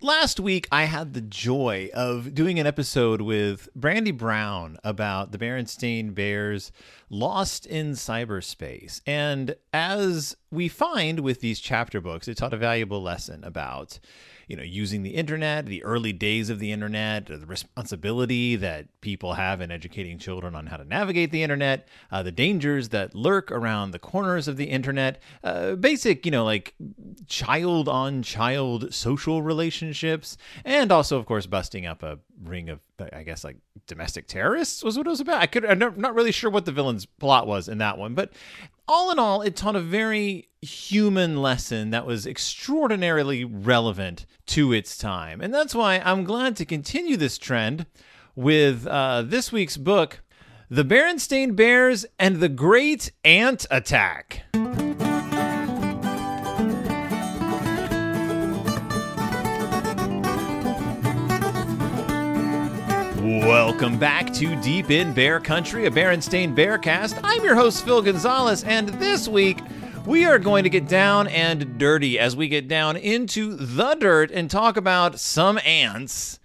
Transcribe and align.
Last 0.00 0.38
week, 0.38 0.68
I 0.70 0.84
had 0.84 1.12
the 1.12 1.20
joy 1.20 1.90
of 1.92 2.32
doing 2.32 2.60
an 2.60 2.68
episode 2.68 3.20
with 3.20 3.68
Brandy 3.74 4.12
Brown 4.12 4.78
about 4.84 5.32
the 5.32 5.38
Berenstain 5.38 6.14
Bears 6.14 6.70
lost 7.10 7.66
in 7.66 7.94
cyberspace. 7.94 9.00
And 9.08 9.56
as 9.72 10.36
we 10.52 10.68
find 10.68 11.18
with 11.18 11.40
these 11.40 11.58
chapter 11.58 12.00
books, 12.00 12.28
it 12.28 12.36
taught 12.36 12.54
a 12.54 12.56
valuable 12.56 13.02
lesson 13.02 13.42
about 13.42 13.98
you 14.48 14.56
know, 14.56 14.62
using 14.62 15.02
the 15.02 15.10
internet, 15.10 15.66
the 15.66 15.84
early 15.84 16.12
days 16.12 16.48
of 16.48 16.58
the 16.58 16.72
internet, 16.72 17.26
the 17.26 17.46
responsibility 17.46 18.56
that 18.56 18.86
people 19.02 19.34
have 19.34 19.60
in 19.60 19.70
educating 19.70 20.18
children 20.18 20.54
on 20.54 20.66
how 20.66 20.78
to 20.78 20.84
navigate 20.84 21.30
the 21.30 21.42
internet, 21.42 21.86
uh, 22.10 22.22
the 22.22 22.32
dangers 22.32 22.88
that 22.88 23.14
lurk 23.14 23.52
around 23.52 23.90
the 23.90 23.98
corners 23.98 24.48
of 24.48 24.56
the 24.56 24.64
internet, 24.64 25.20
uh, 25.44 25.74
basic, 25.74 26.24
you 26.24 26.32
know, 26.32 26.44
like 26.44 26.74
child 27.26 27.88
on 27.88 28.22
child 28.22 28.92
social 28.92 29.42
relationships, 29.42 30.38
and 30.64 30.90
also, 30.90 31.18
of 31.18 31.26
course, 31.26 31.44
busting 31.46 31.84
up 31.84 32.02
a 32.02 32.18
ring 32.42 32.70
of, 32.70 32.80
I 33.12 33.24
guess, 33.24 33.44
like 33.44 33.58
domestic 33.86 34.26
terrorists 34.28 34.82
was 34.82 34.96
what 34.96 35.06
it 35.06 35.10
was 35.10 35.20
about. 35.20 35.42
I 35.42 35.46
could, 35.46 35.66
I'm 35.66 35.78
not 35.78 36.14
really 36.14 36.32
sure 36.32 36.50
what 36.50 36.64
the 36.64 36.72
villain's 36.72 37.04
plot 37.04 37.46
was 37.46 37.68
in 37.68 37.78
that 37.78 37.98
one, 37.98 38.14
but 38.14 38.32
all 38.88 39.10
in 39.10 39.18
all, 39.18 39.42
it 39.42 39.54
taught 39.54 39.76
a 39.76 39.80
very 39.80 40.47
human 40.62 41.40
lesson 41.40 41.90
that 41.90 42.06
was 42.06 42.26
extraordinarily 42.26 43.44
relevant 43.44 44.26
to 44.46 44.72
its 44.72 44.98
time. 44.98 45.40
And 45.40 45.54
that's 45.54 45.74
why 45.74 46.02
I'm 46.04 46.24
glad 46.24 46.56
to 46.56 46.64
continue 46.64 47.16
this 47.16 47.38
trend 47.38 47.86
with 48.34 48.86
uh, 48.86 49.22
this 49.22 49.52
week's 49.52 49.76
book, 49.76 50.20
The 50.68 50.84
Berenstain 50.84 51.54
Bears 51.54 52.06
and 52.18 52.36
the 52.36 52.48
Great 52.48 53.12
Ant 53.24 53.66
Attack. 53.70 54.42
Welcome 63.20 63.98
back 63.98 64.32
to 64.34 64.60
Deep 64.60 64.90
in 64.90 65.14
Bear 65.14 65.38
Country, 65.38 65.86
a 65.86 65.90
Berenstain 65.90 66.54
Bearcast. 66.54 67.18
I'm 67.22 67.44
your 67.44 67.54
host, 67.54 67.84
Phil 67.84 68.02
Gonzalez, 68.02 68.64
and 68.64 68.88
this 68.88 69.28
week 69.28 69.58
we 70.06 70.24
are 70.24 70.38
going 70.38 70.64
to 70.64 70.70
get 70.70 70.88
down 70.88 71.28
and 71.28 71.78
dirty 71.78 72.18
as 72.18 72.36
we 72.36 72.48
get 72.48 72.68
down 72.68 72.96
into 72.96 73.54
the 73.54 73.94
dirt 73.94 74.30
and 74.30 74.50
talk 74.50 74.76
about 74.76 75.18
some 75.18 75.58
ants. 75.64 76.38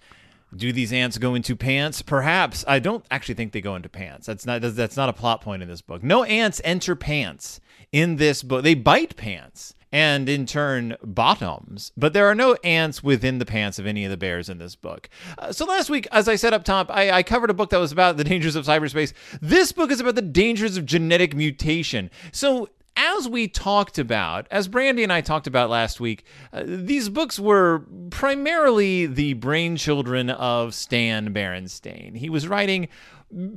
Do 0.55 0.71
these 0.71 0.93
ants 0.93 1.17
go 1.17 1.35
into 1.35 1.55
pants? 1.55 2.01
Perhaps. 2.01 2.63
I 2.67 2.79
don't 2.79 3.05
actually 3.09 3.35
think 3.35 3.51
they 3.51 3.61
go 3.61 3.75
into 3.75 3.89
pants. 3.89 4.27
That's 4.27 4.45
not 4.45 4.61
that's 4.61 4.97
not 4.97 5.09
a 5.09 5.13
plot 5.13 5.41
point 5.41 5.63
in 5.63 5.69
this 5.69 5.81
book. 5.81 6.03
No 6.03 6.23
ants 6.23 6.61
enter 6.63 6.95
pants 6.95 7.59
in 7.91 8.17
this 8.17 8.43
book. 8.43 8.63
They 8.63 8.75
bite 8.75 9.15
pants 9.15 9.73
and 9.91 10.27
in 10.27 10.45
turn 10.45 10.97
bottoms. 11.03 11.91
But 11.95 12.13
there 12.13 12.27
are 12.27 12.35
no 12.35 12.55
ants 12.63 13.03
within 13.03 13.37
the 13.37 13.45
pants 13.45 13.77
of 13.79 13.85
any 13.85 14.03
of 14.05 14.11
the 14.11 14.17
bears 14.17 14.49
in 14.49 14.57
this 14.57 14.75
book. 14.75 15.07
Uh, 15.37 15.51
so 15.51 15.65
last 15.65 15.89
week, 15.89 16.07
as 16.11 16.27
I 16.27 16.35
said 16.35 16.53
up 16.53 16.63
top, 16.63 16.89
I, 16.91 17.11
I 17.11 17.23
covered 17.23 17.51
a 17.51 17.53
book 17.53 17.69
that 17.69 17.79
was 17.79 17.91
about 17.91 18.17
the 18.17 18.23
dangers 18.23 18.55
of 18.55 18.65
cyberspace. 18.65 19.13
This 19.39 19.71
book 19.71 19.91
is 19.91 19.99
about 19.99 20.15
the 20.15 20.21
dangers 20.23 20.77
of 20.77 20.85
genetic 20.85 21.35
mutation. 21.35 22.09
So 22.31 22.69
as 22.95 23.27
we 23.27 23.47
talked 23.47 23.97
about, 23.97 24.47
as 24.51 24.67
Brandy 24.67 25.03
and 25.03 25.11
I 25.11 25.21
talked 25.21 25.47
about 25.47 25.69
last 25.69 25.99
week, 25.99 26.25
uh, 26.51 26.63
these 26.65 27.09
books 27.09 27.39
were 27.39 27.85
primarily 28.09 29.05
the 29.05 29.33
brainchildren 29.35 30.29
of 30.29 30.73
Stan 30.73 31.33
Berenstain. 31.33 32.15
He 32.15 32.29
was 32.29 32.47
writing 32.47 32.87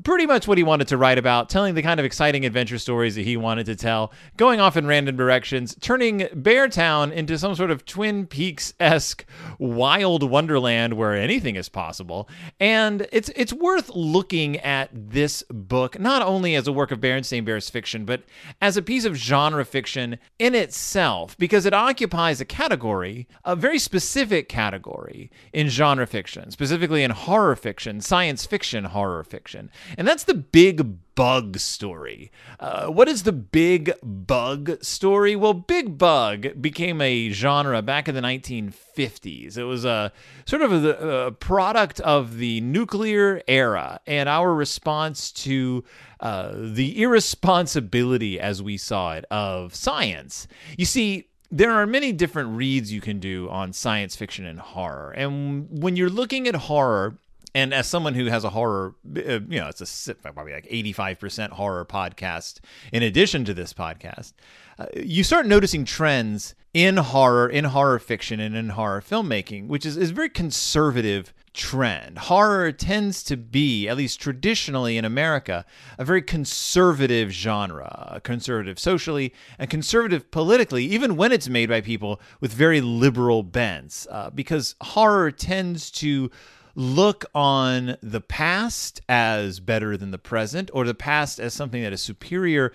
pretty 0.04 0.26
much 0.26 0.48
what 0.48 0.58
he 0.58 0.64
wanted 0.64 0.88
to 0.88 0.96
write 0.96 1.18
about, 1.18 1.48
telling 1.48 1.74
the 1.74 1.82
kind 1.82 2.00
of 2.00 2.06
exciting 2.06 2.44
adventure 2.44 2.78
stories 2.78 3.14
that 3.14 3.22
he 3.22 3.36
wanted 3.36 3.66
to 3.66 3.76
tell, 3.76 4.12
going 4.36 4.60
off 4.60 4.76
in 4.76 4.86
random 4.86 5.16
directions, 5.16 5.76
turning 5.80 6.20
Beartown 6.20 7.12
into 7.12 7.38
some 7.38 7.54
sort 7.54 7.70
of 7.70 7.84
Twin 7.84 8.26
Peaks 8.26 8.74
esque 8.80 9.24
wild 9.58 10.22
wonderland 10.22 10.94
where 10.94 11.14
anything 11.14 11.56
is 11.56 11.68
possible. 11.68 12.28
And 12.60 13.06
it's 13.12 13.30
it's 13.36 13.52
worth 13.52 13.90
looking 13.90 14.58
at 14.58 14.90
this 14.92 15.42
book 15.50 15.98
not 15.98 16.22
only 16.22 16.54
as 16.54 16.66
a 16.66 16.72
work 16.72 16.90
of 16.90 17.00
Berenstain 17.00 17.44
Bears 17.44 17.70
fiction, 17.70 18.04
but 18.04 18.22
as 18.60 18.76
a 18.76 18.82
piece 18.82 19.04
of 19.04 19.14
genre 19.14 19.64
fiction 19.64 20.18
in 20.38 20.54
itself, 20.54 21.36
because 21.38 21.66
it 21.66 21.74
occupies 21.74 22.40
a 22.40 22.44
category, 22.44 23.28
a 23.44 23.56
very 23.56 23.78
specific 23.78 24.48
category 24.48 25.30
in 25.52 25.68
genre 25.68 26.06
fiction, 26.06 26.50
specifically 26.50 27.02
in 27.02 27.10
horror 27.10 27.56
fiction, 27.56 28.00
science 28.00 28.46
fiction 28.46 28.84
horror 28.84 29.24
fiction. 29.24 29.65
And 29.96 30.06
that's 30.06 30.24
the 30.24 30.34
big 30.34 30.98
bug 31.14 31.58
story. 31.58 32.30
Uh, 32.60 32.86
what 32.86 33.08
is 33.08 33.24
the 33.24 33.32
big 33.32 33.92
bug 34.02 34.82
story? 34.82 35.34
Well, 35.34 35.54
big 35.54 35.98
bug 35.98 36.60
became 36.60 37.00
a 37.00 37.30
genre 37.30 37.82
back 37.82 38.08
in 38.08 38.14
the 38.14 38.20
1950s. 38.20 39.56
It 39.56 39.64
was 39.64 39.84
a 39.84 40.12
sort 40.44 40.62
of 40.62 40.72
a, 40.72 41.26
a 41.26 41.32
product 41.32 42.00
of 42.00 42.36
the 42.36 42.60
nuclear 42.60 43.42
era 43.48 44.00
and 44.06 44.28
our 44.28 44.54
response 44.54 45.32
to 45.32 45.82
uh, 46.20 46.52
the 46.54 47.02
irresponsibility, 47.02 48.38
as 48.38 48.62
we 48.62 48.76
saw 48.76 49.14
it, 49.14 49.24
of 49.30 49.74
science. 49.74 50.46
You 50.76 50.84
see, 50.84 51.28
there 51.50 51.72
are 51.72 51.86
many 51.86 52.12
different 52.12 52.56
reads 52.56 52.92
you 52.92 53.00
can 53.00 53.20
do 53.20 53.48
on 53.50 53.72
science 53.72 54.16
fiction 54.16 54.44
and 54.44 54.58
horror. 54.58 55.12
And 55.12 55.82
when 55.82 55.96
you're 55.96 56.10
looking 56.10 56.48
at 56.48 56.54
horror, 56.54 57.18
and 57.56 57.72
as 57.72 57.86
someone 57.86 58.12
who 58.12 58.26
has 58.26 58.44
a 58.44 58.50
horror, 58.50 58.94
uh, 59.16 59.40
you 59.48 59.58
know, 59.58 59.68
it's 59.68 60.08
a 60.08 60.14
probably 60.14 60.52
like 60.52 60.66
85% 60.66 61.52
horror 61.52 61.86
podcast 61.86 62.60
in 62.92 63.02
addition 63.02 63.46
to 63.46 63.54
this 63.54 63.72
podcast, 63.72 64.34
uh, 64.78 64.84
you 64.94 65.24
start 65.24 65.46
noticing 65.46 65.86
trends 65.86 66.54
in 66.74 66.98
horror, 66.98 67.48
in 67.48 67.64
horror 67.64 67.98
fiction, 67.98 68.40
and 68.40 68.54
in 68.54 68.68
horror 68.68 69.00
filmmaking, 69.00 69.68
which 69.68 69.86
is, 69.86 69.96
is 69.96 70.10
a 70.10 70.12
very 70.12 70.28
conservative 70.28 71.32
trend. 71.54 72.18
Horror 72.18 72.72
tends 72.72 73.22
to 73.22 73.38
be, 73.38 73.88
at 73.88 73.96
least 73.96 74.20
traditionally 74.20 74.98
in 74.98 75.06
America, 75.06 75.64
a 75.98 76.04
very 76.04 76.20
conservative 76.20 77.30
genre, 77.30 78.20
conservative 78.22 78.78
socially 78.78 79.32
and 79.58 79.70
conservative 79.70 80.30
politically, 80.30 80.84
even 80.84 81.16
when 81.16 81.32
it's 81.32 81.48
made 81.48 81.70
by 81.70 81.80
people 81.80 82.20
with 82.40 82.52
very 82.52 82.82
liberal 82.82 83.42
bents, 83.42 84.06
uh, 84.10 84.28
because 84.28 84.74
horror 84.82 85.30
tends 85.30 85.90
to 85.90 86.30
look 86.76 87.24
on 87.34 87.96
the 88.02 88.20
past 88.20 89.00
as 89.08 89.58
better 89.60 89.96
than 89.96 90.10
the 90.10 90.18
present 90.18 90.70
or 90.74 90.84
the 90.84 90.94
past 90.94 91.40
as 91.40 91.54
something 91.54 91.82
that 91.82 91.92
is 91.92 92.02
superior 92.02 92.72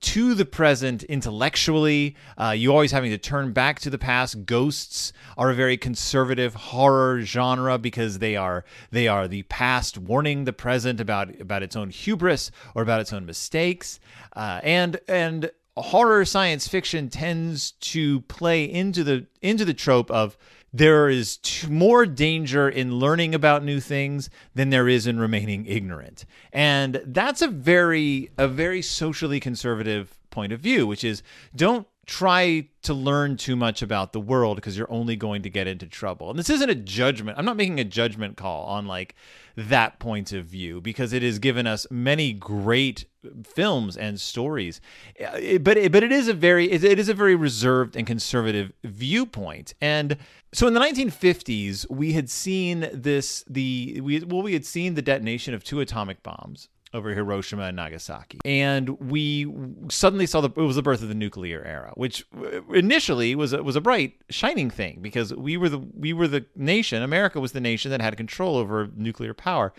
to 0.00 0.34
the 0.34 0.44
present 0.44 1.02
intellectually. 1.04 2.14
Uh, 2.36 2.50
you 2.50 2.70
always 2.70 2.92
having 2.92 3.10
to 3.10 3.18
turn 3.18 3.52
back 3.52 3.80
to 3.80 3.90
the 3.90 3.98
past. 3.98 4.44
Ghosts 4.46 5.12
are 5.36 5.50
a 5.50 5.54
very 5.54 5.76
conservative 5.76 6.54
horror 6.54 7.22
genre 7.22 7.78
because 7.78 8.18
they 8.18 8.36
are 8.36 8.64
they 8.90 9.08
are 9.08 9.26
the 9.26 9.42
past 9.44 9.98
warning 9.98 10.44
the 10.44 10.52
present 10.52 11.00
about 11.00 11.40
about 11.40 11.62
its 11.62 11.74
own 11.74 11.90
hubris 11.90 12.50
or 12.74 12.82
about 12.82 13.00
its 13.00 13.12
own 13.12 13.26
mistakes. 13.26 13.98
Uh, 14.36 14.60
and 14.62 15.00
and 15.08 15.50
horror 15.76 16.24
science 16.24 16.68
fiction 16.68 17.08
tends 17.08 17.72
to 17.72 18.20
play 18.22 18.64
into 18.64 19.02
the 19.02 19.26
into 19.42 19.64
the 19.64 19.74
trope 19.74 20.10
of 20.10 20.36
there 20.72 21.08
is 21.08 21.38
more 21.68 22.06
danger 22.06 22.68
in 22.68 22.98
learning 22.98 23.34
about 23.34 23.64
new 23.64 23.80
things 23.80 24.28
than 24.54 24.70
there 24.70 24.88
is 24.88 25.06
in 25.06 25.18
remaining 25.18 25.66
ignorant. 25.66 26.24
And 26.52 27.02
that's 27.06 27.42
a 27.42 27.48
very 27.48 28.30
a 28.36 28.48
very 28.48 28.82
socially 28.82 29.40
conservative 29.40 30.18
point 30.30 30.52
of 30.52 30.60
view, 30.60 30.86
which 30.86 31.04
is 31.04 31.22
don't 31.54 31.86
try 32.08 32.66
to 32.80 32.94
learn 32.94 33.36
too 33.36 33.54
much 33.54 33.82
about 33.82 34.14
the 34.14 34.20
world 34.20 34.56
because 34.56 34.78
you're 34.78 34.90
only 34.90 35.14
going 35.14 35.42
to 35.42 35.50
get 35.50 35.66
into 35.66 35.86
trouble. 35.86 36.30
And 36.30 36.38
this 36.38 36.48
isn't 36.48 36.70
a 36.70 36.74
judgment. 36.74 37.38
I'm 37.38 37.44
not 37.44 37.58
making 37.58 37.78
a 37.80 37.84
judgment 37.84 38.38
call 38.38 38.64
on 38.64 38.86
like 38.86 39.14
that 39.56 39.98
point 39.98 40.32
of 40.32 40.46
view 40.46 40.80
because 40.80 41.12
it 41.12 41.22
has 41.22 41.38
given 41.38 41.66
us 41.66 41.86
many 41.90 42.32
great 42.32 43.04
films 43.44 43.94
and 43.94 44.18
stories. 44.18 44.80
Eh, 45.18 45.58
but 45.58 45.76
it, 45.76 45.92
but 45.92 46.02
it 46.02 46.10
is 46.10 46.28
a 46.28 46.34
very 46.34 46.70
it 46.72 46.98
is 46.98 47.10
a 47.10 47.14
very 47.14 47.34
reserved 47.34 47.94
and 47.94 48.06
conservative 48.06 48.72
viewpoint. 48.84 49.74
And 49.82 50.16
so 50.54 50.66
in 50.66 50.72
the 50.72 50.80
1950s, 50.80 51.90
we 51.90 52.14
had 52.14 52.30
seen 52.30 52.88
this 52.90 53.44
the 53.50 54.00
we 54.00 54.20
well 54.20 54.40
we 54.40 54.54
had 54.54 54.64
seen 54.64 54.94
the 54.94 55.02
detonation 55.02 55.52
of 55.52 55.62
two 55.62 55.80
atomic 55.80 56.22
bombs 56.22 56.70
over 56.94 57.14
Hiroshima 57.14 57.64
and 57.64 57.76
Nagasaki. 57.76 58.38
And 58.44 58.88
we 59.00 59.52
suddenly 59.88 60.26
saw 60.26 60.40
the 60.40 60.50
it 60.50 60.64
was 60.64 60.76
the 60.76 60.82
birth 60.82 61.02
of 61.02 61.08
the 61.08 61.14
nuclear 61.14 61.62
era, 61.64 61.92
which 61.94 62.26
initially 62.72 63.34
was 63.34 63.52
a, 63.52 63.62
was 63.62 63.76
a 63.76 63.80
bright 63.80 64.14
shining 64.30 64.70
thing 64.70 64.98
because 65.00 65.34
we 65.34 65.56
were 65.56 65.68
the 65.68 65.78
we 65.78 66.12
were 66.12 66.28
the 66.28 66.46
nation, 66.56 67.02
America 67.02 67.40
was 67.40 67.52
the 67.52 67.60
nation 67.60 67.90
that 67.90 68.00
had 68.00 68.16
control 68.16 68.56
over 68.56 68.90
nuclear 68.96 69.34
power. 69.34 69.72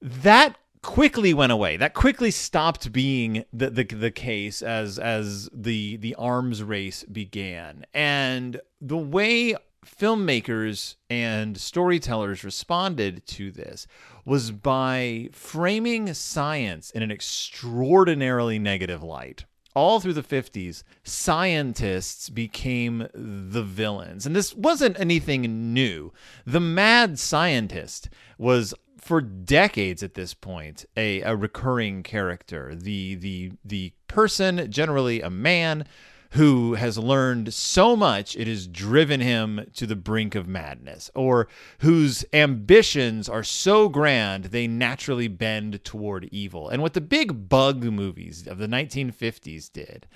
That 0.00 0.56
quickly 0.82 1.34
went 1.34 1.52
away. 1.52 1.76
That 1.76 1.94
quickly 1.94 2.30
stopped 2.30 2.92
being 2.92 3.44
the, 3.52 3.70
the 3.70 3.84
the 3.84 4.10
case 4.10 4.62
as 4.62 4.98
as 4.98 5.48
the 5.52 5.96
the 5.96 6.14
arms 6.14 6.62
race 6.62 7.04
began. 7.04 7.84
And 7.92 8.60
the 8.80 8.96
way 8.96 9.56
filmmakers 9.84 10.96
and 11.08 11.56
storytellers 11.56 12.44
responded 12.44 13.26
to 13.26 13.50
this 13.50 13.86
was 14.24 14.50
by 14.50 15.28
framing 15.32 16.12
science 16.14 16.90
in 16.90 17.02
an 17.02 17.10
extraordinarily 17.10 18.58
negative 18.58 19.02
light. 19.02 19.44
all 19.76 20.00
through 20.00 20.12
the 20.12 20.22
50s, 20.22 20.82
scientists 21.04 22.28
became 22.28 23.06
the 23.14 23.62
villains. 23.62 24.26
And 24.26 24.34
this 24.34 24.52
wasn't 24.52 24.98
anything 24.98 25.72
new. 25.72 26.12
The 26.44 26.58
mad 26.60 27.20
scientist 27.20 28.10
was 28.36 28.74
for 28.98 29.20
decades 29.20 30.02
at 30.02 30.14
this 30.14 30.34
point 30.34 30.84
a, 30.96 31.20
a 31.22 31.34
recurring 31.34 32.02
character. 32.02 32.74
The 32.74 33.14
the 33.14 33.52
the 33.64 33.92
person, 34.08 34.70
generally 34.70 35.20
a 35.20 35.30
man, 35.30 35.86
who 36.30 36.74
has 36.74 36.96
learned 36.96 37.52
so 37.52 37.96
much 37.96 38.36
it 38.36 38.46
has 38.46 38.66
driven 38.66 39.20
him 39.20 39.66
to 39.74 39.86
the 39.86 39.96
brink 39.96 40.34
of 40.34 40.46
madness, 40.46 41.10
or 41.14 41.48
whose 41.80 42.24
ambitions 42.32 43.28
are 43.28 43.42
so 43.42 43.88
grand 43.88 44.46
they 44.46 44.66
naturally 44.66 45.28
bend 45.28 45.82
toward 45.84 46.28
evil. 46.30 46.68
And 46.68 46.82
what 46.82 46.94
the 46.94 47.00
big 47.00 47.48
bug 47.48 47.82
movies 47.82 48.46
of 48.46 48.58
the 48.58 48.68
1950s 48.68 49.72
did, 49.72 50.06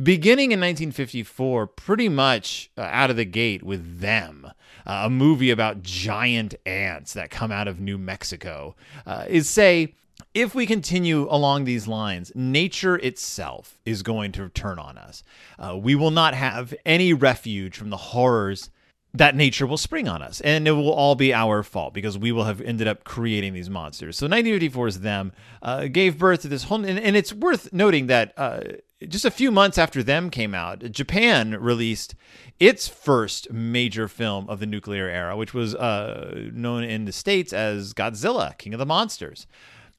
beginning 0.00 0.52
in 0.52 0.60
1954, 0.60 1.66
pretty 1.66 2.08
much 2.08 2.70
uh, 2.78 2.82
out 2.82 3.10
of 3.10 3.16
the 3.16 3.24
gate 3.24 3.62
with 3.62 4.00
them, 4.00 4.46
uh, 4.86 5.02
a 5.04 5.10
movie 5.10 5.50
about 5.50 5.82
giant 5.82 6.54
ants 6.64 7.12
that 7.14 7.30
come 7.30 7.50
out 7.50 7.68
of 7.68 7.80
New 7.80 7.98
Mexico, 7.98 8.76
uh, 9.06 9.24
is 9.28 9.48
say, 9.48 9.94
if 10.34 10.54
we 10.54 10.66
continue 10.66 11.28
along 11.30 11.64
these 11.64 11.86
lines, 11.86 12.32
nature 12.34 12.96
itself 12.96 13.78
is 13.84 14.02
going 14.02 14.32
to 14.32 14.48
turn 14.48 14.78
on 14.78 14.98
us. 14.98 15.22
Uh, 15.58 15.76
we 15.76 15.94
will 15.94 16.10
not 16.10 16.34
have 16.34 16.74
any 16.84 17.12
refuge 17.12 17.76
from 17.76 17.90
the 17.90 17.96
horrors 17.96 18.70
that 19.14 19.36
nature 19.36 19.66
will 19.66 19.78
spring 19.78 20.08
on 20.08 20.22
us. 20.22 20.40
And 20.40 20.66
it 20.66 20.72
will 20.72 20.92
all 20.92 21.14
be 21.14 21.32
our 21.32 21.62
fault 21.62 21.94
because 21.94 22.18
we 22.18 22.32
will 22.32 22.44
have 22.44 22.60
ended 22.60 22.88
up 22.88 23.04
creating 23.04 23.54
these 23.54 23.70
monsters. 23.70 24.16
So 24.18 24.26
1954's 24.26 25.00
Them 25.00 25.32
uh, 25.62 25.86
gave 25.86 26.18
birth 26.18 26.42
to 26.42 26.48
this 26.48 26.64
whole. 26.64 26.84
And, 26.84 26.98
and 26.98 27.16
it's 27.16 27.32
worth 27.32 27.72
noting 27.72 28.08
that 28.08 28.34
uh, 28.36 28.60
just 29.06 29.24
a 29.24 29.30
few 29.30 29.52
months 29.52 29.78
after 29.78 30.02
Them 30.02 30.30
came 30.30 30.52
out, 30.52 30.80
Japan 30.90 31.52
released 31.52 32.16
its 32.58 32.88
first 32.88 33.52
major 33.52 34.08
film 34.08 34.48
of 34.48 34.58
the 34.58 34.66
nuclear 34.66 35.08
era, 35.08 35.36
which 35.36 35.54
was 35.54 35.76
uh, 35.76 36.48
known 36.52 36.82
in 36.82 37.04
the 37.04 37.12
States 37.12 37.52
as 37.52 37.94
Godzilla, 37.94 38.58
King 38.58 38.74
of 38.74 38.78
the 38.78 38.86
Monsters. 38.86 39.46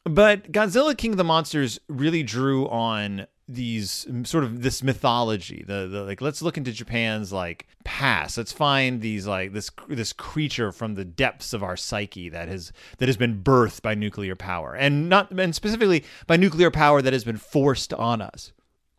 But 0.06 0.52
Godzilla 0.52 0.96
King 0.96 1.12
of 1.12 1.18
the 1.18 1.24
Monsters 1.24 1.80
really 1.90 2.22
drew 2.22 2.70
on 2.70 3.26
these 3.48 4.08
sort 4.24 4.44
of 4.44 4.64
this 4.64 4.82
mythology 4.82 5.64
the, 5.68 5.88
the 5.88 6.04
like 6.04 6.20
let's 6.20 6.42
look 6.42 6.58
into 6.58 6.72
japan's 6.72 7.32
like 7.32 7.68
past. 7.84 8.38
Let's 8.38 8.52
find 8.52 9.02
these 9.02 9.28
like 9.28 9.54
this 9.54 9.70
this 9.88 10.14
creature 10.14 10.72
from 10.72 10.96
the 10.96 11.06
depths 11.06 11.54
of 11.54 11.62
our 11.62 11.78
psyche 11.78 12.30
that 12.30 12.48
has 12.48 12.72
that 12.98 13.08
has 13.08 13.18
been 13.18 13.44
birthed 13.44 13.82
by 13.84 13.94
nuclear 13.94 14.36
power 14.36 14.74
and 14.76 15.10
not 15.10 15.32
and 15.32 15.54
specifically 15.54 16.04
by 16.26 16.38
nuclear 16.38 16.72
power 16.72 17.02
that 17.02 17.14
has 17.14 17.24
been 17.24 17.38
forced 17.38 17.94
on 17.94 18.22
us. 18.22 18.52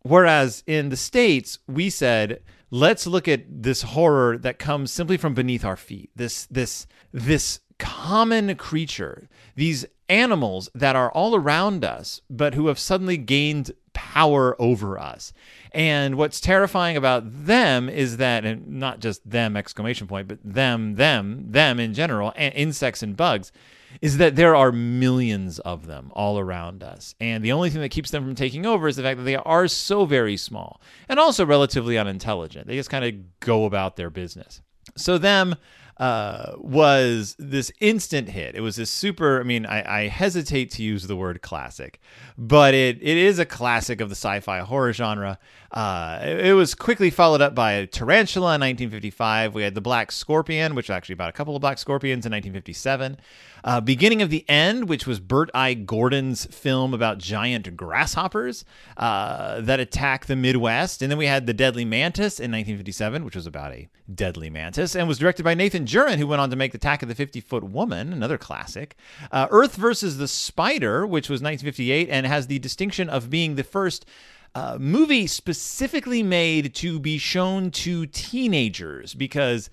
Whereas 0.03 0.63
in 0.67 0.91
the 0.91 0.97
states 0.97 1.59
we 1.67 1.91
said 1.91 2.41
let's 2.71 3.07
look 3.07 3.27
at 3.27 3.45
this 3.49 3.83
horror 3.83 4.39
that 4.39 4.61
comes 4.61 4.93
simply 4.93 5.17
from 5.17 5.35
beneath 5.35 5.65
our 5.65 5.77
feet 5.77 6.11
this 6.15 6.47
this 6.47 6.87
this 7.13 7.61
common 7.79 8.55
creature 8.57 9.29
these 9.55 9.87
animals 10.09 10.69
that 10.75 10.97
are 10.97 11.11
all 11.11 11.35
around 11.35 11.85
us, 11.85 12.21
but 12.31 12.55
who 12.55 12.69
have 12.69 12.79
suddenly 12.79 13.17
gained 13.17 13.73
power 13.93 14.55
over 14.61 14.99
us. 14.99 15.33
And 15.73 16.17
what's 16.17 16.41
terrifying 16.41 16.97
about 16.97 17.47
them 17.47 17.89
is 17.89 18.19
that, 18.19 18.45
and 18.45 18.67
not 18.79 19.01
just 19.01 19.29
them, 19.29 19.57
exclamation 19.57 20.07
point, 20.07 20.29
but 20.29 20.39
them, 20.45 20.95
them, 20.95 21.51
them 21.51 21.81
in 21.81 21.95
general, 21.95 22.33
insects 22.37 23.03
and 23.03 23.17
bugs, 23.17 23.53
is 24.01 24.19
that 24.19 24.37
there 24.37 24.55
are 24.55 24.73
millions 24.73 25.59
of 25.61 25.87
them 25.87 26.11
all 26.15 26.39
around 26.39 26.83
us. 26.83 27.15
And 27.21 27.45
the 27.45 27.53
only 27.53 27.71
thing 27.71 27.81
that 27.81 27.91
keeps 27.91 28.11
them 28.11 28.25
from 28.25 28.35
taking 28.35 28.67
over 28.67 28.89
is 28.89 28.97
the 28.97 29.03
fact 29.03 29.19
that 29.19 29.25
they 29.25 29.37
are 29.37 29.69
so 29.69 30.05
very 30.05 30.37
small 30.37 30.81
and 31.09 31.19
also 31.19 31.47
relatively 31.47 31.97
unintelligent. 31.97 32.67
They 32.67 32.77
just 32.77 32.91
kind 32.91 33.05
of 33.05 33.41
go 33.41 33.65
about 33.65 33.97
their 33.97 34.11
business. 34.11 34.61
So, 34.97 35.19
them 35.19 35.57
uh, 35.99 36.53
was 36.59 37.37
this 37.39 37.73
instant 37.81 38.29
hit. 38.29 38.55
It 38.55 38.61
was 38.61 38.77
this 38.77 38.91
super. 38.91 39.41
I 39.41 39.45
mean, 39.45 39.65
I, 39.65 40.01
I, 40.03 40.09
hesitate 40.09 40.71
to 40.73 40.83
use 40.83 41.07
the 41.07 41.17
word 41.17 41.41
classic, 41.41 42.01
but 42.37 42.75
it 42.75 42.99
it 43.01 43.17
is 43.17 43.39
a 43.39 43.47
classic 43.47 44.03
of 44.03 44.11
the 44.11 44.15
sci-fi 44.15 44.61
horror 44.61 44.93
genre. 44.93 45.39
Uh, 45.77 46.19
it, 46.23 46.47
it, 46.47 46.53
was 46.55 46.75
quickly 46.75 47.11
followed 47.11 47.43
up 47.43 47.55
by 47.55 47.85
Tarantula 47.85 48.55
in 48.55 48.63
1955. 48.63 49.55
We 49.55 49.63
had 49.63 49.75
the 49.75 49.83
Black 49.83 50.11
Scorpion, 50.11 50.75
which 50.75 50.89
actually 50.89 51.13
about 51.13 51.29
a 51.29 51.33
couple 51.33 51.55
of 51.55 51.61
Black 51.61 51.77
Scorpions 51.77 52.25
in 52.25 52.33
1957. 52.33 53.19
Uh, 53.63 53.81
Beginning 53.83 54.23
of 54.23 54.31
the 54.31 54.49
End, 54.49 54.89
which 54.89 55.07
was 55.07 55.21
Bert 55.21 55.51
I. 55.53 55.75
Gordon's 55.75 56.47
film 56.47 56.95
about 56.95 57.19
giant 57.19 57.77
grasshoppers 57.77 58.65
uh, 58.97 59.61
that 59.61 59.79
attack 59.79 60.25
the 60.25 60.37
Midwest. 60.37 61.03
And 61.03 61.11
then 61.11 61.19
we 61.19 61.27
had 61.27 61.47
The 61.47 61.53
Deadly 61.53 61.85
Mantis 61.85 62.41
in 62.41 62.51
1957, 62.51 63.23
which 63.23 63.37
was 63.37 63.47
about 63.47 63.73
a 63.73 63.91
deadly 64.15 64.49
mantis, 64.49 64.95
and 64.95 65.09
was 65.09 65.19
directed 65.19 65.43
by 65.43 65.55
Nathan 65.55 65.85
Juran, 65.85 66.17
who 66.17 66.27
went 66.27 66.41
on 66.41 66.49
to 66.51 66.57
make 66.57 66.73
The 66.73 66.77
Attack 66.77 67.03
of 67.03 67.09
the 67.09 67.15
50 67.15 67.41
Foot 67.41 67.65
Woman, 67.65 68.15
another 68.15 68.39
classic. 68.39 68.97
Uh, 69.31 69.47
Earth 69.51 69.77
versus 69.77 70.17
the 70.17 70.29
Spider, 70.29 71.07
which 71.07 71.29
was 71.29 71.43
1958, 71.43 72.09
and 72.09 72.27
has 72.27 72.47
the 72.47 72.61
distinction 72.61 73.11
of 73.11 73.29
being 73.29 73.57
the 73.57 73.65
first. 73.65 74.07
Uh, 74.57 74.79
movie 74.81 75.27
specifically 75.27 76.23
made 76.23 76.75
to 76.75 76.99
be 76.99 77.19
shown 77.19 77.71
to 77.71 78.07
teenagers 78.07 79.13
because 79.13 79.69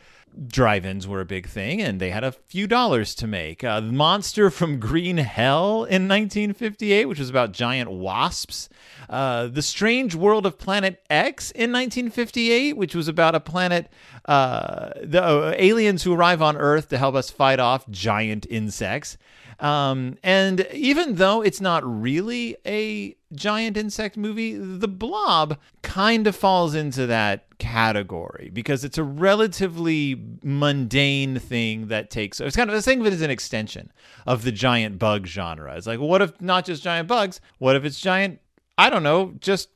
drive-ins 0.47 1.07
were 1.07 1.21
a 1.21 1.25
big 1.25 1.47
thing 1.47 1.81
and 1.81 1.99
they 1.99 2.09
had 2.09 2.23
a 2.23 2.31
few 2.31 2.67
dollars 2.67 3.15
to 3.15 3.27
make. 3.27 3.63
Uh, 3.63 3.81
monster 3.81 4.49
from 4.49 4.79
green 4.79 5.17
hell 5.17 5.83
in 5.83 6.07
1958 6.07 7.05
which 7.05 7.19
was 7.19 7.29
about 7.29 7.51
giant 7.51 7.91
wasps. 7.91 8.69
Uh, 9.09 9.47
the 9.47 9.61
strange 9.61 10.15
world 10.15 10.45
of 10.45 10.57
planet 10.57 11.03
x 11.09 11.51
in 11.51 11.71
1958 11.71 12.77
which 12.77 12.95
was 12.95 13.07
about 13.07 13.35
a 13.35 13.39
planet 13.39 13.91
uh, 14.25 14.89
the 15.01 15.23
uh, 15.23 15.53
aliens 15.57 16.03
who 16.03 16.13
arrive 16.13 16.41
on 16.41 16.57
earth 16.57 16.89
to 16.89 16.97
help 16.97 17.15
us 17.15 17.29
fight 17.29 17.59
off 17.59 17.89
giant 17.89 18.45
insects. 18.49 19.17
Um, 19.59 20.17
and 20.23 20.67
even 20.73 21.15
though 21.15 21.41
it's 21.41 21.61
not 21.61 21.83
really 21.85 22.57
a 22.65 23.15
giant 23.33 23.77
insect 23.77 24.17
movie, 24.17 24.55
The 24.55 24.87
Blob 24.87 25.57
kind 25.81 26.27
of 26.27 26.35
falls 26.35 26.75
into 26.75 27.05
that 27.07 27.52
category 27.63 28.51
because 28.51 28.83
it's 28.83 28.97
a 28.97 29.03
relatively 29.03 30.21
mundane 30.43 31.39
thing 31.39 31.87
that 31.87 32.09
takes. 32.09 32.41
It's 32.41 32.57
kind 32.57 32.69
of 32.69 32.75
the 32.75 32.81
thing 32.81 32.99
of 32.99 33.07
it 33.07 33.13
is 33.13 33.21
an 33.21 33.29
extension 33.29 33.89
of 34.27 34.43
the 34.43 34.51
giant 34.51 34.99
bug 34.99 35.25
genre. 35.27 35.73
It's 35.77 35.87
like, 35.87 36.01
what 36.01 36.21
if 36.21 36.41
not 36.41 36.65
just 36.65 36.83
giant 36.83 37.07
bugs? 37.07 37.39
What 37.59 37.77
if 37.77 37.85
it's 37.85 38.01
giant? 38.01 38.41
I 38.77 38.89
don't 38.89 39.01
know, 39.01 39.35
just 39.39 39.69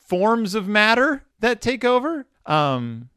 forms 0.00 0.56
of 0.56 0.66
matter 0.66 1.22
that 1.38 1.60
take 1.60 1.84
over. 1.84 2.26
Um, 2.44 3.08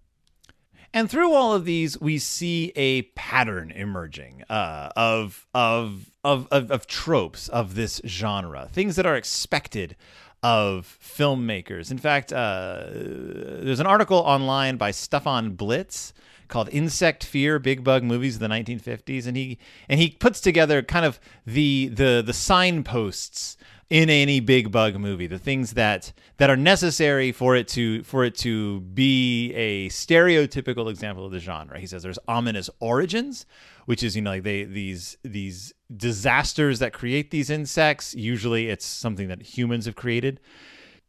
and 0.94 1.10
through 1.10 1.34
all 1.34 1.56
of 1.56 1.66
these, 1.66 2.00
we 2.00 2.20
see 2.20 2.72
a 2.76 3.02
pattern 3.16 3.72
emerging 3.72 4.44
uh, 4.52 4.90
of, 4.96 5.48
of, 5.56 6.12
of, 6.24 6.48
of, 6.52 6.70
of 6.70 6.86
tropes 6.86 7.48
of 7.48 7.74
this 7.74 8.02
genre, 8.06 8.70
things 8.72 8.98
that 8.98 9.08
are 9.08 9.16
expected 9.16 9.96
of 10.44 10.98
filmmakers. 11.04 11.92
In 11.92 11.98
fact, 11.98 12.34
uh, 12.34 12.86
there's 12.92 13.80
an 13.80 13.86
article 13.86 14.18
online 14.18 14.78
by 14.78 14.92
Stefan 14.92 15.52
Blitz 15.52 16.14
called 16.48 16.70
Insect 16.72 17.24
Fear: 17.24 17.60
Big 17.60 17.84
Bug 17.84 18.04
Movies 18.04 18.36
of 18.36 18.42
the 18.42 18.48
1950s, 18.48 19.28
and 19.28 19.38
he 19.38 19.58
and 19.88 20.00
he 20.00 20.10
puts 20.10 20.42
together 20.42 20.82
kind 20.82 21.06
of 21.06 21.20
the 21.46 21.88
the 21.88 22.24
the 22.26 22.34
signposts 22.34 23.58
in 23.92 24.10
any 24.10 24.40
big 24.40 24.72
bug 24.72 24.96
movie 24.96 25.28
the 25.28 25.38
things 25.38 25.74
that 25.74 26.14
that 26.38 26.50
are 26.50 26.56
necessary 26.56 27.34
for 27.34 27.58
it 27.58 27.68
to 27.68 28.02
for 28.04 28.24
it 28.24 28.34
to 28.34 28.80
be 28.80 29.52
a 29.54 29.90
stereotypical 29.90 30.90
example 30.90 31.26
of 31.26 31.32
the 31.34 31.40
genre. 31.40 31.78
He 31.78 31.86
says 31.86 32.02
there's 32.02 32.18
ominous 32.28 32.70
origins 32.80 33.46
which 33.86 34.02
is 34.02 34.16
you 34.16 34.22
know 34.22 34.32
like 34.32 34.44
they 34.44 34.64
these 34.64 35.18
these 35.24 35.74
disasters 35.96 36.80
that 36.80 36.94
create 36.94 37.32
these 37.32 37.50
insects. 37.50 38.16
Usually 38.16 38.70
it's 38.70 38.86
something 38.86 39.28
that 39.28 39.42
humans 39.42 39.86
have 39.86 39.98
created. 39.98 40.40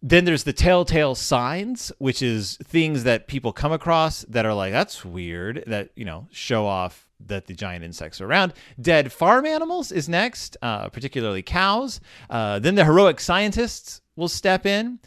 Then 0.03 0.25
there's 0.25 0.43
the 0.43 0.53
telltale 0.53 1.15
signs 1.15 1.93
which 1.99 2.21
is 2.21 2.59
things 2.65 3.05
that 3.05 3.29
people 3.29 3.53
come 3.53 3.71
across 3.71 4.23
that 4.23 4.45
are 4.45 4.55
like 4.55 4.73
that's 4.73 5.05
weird 5.05 5.63
that 5.69 5.91
you 5.95 6.05
know 6.05 6.27
show 6.33 6.67
off 6.67 7.09
that 7.29 7.47
the 7.47 7.55
giant 7.55 7.85
insects 7.85 8.21
are 8.21 8.27
around. 8.27 8.53
Dead 8.81 9.13
farm 9.13 9.47
animals 9.47 9.93
is 9.93 10.09
next, 10.09 10.57
uh, 10.63 10.89
particularly 10.89 11.43
cows. 11.43 12.01
Uh, 12.31 12.59
then 12.59 12.75
the 12.75 12.85
heroic 12.85 13.21
scientists 13.21 14.01
will 14.17 14.29
step 14.29 14.67
in 14.67 14.99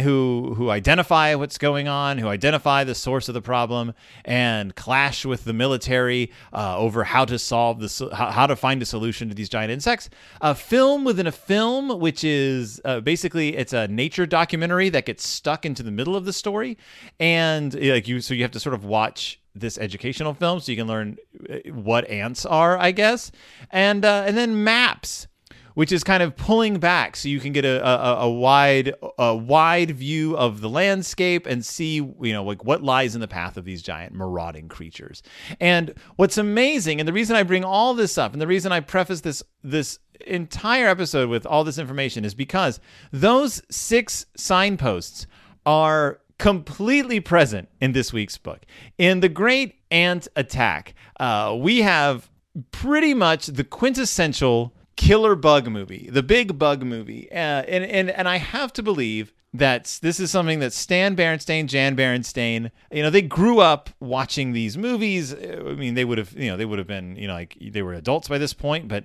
who 0.00 0.54
who 0.56 0.70
identify 0.70 1.34
what's 1.34 1.58
going 1.58 1.88
on, 1.88 2.16
who 2.16 2.28
identify 2.28 2.84
the 2.84 2.94
source 2.94 3.28
of 3.28 3.34
the 3.34 3.42
problem, 3.42 3.92
and 4.24 4.74
clash 4.74 5.26
with 5.26 5.44
the 5.44 5.52
military 5.52 6.32
uh, 6.52 6.78
over 6.78 7.04
how 7.04 7.24
to 7.26 7.38
solve 7.38 7.80
the 7.80 8.14
how, 8.14 8.46
to 8.46 8.56
find 8.56 8.80
a 8.80 8.86
solution 8.86 9.28
to 9.28 9.34
these 9.34 9.48
giant 9.48 9.70
insects. 9.70 10.08
A 10.40 10.54
film 10.54 11.04
within 11.04 11.26
a 11.26 11.32
film, 11.32 12.00
which 12.00 12.24
is 12.24 12.80
uh, 12.84 13.00
basically 13.00 13.56
it's 13.56 13.72
a 13.72 13.88
nature 13.88 14.24
documentary 14.24 14.88
that 14.88 15.04
gets 15.04 15.26
stuck 15.26 15.66
into 15.66 15.82
the 15.82 15.90
middle 15.90 16.16
of 16.16 16.24
the 16.24 16.32
story, 16.32 16.78
and 17.20 17.74
like 17.74 18.08
you, 18.08 18.20
so 18.20 18.32
you 18.32 18.42
have 18.42 18.52
to 18.52 18.60
sort 18.60 18.74
of 18.74 18.84
watch 18.84 19.41
this 19.54 19.78
educational 19.78 20.34
film 20.34 20.60
so 20.60 20.72
you 20.72 20.78
can 20.78 20.86
learn 20.86 21.16
uh, 21.48 21.56
what 21.72 22.08
ants 22.08 22.46
are, 22.46 22.78
I 22.78 22.92
guess, 22.92 23.30
and 23.70 24.04
uh, 24.04 24.24
and 24.26 24.36
then 24.36 24.64
maps 24.64 25.26
which 25.74 25.92
is 25.92 26.04
kind 26.04 26.22
of 26.22 26.36
pulling 26.36 26.78
back 26.78 27.16
so 27.16 27.28
you 27.28 27.40
can 27.40 27.52
get 27.52 27.64
a, 27.64 27.86
a, 27.86 28.16
a 28.20 28.30
wide 28.30 28.94
a 29.18 29.34
wide 29.34 29.90
view 29.92 30.36
of 30.36 30.60
the 30.60 30.68
landscape 30.68 31.46
and 31.46 31.64
see 31.64 31.94
you 31.94 32.32
know 32.32 32.44
like 32.44 32.64
what 32.64 32.82
lies 32.82 33.14
in 33.14 33.20
the 33.20 33.28
path 33.28 33.56
of 33.56 33.64
these 33.64 33.82
giant 33.82 34.14
marauding 34.14 34.68
creatures. 34.68 35.22
And 35.60 35.94
what's 36.16 36.38
amazing, 36.38 37.00
and 37.00 37.08
the 37.08 37.12
reason 37.12 37.36
I 37.36 37.42
bring 37.42 37.64
all 37.64 37.94
this 37.94 38.18
up, 38.18 38.32
and 38.32 38.40
the 38.40 38.46
reason 38.46 38.72
I 38.72 38.80
preface 38.80 39.20
this 39.20 39.42
this 39.62 39.98
entire 40.26 40.86
episode 40.86 41.28
with 41.28 41.46
all 41.46 41.64
this 41.64 41.78
information 41.78 42.24
is 42.24 42.34
because 42.34 42.80
those 43.10 43.62
six 43.70 44.26
signposts 44.36 45.26
are 45.64 46.20
completely 46.42 47.20
present 47.20 47.68
in 47.80 47.92
this 47.92 48.12
week's 48.12 48.36
book. 48.36 48.66
In 48.98 49.20
The 49.20 49.28
Great 49.28 49.76
Ant 49.92 50.26
Attack, 50.34 50.94
uh, 51.20 51.56
we 51.56 51.82
have 51.82 52.28
pretty 52.72 53.14
much 53.14 53.46
the 53.46 53.62
quintessential 53.62 54.74
killer 54.96 55.36
bug 55.36 55.68
movie, 55.68 56.10
the 56.10 56.22
big 56.24 56.58
bug 56.58 56.82
movie. 56.82 57.30
Uh, 57.30 57.34
and, 57.34 57.84
and, 57.84 58.10
and 58.10 58.28
I 58.28 58.38
have 58.38 58.72
to 58.72 58.82
believe 58.82 59.32
that 59.54 60.00
this 60.02 60.18
is 60.18 60.32
something 60.32 60.58
that 60.58 60.72
Stan 60.72 61.14
Berenstain, 61.14 61.66
Jan 61.66 61.94
Berenstain, 61.94 62.72
you 62.90 63.04
know, 63.04 63.10
they 63.10 63.22
grew 63.22 63.60
up 63.60 63.90
watching 64.00 64.52
these 64.52 64.76
movies. 64.76 65.32
I 65.32 65.74
mean, 65.74 65.94
they 65.94 66.04
would 66.04 66.18
have, 66.18 66.32
you 66.32 66.50
know, 66.50 66.56
they 66.56 66.64
would 66.64 66.80
have 66.80 66.88
been, 66.88 67.14
you 67.14 67.28
know, 67.28 67.34
like 67.34 67.56
they 67.60 67.82
were 67.82 67.94
adults 67.94 68.26
by 68.26 68.38
this 68.38 68.52
point, 68.52 68.88
but 68.88 69.04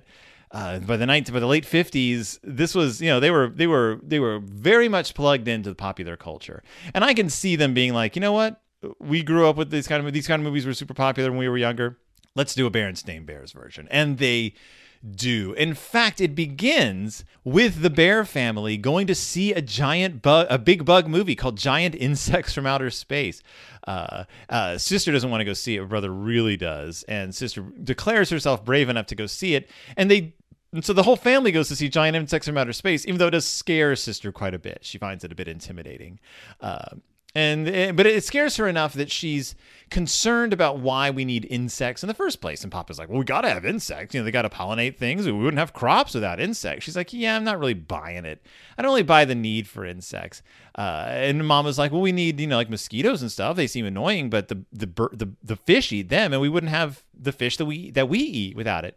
uh, 0.52 0.78
by 0.80 0.96
the 0.96 1.06
night 1.06 1.30
by 1.32 1.40
the 1.40 1.46
late 1.46 1.64
50s 1.64 2.38
this 2.42 2.74
was 2.74 3.00
you 3.00 3.08
know 3.08 3.20
they 3.20 3.30
were 3.30 3.48
they 3.48 3.66
were 3.66 4.00
they 4.02 4.18
were 4.18 4.38
very 4.40 4.88
much 4.88 5.14
plugged 5.14 5.48
into 5.48 5.68
the 5.68 5.74
popular 5.74 6.16
culture 6.16 6.62
and 6.94 7.04
i 7.04 7.14
can 7.14 7.28
see 7.28 7.56
them 7.56 7.74
being 7.74 7.92
like 7.92 8.16
you 8.16 8.20
know 8.20 8.32
what 8.32 8.60
we 8.98 9.22
grew 9.22 9.48
up 9.48 9.56
with 9.56 9.70
these 9.70 9.88
kind 9.88 10.06
of 10.06 10.12
these 10.12 10.26
kind 10.26 10.40
of 10.40 10.44
movies 10.44 10.64
were 10.64 10.74
super 10.74 10.94
popular 10.94 11.30
when 11.30 11.38
we 11.38 11.48
were 11.48 11.58
younger 11.58 11.98
let's 12.34 12.54
do 12.54 12.66
a 12.66 12.70
berenstain 12.70 13.26
bears 13.26 13.52
version 13.52 13.88
and 13.90 14.18
they 14.18 14.54
do. 15.08 15.52
In 15.54 15.74
fact, 15.74 16.20
it 16.20 16.34
begins 16.34 17.24
with 17.44 17.82
the 17.82 17.90
bear 17.90 18.24
family 18.24 18.76
going 18.76 19.06
to 19.06 19.14
see 19.14 19.52
a 19.52 19.62
giant 19.62 20.22
bug, 20.22 20.46
a 20.50 20.58
big 20.58 20.84
bug 20.84 21.06
movie 21.08 21.34
called 21.34 21.56
Giant 21.56 21.94
Insects 21.94 22.52
from 22.52 22.66
Outer 22.66 22.90
Space. 22.90 23.42
Uh, 23.86 24.24
uh, 24.48 24.76
sister 24.76 25.12
doesn't 25.12 25.30
want 25.30 25.40
to 25.40 25.44
go 25.44 25.52
see 25.52 25.76
it. 25.76 25.88
Brother 25.88 26.10
really 26.10 26.56
does, 26.56 27.04
and 27.04 27.34
sister 27.34 27.62
declares 27.82 28.30
herself 28.30 28.64
brave 28.64 28.88
enough 28.88 29.06
to 29.06 29.14
go 29.14 29.26
see 29.26 29.54
it. 29.54 29.70
And 29.96 30.10
they 30.10 30.34
and 30.72 30.84
so 30.84 30.92
the 30.92 31.02
whole 31.02 31.16
family 31.16 31.50
goes 31.50 31.68
to 31.68 31.76
see 31.76 31.88
giant 31.88 32.16
insects 32.16 32.46
from 32.46 32.58
outer 32.58 32.72
space, 32.72 33.06
even 33.06 33.18
though 33.18 33.28
it 33.28 33.32
does 33.32 33.46
scare 33.46 33.96
sister 33.96 34.32
quite 34.32 34.54
a 34.54 34.58
bit. 34.58 34.80
She 34.82 34.98
finds 34.98 35.24
it 35.24 35.32
a 35.32 35.34
bit 35.34 35.48
intimidating. 35.48 36.20
Uh, 36.60 36.96
and 37.34 37.68
eh, 37.68 37.92
but 37.92 38.06
it 38.06 38.24
scares 38.24 38.56
her 38.56 38.66
enough 38.66 38.94
that 38.94 39.10
she's 39.10 39.54
concerned 39.90 40.52
about 40.52 40.78
why 40.78 41.10
we 41.10 41.24
need 41.24 41.46
insects 41.50 42.02
in 42.02 42.08
the 42.08 42.14
first 42.14 42.40
place. 42.40 42.62
And 42.62 42.72
Papa's 42.72 42.98
like, 42.98 43.08
"Well, 43.08 43.18
we 43.18 43.24
got 43.24 43.42
to 43.42 43.50
have 43.50 43.66
insects. 43.66 44.14
You 44.14 44.20
know, 44.20 44.24
they 44.24 44.30
got 44.30 44.42
to 44.42 44.48
pollinate 44.48 44.96
things. 44.96 45.26
We 45.26 45.32
wouldn't 45.32 45.58
have 45.58 45.74
crops 45.74 46.14
without 46.14 46.40
insects." 46.40 46.84
She's 46.84 46.96
like, 46.96 47.12
"Yeah, 47.12 47.36
I'm 47.36 47.44
not 47.44 47.58
really 47.58 47.74
buying 47.74 48.24
it. 48.24 48.42
I 48.76 48.82
don't 48.82 48.90
really 48.90 49.02
buy 49.02 49.26
the 49.26 49.34
need 49.34 49.68
for 49.68 49.84
insects." 49.84 50.42
Uh, 50.74 51.04
and 51.08 51.46
Mama's 51.46 51.78
like, 51.78 51.92
"Well, 51.92 52.00
we 52.00 52.12
need 52.12 52.40
you 52.40 52.46
know 52.46 52.56
like 52.56 52.70
mosquitoes 52.70 53.20
and 53.20 53.30
stuff. 53.30 53.56
They 53.56 53.66
seem 53.66 53.84
annoying, 53.84 54.30
but 54.30 54.48
the 54.48 54.64
the 54.72 54.86
the 55.12 55.28
the 55.42 55.56
fish 55.56 55.92
eat 55.92 56.08
them, 56.08 56.32
and 56.32 56.40
we 56.40 56.48
wouldn't 56.48 56.72
have 56.72 57.04
the 57.14 57.32
fish 57.32 57.58
that 57.58 57.66
we 57.66 57.90
that 57.90 58.08
we 58.08 58.20
eat 58.20 58.56
without 58.56 58.86
it." 58.86 58.96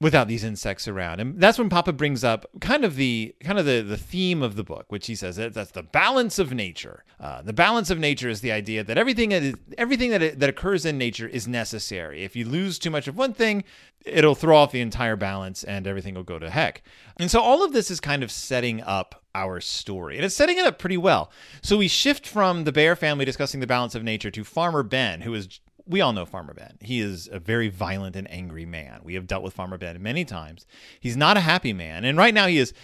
Without 0.00 0.28
these 0.28 0.44
insects 0.44 0.86
around. 0.86 1.20
And 1.20 1.40
that's 1.40 1.58
when 1.58 1.68
Papa 1.68 1.92
brings 1.92 2.22
up 2.22 2.46
kind 2.60 2.84
of 2.84 2.94
the 2.94 3.34
kind 3.40 3.58
of 3.58 3.66
the, 3.66 3.80
the 3.80 3.96
theme 3.96 4.42
of 4.42 4.54
the 4.54 4.62
book, 4.62 4.86
which 4.88 5.06
he 5.08 5.14
says 5.14 5.36
that 5.36 5.54
that's 5.54 5.72
the 5.72 5.82
balance 5.82 6.38
of 6.38 6.52
nature. 6.52 7.04
Uh, 7.18 7.42
the 7.42 7.52
balance 7.52 7.90
of 7.90 7.98
nature 7.98 8.28
is 8.28 8.40
the 8.40 8.52
idea 8.52 8.84
that 8.84 8.96
everything 8.96 9.30
that 9.30 9.42
is, 9.42 9.54
everything 9.76 10.10
that 10.10 10.38
that 10.38 10.48
occurs 10.48 10.84
in 10.84 10.98
nature 10.98 11.26
is 11.26 11.48
necessary. 11.48 12.22
If 12.22 12.36
you 12.36 12.44
lose 12.44 12.78
too 12.78 12.90
much 12.90 13.08
of 13.08 13.16
one 13.16 13.32
thing, 13.32 13.64
it'll 14.04 14.36
throw 14.36 14.56
off 14.56 14.70
the 14.70 14.80
entire 14.80 15.16
balance 15.16 15.64
and 15.64 15.86
everything 15.86 16.14
will 16.14 16.22
go 16.22 16.38
to 16.38 16.48
heck. 16.48 16.82
And 17.16 17.30
so 17.30 17.40
all 17.40 17.64
of 17.64 17.72
this 17.72 17.90
is 17.90 17.98
kind 17.98 18.22
of 18.22 18.30
setting 18.30 18.80
up 18.82 19.24
our 19.34 19.60
story. 19.60 20.16
And 20.16 20.24
it's 20.24 20.34
setting 20.34 20.58
it 20.58 20.66
up 20.66 20.78
pretty 20.78 20.96
well. 20.96 21.30
So 21.60 21.76
we 21.76 21.88
shift 21.88 22.26
from 22.26 22.64
the 22.64 22.72
bear 22.72 22.94
family 22.94 23.24
discussing 23.24 23.60
the 23.60 23.66
balance 23.66 23.94
of 23.94 24.04
nature 24.04 24.30
to 24.30 24.44
Farmer 24.44 24.84
Ben, 24.84 25.22
who 25.22 25.34
is 25.34 25.60
we 25.88 26.02
all 26.02 26.12
know 26.12 26.26
Farmer 26.26 26.52
Ben. 26.52 26.76
He 26.80 27.00
is 27.00 27.28
a 27.32 27.38
very 27.38 27.68
violent 27.68 28.14
and 28.14 28.30
angry 28.30 28.66
man. 28.66 29.00
We 29.02 29.14
have 29.14 29.26
dealt 29.26 29.42
with 29.42 29.54
Farmer 29.54 29.78
Ben 29.78 30.00
many 30.02 30.24
times. 30.24 30.66
He's 31.00 31.16
not 31.16 31.36
a 31.36 31.40
happy 31.40 31.72
man. 31.72 32.04
And 32.04 32.18
right 32.18 32.34
now 32.34 32.46
he 32.46 32.58
is 32.58 32.74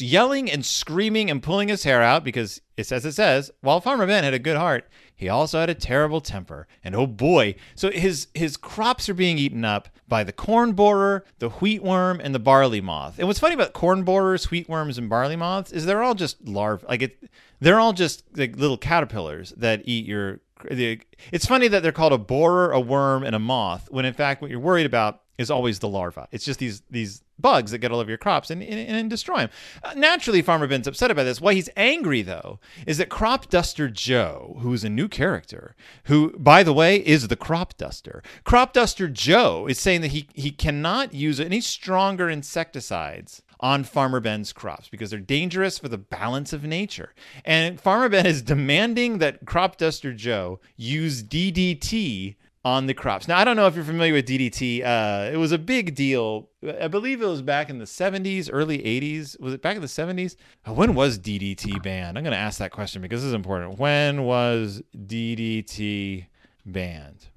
yelling 0.00 0.50
and 0.50 0.66
screaming 0.66 1.30
and 1.30 1.42
pulling 1.42 1.68
his 1.68 1.84
hair 1.84 2.02
out 2.02 2.24
because 2.24 2.60
it 2.76 2.86
says 2.86 3.04
it 3.04 3.12
says, 3.12 3.50
while 3.60 3.80
Farmer 3.80 4.06
Ben 4.06 4.24
had 4.24 4.34
a 4.34 4.38
good 4.38 4.56
heart, 4.56 4.88
he 5.14 5.28
also 5.28 5.60
had 5.60 5.70
a 5.70 5.74
terrible 5.74 6.20
temper. 6.20 6.66
And 6.82 6.94
oh 6.94 7.06
boy, 7.06 7.54
so 7.74 7.90
his 7.90 8.28
his 8.34 8.56
crops 8.56 9.08
are 9.08 9.14
being 9.14 9.38
eaten 9.38 9.64
up 9.64 9.88
by 10.06 10.24
the 10.24 10.32
corn 10.32 10.72
borer, 10.72 11.24
the 11.38 11.50
wheat 11.50 11.82
worm, 11.82 12.20
and 12.20 12.34
the 12.34 12.38
barley 12.38 12.80
moth. 12.80 13.18
And 13.18 13.26
what's 13.26 13.40
funny 13.40 13.54
about 13.54 13.72
corn 13.72 14.04
borers, 14.04 14.50
wheat 14.50 14.68
worms, 14.68 14.98
and 14.98 15.08
barley 15.08 15.36
moths 15.36 15.72
is 15.72 15.86
they're 15.86 16.02
all 16.02 16.14
just 16.14 16.46
larvae. 16.46 16.86
Like 16.88 17.02
it, 17.02 17.30
they're 17.60 17.80
all 17.80 17.92
just 17.92 18.24
like 18.36 18.56
little 18.56 18.78
caterpillars 18.78 19.52
that 19.56 19.82
eat 19.84 20.06
your 20.06 20.40
it's 20.70 21.46
funny 21.46 21.68
that 21.68 21.82
they're 21.82 21.92
called 21.92 22.12
a 22.12 22.18
borer, 22.18 22.72
a 22.72 22.80
worm, 22.80 23.22
and 23.24 23.34
a 23.34 23.38
moth, 23.38 23.88
when 23.90 24.04
in 24.04 24.14
fact 24.14 24.42
what 24.42 24.50
you're 24.50 24.60
worried 24.60 24.86
about 24.86 25.22
is 25.38 25.50
always 25.50 25.78
the 25.78 25.88
larva. 25.88 26.28
It's 26.32 26.44
just 26.44 26.58
these 26.58 26.82
these 26.90 27.22
bugs 27.38 27.70
that 27.70 27.78
get 27.78 27.92
all 27.92 28.00
over 28.00 28.10
your 28.10 28.18
crops 28.18 28.50
and, 28.50 28.62
and, 28.62 28.96
and 28.96 29.08
destroy 29.08 29.38
them. 29.38 29.50
Uh, 29.82 29.94
naturally, 29.94 30.42
Farmer 30.42 30.66
Ben's 30.66 30.88
upset 30.88 31.10
about 31.10 31.22
this. 31.22 31.40
Why 31.40 31.54
he's 31.54 31.70
angry, 31.76 32.22
though, 32.22 32.58
is 32.86 32.98
that 32.98 33.08
Crop 33.08 33.48
Duster 33.48 33.88
Joe, 33.88 34.58
who's 34.60 34.82
a 34.82 34.88
new 34.88 35.06
character, 35.06 35.76
who, 36.04 36.36
by 36.36 36.64
the 36.64 36.72
way, 36.72 36.96
is 36.96 37.28
the 37.28 37.36
Crop 37.36 37.76
Duster. 37.76 38.24
Crop 38.42 38.72
Duster 38.72 39.08
Joe 39.08 39.66
is 39.68 39.78
saying 39.78 40.00
that 40.00 40.10
he, 40.10 40.28
he 40.34 40.50
cannot 40.50 41.14
use 41.14 41.38
any 41.38 41.60
stronger 41.60 42.28
insecticides 42.28 43.42
on 43.60 43.84
Farmer 43.84 44.20
Ben's 44.20 44.52
crops 44.52 44.88
because 44.88 45.10
they're 45.10 45.18
dangerous 45.18 45.78
for 45.78 45.88
the 45.88 45.98
balance 45.98 46.52
of 46.52 46.64
nature. 46.64 47.14
And 47.44 47.80
Farmer 47.80 48.08
Ben 48.08 48.26
is 48.26 48.42
demanding 48.42 49.18
that 49.18 49.44
Crop 49.46 49.76
Duster 49.76 50.12
Joe 50.12 50.60
use 50.76 51.22
DDT 51.22 52.36
on 52.64 52.86
the 52.86 52.94
crops. 52.94 53.28
Now, 53.28 53.38
I 53.38 53.44
don't 53.44 53.56
know 53.56 53.66
if 53.66 53.74
you're 53.74 53.84
familiar 53.84 54.12
with 54.12 54.26
DDT. 54.26 54.84
Uh, 54.84 55.30
it 55.32 55.36
was 55.36 55.52
a 55.52 55.58
big 55.58 55.94
deal. 55.94 56.50
I 56.80 56.88
believe 56.88 57.22
it 57.22 57.26
was 57.26 57.40
back 57.40 57.70
in 57.70 57.78
the 57.78 57.84
70s, 57.84 58.50
early 58.52 58.78
80s. 58.78 59.40
Was 59.40 59.54
it 59.54 59.62
back 59.62 59.76
in 59.76 59.82
the 59.82 59.88
70s? 59.88 60.36
Uh, 60.66 60.72
when 60.72 60.94
was 60.94 61.18
DDT 61.18 61.82
banned? 61.82 62.18
I'm 62.18 62.24
going 62.24 62.32
to 62.32 62.38
ask 62.38 62.58
that 62.58 62.72
question 62.72 63.00
because 63.00 63.22
this 63.22 63.28
is 63.28 63.34
important. 63.34 63.78
When 63.78 64.24
was 64.24 64.82
DDT 64.96 66.26
banned? 66.66 67.28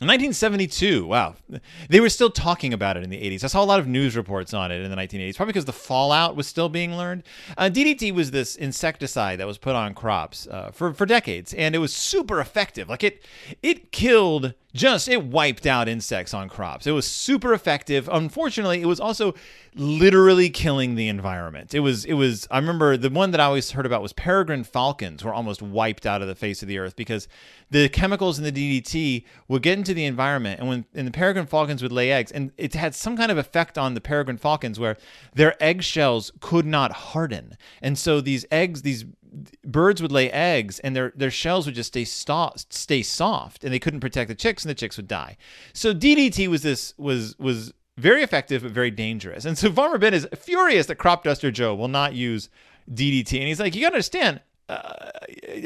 1972. 0.00 1.06
Wow. 1.06 1.36
They 1.88 2.00
were 2.00 2.10
still 2.10 2.28
talking 2.28 2.74
about 2.74 2.98
it 2.98 3.02
in 3.02 3.08
the 3.08 3.16
80s. 3.16 3.44
I 3.44 3.46
saw 3.46 3.62
a 3.62 3.64
lot 3.64 3.80
of 3.80 3.86
news 3.86 4.14
reports 4.14 4.52
on 4.52 4.70
it 4.70 4.82
in 4.82 4.90
the 4.90 4.96
1980s, 4.96 5.36
probably 5.36 5.54
because 5.54 5.64
the 5.64 5.72
fallout 5.72 6.36
was 6.36 6.46
still 6.46 6.68
being 6.68 6.94
learned. 6.98 7.22
Uh, 7.56 7.70
DDT 7.72 8.12
was 8.12 8.30
this 8.30 8.56
insecticide 8.56 9.40
that 9.40 9.46
was 9.46 9.56
put 9.56 9.74
on 9.74 9.94
crops 9.94 10.46
uh, 10.48 10.70
for, 10.70 10.92
for 10.92 11.06
decades, 11.06 11.54
and 11.54 11.74
it 11.74 11.78
was 11.78 11.96
super 11.96 12.40
effective. 12.40 12.90
Like 12.90 13.04
it, 13.04 13.24
it 13.62 13.90
killed 13.90 14.52
just 14.76 15.08
it 15.08 15.24
wiped 15.24 15.66
out 15.66 15.88
insects 15.88 16.34
on 16.34 16.48
crops. 16.48 16.86
It 16.86 16.92
was 16.92 17.06
super 17.06 17.52
effective. 17.52 18.08
Unfortunately, 18.12 18.80
it 18.82 18.86
was 18.86 19.00
also 19.00 19.34
literally 19.74 20.48
killing 20.48 20.94
the 20.94 21.08
environment. 21.08 21.74
It 21.74 21.80
was 21.80 22.04
it 22.04 22.14
was 22.14 22.46
I 22.50 22.58
remember 22.58 22.96
the 22.96 23.10
one 23.10 23.30
that 23.32 23.40
I 23.40 23.44
always 23.44 23.72
heard 23.72 23.86
about 23.86 24.02
was 24.02 24.12
peregrine 24.12 24.64
falcons 24.64 25.24
were 25.24 25.34
almost 25.34 25.60
wiped 25.60 26.06
out 26.06 26.22
of 26.22 26.28
the 26.28 26.34
face 26.34 26.62
of 26.62 26.68
the 26.68 26.78
earth 26.78 26.96
because 26.96 27.28
the 27.70 27.88
chemicals 27.88 28.38
in 28.38 28.44
the 28.44 28.52
DDT 28.52 29.24
would 29.48 29.62
get 29.62 29.78
into 29.78 29.94
the 29.94 30.04
environment 30.04 30.60
and 30.60 30.68
when 30.68 30.84
and 30.94 31.06
the 31.06 31.12
peregrine 31.12 31.46
falcons 31.46 31.82
would 31.82 31.92
lay 31.92 32.12
eggs 32.12 32.30
and 32.32 32.52
it 32.56 32.74
had 32.74 32.94
some 32.94 33.16
kind 33.16 33.30
of 33.32 33.38
effect 33.38 33.76
on 33.76 33.94
the 33.94 34.00
peregrine 34.00 34.38
falcons 34.38 34.78
where 34.78 34.96
their 35.34 35.62
eggshells 35.62 36.32
could 36.40 36.66
not 36.66 36.92
harden. 36.92 37.56
And 37.82 37.98
so 37.98 38.20
these 38.20 38.46
eggs 38.50 38.82
these 38.82 39.04
birds 39.64 40.02
would 40.02 40.12
lay 40.12 40.30
eggs 40.30 40.78
and 40.80 40.94
their 40.94 41.12
their 41.16 41.30
shells 41.30 41.66
would 41.66 41.74
just 41.74 41.88
stay 41.88 42.04
sto- 42.04 42.52
stay 42.70 43.02
soft 43.02 43.64
and 43.64 43.72
they 43.72 43.78
couldn't 43.78 44.00
protect 44.00 44.28
the 44.28 44.34
chicks 44.34 44.64
and 44.64 44.70
the 44.70 44.74
chicks 44.74 44.96
would 44.96 45.08
die. 45.08 45.36
So 45.72 45.94
DDT 45.94 46.48
was 46.48 46.62
this 46.62 46.94
was 46.96 47.38
was 47.38 47.72
very 47.96 48.22
effective 48.22 48.62
but 48.62 48.72
very 48.72 48.90
dangerous. 48.90 49.44
And 49.44 49.56
so 49.56 49.72
Farmer 49.72 49.98
Ben 49.98 50.14
is 50.14 50.28
furious 50.36 50.86
that 50.86 50.96
Crop 50.96 51.24
Duster 51.24 51.50
Joe 51.50 51.74
will 51.74 51.88
not 51.88 52.14
use 52.14 52.48
DDT 52.90 53.38
and 53.38 53.48
he's 53.48 53.60
like, 53.60 53.74
you 53.74 53.82
got 53.82 53.90
to 53.90 53.94
understand. 53.94 54.40
Uh, 54.68 55.10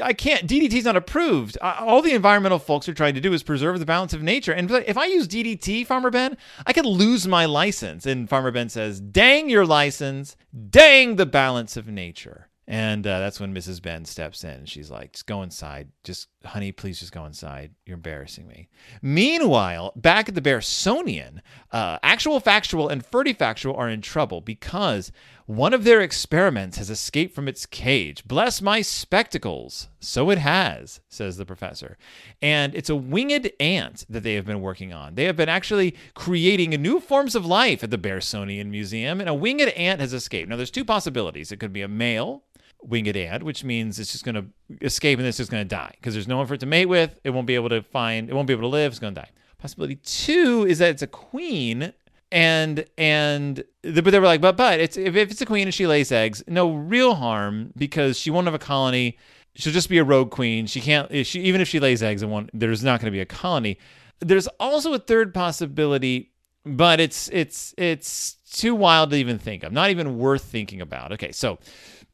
I 0.02 0.12
can't. 0.12 0.46
DDT's 0.46 0.84
not 0.84 0.96
approved. 0.96 1.56
Uh, 1.62 1.76
all 1.80 2.02
the 2.02 2.12
environmental 2.12 2.58
folks 2.58 2.86
are 2.86 2.92
trying 2.92 3.14
to 3.14 3.20
do 3.20 3.32
is 3.32 3.42
preserve 3.42 3.78
the 3.78 3.86
balance 3.86 4.12
of 4.12 4.22
nature. 4.22 4.52
And 4.52 4.70
if 4.70 4.98
I 4.98 5.06
use 5.06 5.26
DDT, 5.26 5.86
Farmer 5.86 6.10
Ben, 6.10 6.36
I 6.66 6.74
could 6.74 6.84
lose 6.84 7.26
my 7.26 7.46
license. 7.46 8.04
And 8.04 8.28
Farmer 8.28 8.50
Ben 8.50 8.68
says, 8.68 9.00
"Dang 9.00 9.48
your 9.48 9.64
license! 9.64 10.36
Dang 10.68 11.16
the 11.16 11.24
balance 11.24 11.78
of 11.78 11.88
nature!" 11.88 12.49
And 12.70 13.04
uh, 13.04 13.18
that's 13.18 13.40
when 13.40 13.52
Mrs. 13.52 13.82
Ben 13.82 14.04
steps 14.04 14.44
in. 14.44 14.64
She's 14.64 14.92
like, 14.92 15.14
just 15.14 15.26
go 15.26 15.42
inside. 15.42 15.88
Just 16.04 16.28
honey, 16.44 16.70
please 16.70 17.00
just 17.00 17.10
go 17.10 17.24
inside. 17.24 17.72
You're 17.84 17.96
embarrassing 17.96 18.46
me. 18.46 18.68
Meanwhile, 19.02 19.92
back 19.96 20.28
at 20.28 20.36
the 20.36 20.40
Bearsonian, 20.40 21.40
uh, 21.72 21.98
actual 22.04 22.38
factual 22.38 22.88
and 22.88 23.04
factual 23.04 23.74
are 23.74 23.88
in 23.88 24.02
trouble 24.02 24.40
because 24.40 25.10
one 25.46 25.74
of 25.74 25.82
their 25.82 26.00
experiments 26.00 26.78
has 26.78 26.90
escaped 26.90 27.34
from 27.34 27.48
its 27.48 27.66
cage. 27.66 28.24
Bless 28.24 28.62
my 28.62 28.82
spectacles. 28.82 29.88
So 29.98 30.30
it 30.30 30.38
has, 30.38 31.00
says 31.08 31.38
the 31.38 31.44
professor. 31.44 31.98
And 32.40 32.72
it's 32.76 32.88
a 32.88 32.94
winged 32.94 33.50
ant 33.58 34.04
that 34.08 34.22
they 34.22 34.34
have 34.34 34.46
been 34.46 34.60
working 34.60 34.92
on. 34.92 35.16
They 35.16 35.24
have 35.24 35.36
been 35.36 35.48
actually 35.48 35.96
creating 36.14 36.70
new 36.70 37.00
forms 37.00 37.34
of 37.34 37.44
life 37.44 37.82
at 37.82 37.90
the 37.90 37.98
Bearsonian 37.98 38.66
Museum, 38.66 39.18
and 39.18 39.28
a 39.28 39.34
winged 39.34 39.70
ant 39.70 40.00
has 40.00 40.14
escaped. 40.14 40.48
Now, 40.48 40.54
there's 40.54 40.70
two 40.70 40.84
possibilities. 40.84 41.50
It 41.50 41.58
could 41.58 41.72
be 41.72 41.82
a 41.82 41.88
male 41.88 42.44
winged 42.82 43.16
ant, 43.16 43.42
which 43.42 43.64
means 43.64 43.98
it's 43.98 44.12
just 44.12 44.24
going 44.24 44.34
to 44.34 44.44
escape 44.84 45.18
and 45.18 45.26
it's 45.26 45.36
just 45.36 45.50
going 45.50 45.62
to 45.62 45.68
die 45.68 45.92
because 45.96 46.14
there's 46.14 46.28
no 46.28 46.36
one 46.36 46.46
for 46.46 46.54
it 46.54 46.60
to 46.60 46.66
mate 46.66 46.86
with. 46.86 47.18
It 47.24 47.30
won't 47.30 47.46
be 47.46 47.54
able 47.54 47.68
to 47.70 47.82
find, 47.82 48.28
it 48.28 48.34
won't 48.34 48.46
be 48.46 48.52
able 48.52 48.62
to 48.62 48.68
live. 48.68 48.92
It's 48.92 48.98
going 48.98 49.14
to 49.14 49.20
die. 49.20 49.30
Possibility 49.58 49.96
two 49.96 50.66
is 50.66 50.78
that 50.78 50.90
it's 50.90 51.02
a 51.02 51.06
queen 51.06 51.92
and 52.32 52.84
and 52.96 53.64
the, 53.82 54.02
but 54.02 54.10
they 54.10 54.18
were 54.18 54.26
like 54.26 54.40
but 54.40 54.56
but 54.56 54.80
it's 54.80 54.96
if, 54.96 55.16
if 55.16 55.30
it's 55.30 55.40
a 55.40 55.46
queen 55.46 55.66
and 55.66 55.74
she 55.74 55.86
lays 55.86 56.12
eggs 56.12 56.42
no 56.46 56.72
real 56.72 57.14
harm 57.14 57.72
because 57.76 58.18
she 58.18 58.30
won't 58.30 58.46
have 58.46 58.54
a 58.54 58.58
colony 58.58 59.18
she'll 59.54 59.72
just 59.72 59.88
be 59.88 59.98
a 59.98 60.04
rogue 60.04 60.30
queen 60.30 60.66
she 60.66 60.80
can't 60.80 61.26
she 61.26 61.40
even 61.40 61.60
if 61.60 61.68
she 61.68 61.80
lays 61.80 62.02
eggs 62.02 62.22
and 62.22 62.30
won't 62.30 62.48
there's 62.54 62.84
not 62.84 63.00
going 63.00 63.06
to 63.06 63.10
be 63.10 63.20
a 63.20 63.26
colony 63.26 63.78
there's 64.20 64.46
also 64.60 64.94
a 64.94 64.98
third 64.98 65.34
possibility 65.34 66.30
but 66.64 67.00
it's 67.00 67.28
it's 67.32 67.74
it's 67.76 68.34
too 68.52 68.74
wild 68.74 69.10
to 69.10 69.16
even 69.16 69.38
think 69.38 69.64
of 69.64 69.72
not 69.72 69.90
even 69.90 70.18
worth 70.18 70.44
thinking 70.44 70.80
about 70.80 71.12
okay 71.12 71.32
so 71.32 71.58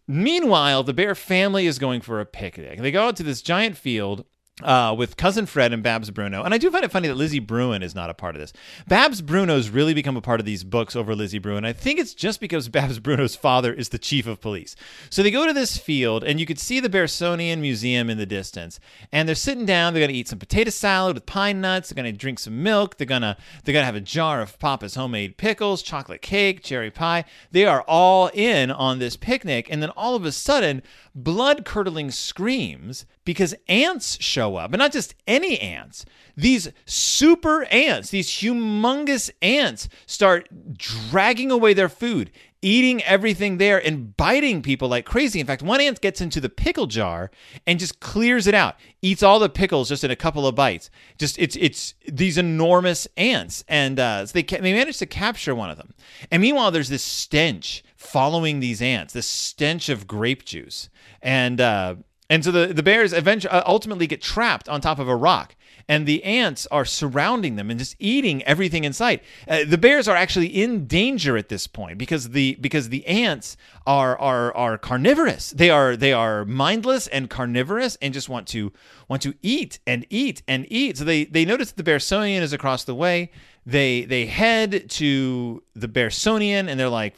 Meanwhile, 0.09 0.85
the 0.85 0.95
bear 0.95 1.15
family 1.15 1.67
is 1.67 1.79
going 1.79 2.01
for 2.01 2.21
a 2.21 2.27
picnic. 2.27 2.81
They 2.81 2.93
go 2.93 3.09
out 3.09 3.17
to 3.17 3.23
this 3.23 3.43
giant 3.43 3.77
field 3.77 4.25
uh, 4.63 4.95
with 4.97 5.19
cousin 5.19 5.45
Fred 5.45 5.73
and 5.73 5.83
Babs 5.83 6.11
Bruno. 6.11 6.43
And 6.43 6.55
I 6.55 6.59
do 6.59 6.71
find 6.71 6.85
it 6.85 6.91
funny 6.91 7.09
that 7.09 7.17
Lizzy 7.17 7.41
Bruin 7.41 7.83
is 7.83 7.95
not 7.95 8.09
a 8.09 8.15
part 8.15 8.35
of 8.35 8.41
this. 8.41 8.55
Babs 8.89 9.21
Bruno's 9.21 9.69
really 9.69 9.93
become 9.93 10.17
a 10.17 10.23
part 10.23 10.41
of 10.41 10.47
these 10.47 10.65
books 10.65 10.97
over 10.97 11.15
Lizzy 11.15 11.39
Bruin. 11.39 11.67
I 11.67 11.75
think 11.75 11.99
it's 11.99 12.15
just 12.15 12.41
because 12.41 12.69
Babs 12.77 12.99
Bruno's 12.99 13.37
father 13.37 13.73
is 13.73 13.91
the 13.91 13.99
chief 13.99 14.27
of 14.27 14.41
police. 14.41 14.75
So 15.11 15.23
they 15.23 15.31
go 15.31 15.47
to 15.47 15.53
this 15.53 15.77
field, 15.77 16.25
and 16.25 16.41
you 16.41 16.47
could 16.47 16.59
see 16.59 16.81
the 16.81 16.89
Bearsonian 16.89 17.59
Museum 17.59 18.09
in 18.09 18.17
the 18.17 18.25
distance. 18.25 18.81
And 19.13 19.29
they're 19.29 19.35
sitting 19.35 19.67
down. 19.67 19.93
They're 19.93 20.07
to 20.07 20.13
eat 20.15 20.29
some 20.29 20.39
potato 20.39 20.71
salad 20.71 21.15
with 21.15 21.27
pine 21.27 21.61
nuts. 21.61 21.91
They're 21.91 22.03
to 22.03 22.13
drink 22.13 22.39
some 22.39 22.63
milk. 22.63 22.97
They're 22.97 23.07
to 23.07 23.37
they're 23.65 23.75
to 23.75 23.85
have 23.85 23.95
a 23.95 24.01
jar 24.01 24.41
of 24.41 24.59
Papa's 24.59 24.95
homemade 24.95 25.37
pickles, 25.37 25.83
chocolate 25.83 26.23
cake, 26.23 26.63
cherry 26.63 26.91
pie. 26.91 27.25
They 27.51 27.67
are 27.67 27.83
all 27.83 28.31
in 28.33 28.71
on 28.71 28.99
this 28.99 29.17
picnic. 29.17 29.69
And 29.71 29.83
then 29.83 29.91
all 29.91 30.15
of 30.15 30.25
a 30.25 30.33
sudden, 30.33 30.83
blood 31.15 31.65
curdling 31.65 32.11
screams 32.11 33.05
because 33.27 33.55
ants 33.69 34.17
show 34.23 34.57
up, 34.57 34.73
and 34.73 34.79
not 34.79 34.93
just 34.93 35.15
any 35.27 35.59
ants. 35.61 36.07
These 36.37 36.71
super 36.87 37.65
ants, 37.65 38.11
these 38.11 38.29
humongous 38.29 39.31
ants, 39.43 39.89
start 40.07 40.49
dragging 40.79 41.51
away 41.51 41.75
their 41.75 41.89
food, 41.89 42.31
eating 42.63 43.03
everything 43.03 43.59
there, 43.59 43.85
and 43.85 44.17
biting 44.17 44.63
people 44.63 44.89
like 44.89 45.05
crazy. 45.05 45.41
In 45.41 45.47
fact, 45.47 45.63
one 45.63 45.81
ant 45.81 46.01
gets 46.01 46.21
into 46.21 46.41
the 46.41 46.49
pickle 46.49 46.87
jar 46.87 47.31
and 47.67 47.81
just 47.81 47.99
clears 48.01 48.47
it 48.47 48.55
out, 48.55 48.77
eats 49.03 49.23
all 49.23 49.41
the 49.41 49.49
pickles 49.49 49.89
just 49.89 50.05
in 50.05 50.11
a 50.11 50.17
couple 50.17 50.47
of 50.47 50.55
bites. 50.55 50.89
Just 51.19 51.37
it's 51.39 51.57
it's 51.57 51.95
these 52.07 52.39
enormous 52.39 53.09
ants, 53.17 53.65
and 53.67 53.99
uh, 53.99 54.25
so 54.25 54.33
they 54.33 54.43
they 54.43 54.73
manage 54.73 54.99
to 54.99 55.07
capture 55.07 55.55
one 55.55 55.71
of 55.71 55.79
them. 55.79 55.95
And 56.31 56.41
meanwhile, 56.41 56.71
there's 56.71 56.91
this 56.91 57.03
stench 57.03 57.83
following 57.97 58.61
these 58.61 58.81
ants, 58.81 59.13
this 59.13 59.27
stench 59.27 59.89
of 59.89 60.07
grape 60.07 60.45
juice 60.45 60.91
and 61.23 61.61
uh, 61.61 61.97
and 62.29 62.45
so 62.45 62.51
the 62.51 62.73
the 62.73 62.83
bears 62.83 63.13
eventually 63.13 63.53
uh, 63.53 63.63
ultimately 63.67 64.07
get 64.07 64.21
trapped 64.21 64.69
on 64.69 64.81
top 64.81 64.99
of 64.99 65.09
a 65.09 65.17
rock, 65.17 65.55
and 65.89 66.07
the 66.07 66.25
ants 66.25 66.67
are 66.71 66.85
surrounding 66.85 67.57
them 67.57 67.71
and 67.71 67.79
just 67.79 67.95
eating 67.99 68.43
everything 68.43 68.85
in 68.85 68.93
sight. 68.93 69.23
Uh, 69.47 69.65
the 69.67 69.79
bears 69.79 70.09
are 70.09 70.17
actually 70.17 70.47
in 70.47 70.87
danger 70.87 71.37
at 71.37 71.49
this 71.49 71.67
point 71.67 71.99
because 71.99 72.31
the 72.31 72.57
because 72.61 72.89
the 72.89 73.07
ants 73.07 73.57
are 73.87 74.19
are 74.19 74.55
are 74.57 74.77
carnivorous. 74.77 75.51
They 75.51 75.71
are 75.71 75.97
they 75.97 76.13
are 76.13 76.45
mindless 76.45 77.07
and 77.07 77.31
carnivorous 77.31 77.97
and 78.03 78.13
just 78.13 78.29
want 78.29 78.49
to 78.49 78.73
want 79.09 79.23
to 79.23 79.35
eat 79.43 79.79
and 79.87 80.05
eat 80.11 80.43
and 80.49 80.67
eat. 80.69 80.99
So 80.99 81.05
they 81.05 81.25
they 81.25 81.45
notice 81.45 81.71
that 81.71 81.83
the 81.83 81.91
Bearsonian 81.91 82.41
is 82.41 82.53
across 82.53 82.85
the 82.85 82.95
way. 82.95 83.31
They 83.65 84.05
they 84.05 84.27
head 84.27 84.91
to 84.91 85.63
the 85.75 85.89
Bearsonian 85.89 86.69
and 86.69 86.79
they're 86.79 86.89
like, 86.89 87.15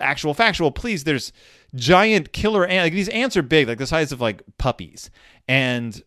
actual 0.00 0.34
factual, 0.34 0.70
please. 0.70 1.04
There's 1.04 1.32
giant 1.78 2.32
killer 2.32 2.66
ants. 2.66 2.86
Like 2.86 2.92
these 2.92 3.08
ants 3.08 3.36
are 3.36 3.42
big, 3.42 3.68
like 3.68 3.78
the 3.78 3.86
size 3.86 4.12
of 4.12 4.20
like 4.20 4.42
puppies. 4.58 5.10
And 5.46 6.00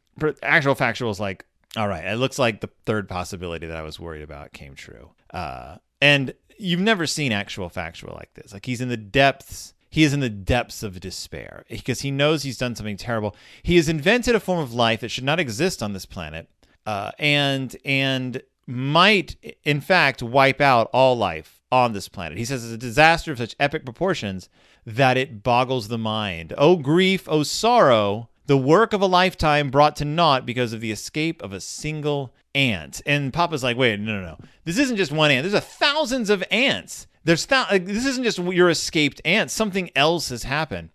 actual 0.43 0.75
factual 0.75 1.09
is 1.09 1.19
like, 1.19 1.45
all 1.77 1.87
right, 1.87 2.05
it 2.05 2.17
looks 2.17 2.37
like 2.37 2.61
the 2.61 2.69
third 2.85 3.07
possibility 3.07 3.67
that 3.67 3.77
I 3.77 3.81
was 3.81 3.99
worried 3.99 4.21
about 4.21 4.53
came 4.53 4.75
true. 4.75 5.11
Uh, 5.33 5.77
and 6.01 6.33
you've 6.57 6.79
never 6.79 7.07
seen 7.07 7.31
actual 7.31 7.69
factual 7.69 8.13
like 8.15 8.33
this. 8.33 8.53
Like 8.53 8.65
he's 8.65 8.81
in 8.81 8.89
the 8.89 8.97
depths. 8.97 9.73
He 9.89 10.03
is 10.03 10.13
in 10.13 10.21
the 10.21 10.29
depths 10.29 10.83
of 10.83 10.99
despair 10.99 11.65
because 11.69 12.01
he 12.01 12.11
knows 12.11 12.43
he's 12.43 12.57
done 12.57 12.75
something 12.75 12.97
terrible. 12.97 13.35
He 13.63 13.75
has 13.75 13.89
invented 13.89 14.35
a 14.35 14.39
form 14.39 14.59
of 14.59 14.73
life 14.73 15.01
that 15.01 15.09
should 15.09 15.25
not 15.25 15.39
exist 15.39 15.83
on 15.83 15.91
this 15.91 16.05
planet, 16.05 16.49
uh, 16.85 17.11
and 17.19 17.75
and 17.83 18.41
might 18.67 19.35
in 19.65 19.81
fact 19.81 20.23
wipe 20.23 20.61
out 20.61 20.89
all 20.93 21.17
life 21.17 21.59
on 21.71 21.91
this 21.91 22.07
planet. 22.07 22.37
He 22.37 22.45
says 22.45 22.63
it's 22.63 22.73
a 22.73 22.77
disaster 22.77 23.33
of 23.33 23.37
such 23.37 23.55
epic 23.59 23.83
proportions 23.83 24.47
that 24.85 25.17
it 25.17 25.43
boggles 25.43 25.87
the 25.87 25.97
mind. 25.97 26.53
Oh, 26.57 26.75
grief, 26.75 27.27
oh, 27.27 27.43
sorrow, 27.43 28.29
the 28.47 28.57
work 28.57 28.93
of 28.93 29.01
a 29.01 29.07
lifetime 29.07 29.69
brought 29.69 29.95
to 29.97 30.05
naught 30.05 30.45
because 30.45 30.73
of 30.73 30.81
the 30.81 30.91
escape 30.91 31.41
of 31.41 31.53
a 31.53 31.61
single 31.61 32.33
ant. 32.53 33.01
And 33.05 33.31
Papa's 33.31 33.63
like, 33.63 33.77
wait, 33.77 33.99
no, 33.99 34.19
no, 34.19 34.21
no. 34.21 34.37
This 34.65 34.77
isn't 34.77 34.97
just 34.97 35.11
one 35.11 35.31
ant. 35.31 35.49
There's 35.49 35.63
thousands 35.63 36.29
of 36.29 36.43
ants. 36.51 37.07
There's 37.23 37.45
th- 37.45 37.67
like, 37.71 37.85
this 37.85 38.05
isn't 38.05 38.23
just 38.23 38.39
your 38.39 38.69
escaped 38.69 39.21
ant. 39.23 39.51
Something 39.51 39.91
else 39.95 40.29
has 40.29 40.43
happened. 40.43 40.89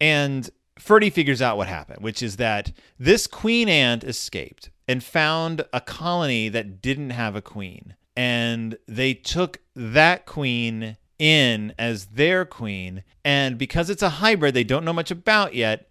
And 0.00 0.48
Ferdy 0.78 1.10
figures 1.10 1.40
out 1.40 1.56
what 1.56 1.68
happened, 1.68 2.02
which 2.02 2.22
is 2.22 2.36
that 2.36 2.72
this 2.98 3.26
queen 3.26 3.68
ant 3.68 4.04
escaped 4.04 4.70
and 4.86 5.02
found 5.02 5.64
a 5.72 5.80
colony 5.80 6.48
that 6.50 6.82
didn't 6.82 7.10
have 7.10 7.34
a 7.34 7.42
queen. 7.42 7.94
And 8.16 8.76
they 8.86 9.14
took 9.14 9.58
that 9.74 10.26
queen 10.26 10.98
in 11.22 11.72
as 11.78 12.06
their 12.06 12.44
queen. 12.44 13.04
And 13.24 13.56
because 13.56 13.88
it's 13.88 14.02
a 14.02 14.08
hybrid 14.08 14.54
they 14.54 14.64
don't 14.64 14.84
know 14.84 14.92
much 14.92 15.12
about 15.12 15.54
yet, 15.54 15.88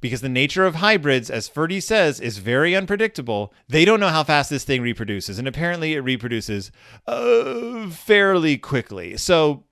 because 0.00 0.20
the 0.20 0.28
nature 0.28 0.64
of 0.64 0.76
hybrids, 0.76 1.28
as 1.28 1.48
Ferdy 1.48 1.80
says, 1.80 2.20
is 2.20 2.38
very 2.38 2.76
unpredictable, 2.76 3.52
they 3.68 3.84
don't 3.84 3.98
know 3.98 4.08
how 4.08 4.22
fast 4.22 4.48
this 4.48 4.62
thing 4.62 4.80
reproduces. 4.80 5.40
And 5.40 5.48
apparently 5.48 5.94
it 5.94 6.00
reproduces 6.00 6.70
uh, 7.08 7.90
fairly 7.90 8.56
quickly. 8.58 9.16
So 9.16 9.64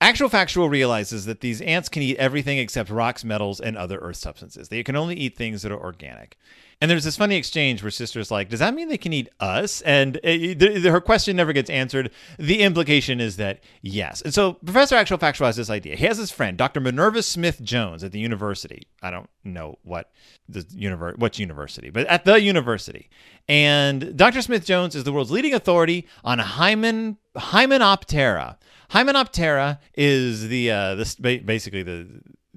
Actual 0.00 0.28
Factual 0.28 0.68
realizes 0.68 1.26
that 1.26 1.40
these 1.40 1.60
ants 1.60 1.88
can 1.88 2.02
eat 2.02 2.16
everything 2.16 2.58
except 2.58 2.90
rocks, 2.90 3.24
metals, 3.24 3.60
and 3.60 3.76
other 3.76 3.98
earth 3.98 4.16
substances. 4.16 4.68
They 4.68 4.84
can 4.84 4.96
only 4.96 5.16
eat 5.16 5.36
things 5.36 5.62
that 5.62 5.72
are 5.72 5.80
organic. 5.80 6.38
And 6.82 6.90
there's 6.90 7.04
this 7.04 7.16
funny 7.16 7.36
exchange 7.36 7.80
where 7.80 7.92
Sister's 7.92 8.32
like, 8.32 8.48
"Does 8.48 8.58
that 8.58 8.74
mean 8.74 8.88
they 8.88 8.98
can 8.98 9.12
eat 9.12 9.28
us?" 9.38 9.82
And 9.82 10.18
it, 10.24 10.58
the, 10.58 10.90
her 10.90 11.00
question 11.00 11.36
never 11.36 11.52
gets 11.52 11.70
answered. 11.70 12.10
The 12.40 12.60
implication 12.60 13.20
is 13.20 13.36
that 13.36 13.60
yes. 13.82 14.20
And 14.20 14.34
so 14.34 14.54
Professor 14.54 14.96
Actual 14.96 15.18
Factual 15.18 15.46
has 15.46 15.54
this 15.54 15.70
idea. 15.70 15.94
He 15.94 16.06
has 16.06 16.18
his 16.18 16.32
friend, 16.32 16.58
Dr. 16.58 16.80
Minerva 16.80 17.22
Smith 17.22 17.62
Jones, 17.62 18.02
at 18.02 18.10
the 18.10 18.18
university. 18.18 18.88
I 19.00 19.12
don't 19.12 19.30
know 19.44 19.78
what 19.84 20.10
the 20.48 20.66
universe, 20.70 21.14
what 21.18 21.38
university, 21.38 21.88
but 21.88 22.04
at 22.08 22.24
the 22.24 22.40
university. 22.40 23.08
And 23.46 24.16
Dr. 24.16 24.42
Smith 24.42 24.64
Jones 24.64 24.96
is 24.96 25.04
the 25.04 25.12
world's 25.12 25.30
leading 25.30 25.54
authority 25.54 26.08
on 26.24 26.40
Hymen 26.40 27.16
Hymenoptera. 27.36 28.56
Hymenoptera 28.90 29.78
is 29.94 30.48
the 30.48 30.72
uh, 30.72 30.94
the 30.96 31.42
basically 31.46 31.84
the 31.84 32.08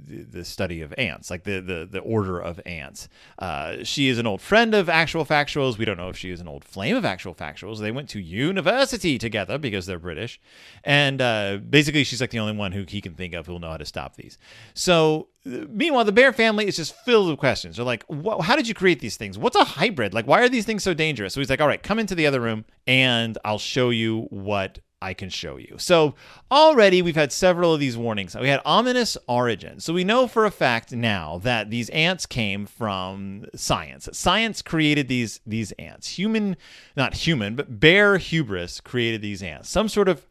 the 0.08 0.46
study 0.46 0.82
of 0.82 0.94
ants, 0.98 1.30
like 1.30 1.44
the 1.44 1.60
the, 1.60 1.88
the 1.90 2.00
order 2.00 2.40
of 2.40 2.60
ants. 2.66 3.10
Uh, 3.40 3.84
she 3.84 4.08
is 4.08 4.18
an 4.18 4.28
old 4.28 4.42
friend 4.42 4.74
of 4.74 4.90
Actual 4.90 5.26
Factuals. 5.26 5.78
We 5.78 5.86
don't 5.86 5.98
know 5.98 6.10
if 6.10 6.18
she 6.18 6.32
is 6.32 6.42
an 6.42 6.48
old 6.48 6.64
flame 6.64 6.96
of 6.96 7.06
Actual 7.06 7.36
Factuals. 7.36 7.80
They 7.80 7.92
went 7.92 8.10
to 8.10 8.20
university 8.20 9.18
together 9.18 9.58
because 9.58 9.86
they're 9.86 10.00
British, 10.00 10.40
and 10.84 11.22
uh, 11.22 11.58
basically 11.70 12.04
she's 12.04 12.22
like 12.22 12.32
the 12.32 12.40
only 12.40 12.56
one 12.56 12.72
who 12.72 12.86
he 12.88 13.02
can 13.02 13.14
think 13.14 13.34
of 13.34 13.46
who'll 13.48 13.60
know 13.60 13.72
how 13.72 13.78
to 13.78 13.86
stop 13.86 14.16
these. 14.16 14.38
So 14.74 15.28
meanwhile, 15.46 16.06
the 16.06 16.12
bear 16.12 16.34
family 16.34 16.68
is 16.68 16.76
just 16.76 16.96
filled 17.06 17.30
with 17.30 17.40
questions. 17.40 17.78
They're 17.78 17.86
like, 17.86 18.06
"How 18.42 18.56
did 18.56 18.68
you 18.68 18.74
create 18.74 19.00
these 19.00 19.18
things? 19.18 19.38
What's 19.38 19.56
a 19.56 19.64
hybrid? 19.64 20.14
Like, 20.14 20.28
why 20.28 20.42
are 20.42 20.50
these 20.50 20.66
things 20.66 20.84
so 20.84 20.94
dangerous?" 20.94 21.34
So 21.34 21.40
he's 21.40 21.50
like, 21.50 21.62
"All 21.62 21.68
right, 21.68 21.82
come 21.82 22.00
into 22.00 22.16
the 22.16 22.28
other 22.28 22.42
room, 22.42 22.66
and 22.88 23.38
I'll 23.46 23.60
show 23.60 23.90
you 23.90 24.28
what 24.30 24.80
I 25.02 25.14
can 25.14 25.30
show 25.30 25.58
you. 25.58 25.76
So 25.78 26.16
already 26.52 27.02
we've 27.02 27.16
had 27.16 27.32
several 27.32 27.74
of 27.74 27.80
these 27.80 27.98
warnings. 27.98 28.36
We 28.36 28.48
had 28.48 28.62
ominous 28.66 29.18
origin. 29.28 29.80
So 29.80 29.94
we 29.94 30.04
know 30.04 30.28
for 30.28 30.46
a 30.46 30.52
fact 30.52 30.92
now 30.92 31.40
that 31.44 31.70
these 31.70 31.90
ants 31.90 32.26
came 32.26 32.66
from 32.66 33.46
science. 33.56 34.10
Science 34.14 34.62
created 34.62 35.08
these 35.08 35.42
these 35.46 35.72
ants. 35.74 36.18
Human, 36.18 36.58
not 36.96 37.14
human, 37.14 37.56
but 37.56 37.80
bear 37.80 38.18
hubris 38.18 38.82
created 38.82 39.22
these 39.22 39.44
ants. 39.44 39.70
Some 39.70 39.90
sort 39.90 40.10
of 40.10 40.26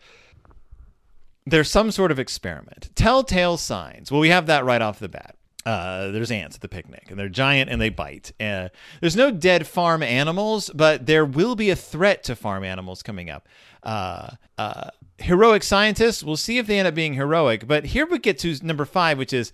there's 1.46 1.70
some 1.70 1.90
sort 1.90 2.11
of 2.11 2.18
experiment. 2.18 2.90
Telltale 2.94 3.59
signs. 3.59 4.11
Well, 4.11 4.20
we 4.20 4.31
have 4.31 4.46
that 4.46 4.64
right 4.64 4.83
off 4.83 4.98
the 4.98 5.09
bat. 5.09 5.37
Uh, 5.66 6.11
there's 6.11 6.31
ants 6.31 6.57
at 6.57 6.62
the 6.62 6.68
picnic, 6.68 7.07
and 7.11 7.18
they're 7.18 7.29
giant 7.29 7.70
and 7.70 7.81
they 7.81 7.88
bite. 7.88 8.33
Uh, 8.38 8.68
there's 9.00 9.16
no 9.16 9.31
dead 9.31 9.66
farm 9.66 10.03
animals, 10.03 10.70
but 10.74 11.07
there 11.07 11.24
will 11.24 11.57
be 11.57 11.70
a 11.70 11.77
threat 11.77 12.22
to 12.24 12.37
farm 12.37 12.64
animals 12.64 13.03
coming 13.03 13.31
up. 13.31 13.48
Uh, 13.83 14.31
uh, 14.59 14.90
heroic 15.18 15.62
scientists, 15.62 16.22
we'll 16.22 16.37
see 16.37 16.59
if 16.59 16.66
they 16.66 16.79
end 16.79 16.88
up 16.88 16.94
being 16.94 17.14
heroic. 17.14 17.66
But 17.66 17.87
here 17.87 18.07
we 18.07 18.18
get 18.18 18.38
to 18.40 18.55
number 18.62 18.85
five, 18.85 19.18
which 19.18 19.33
is 19.33 19.53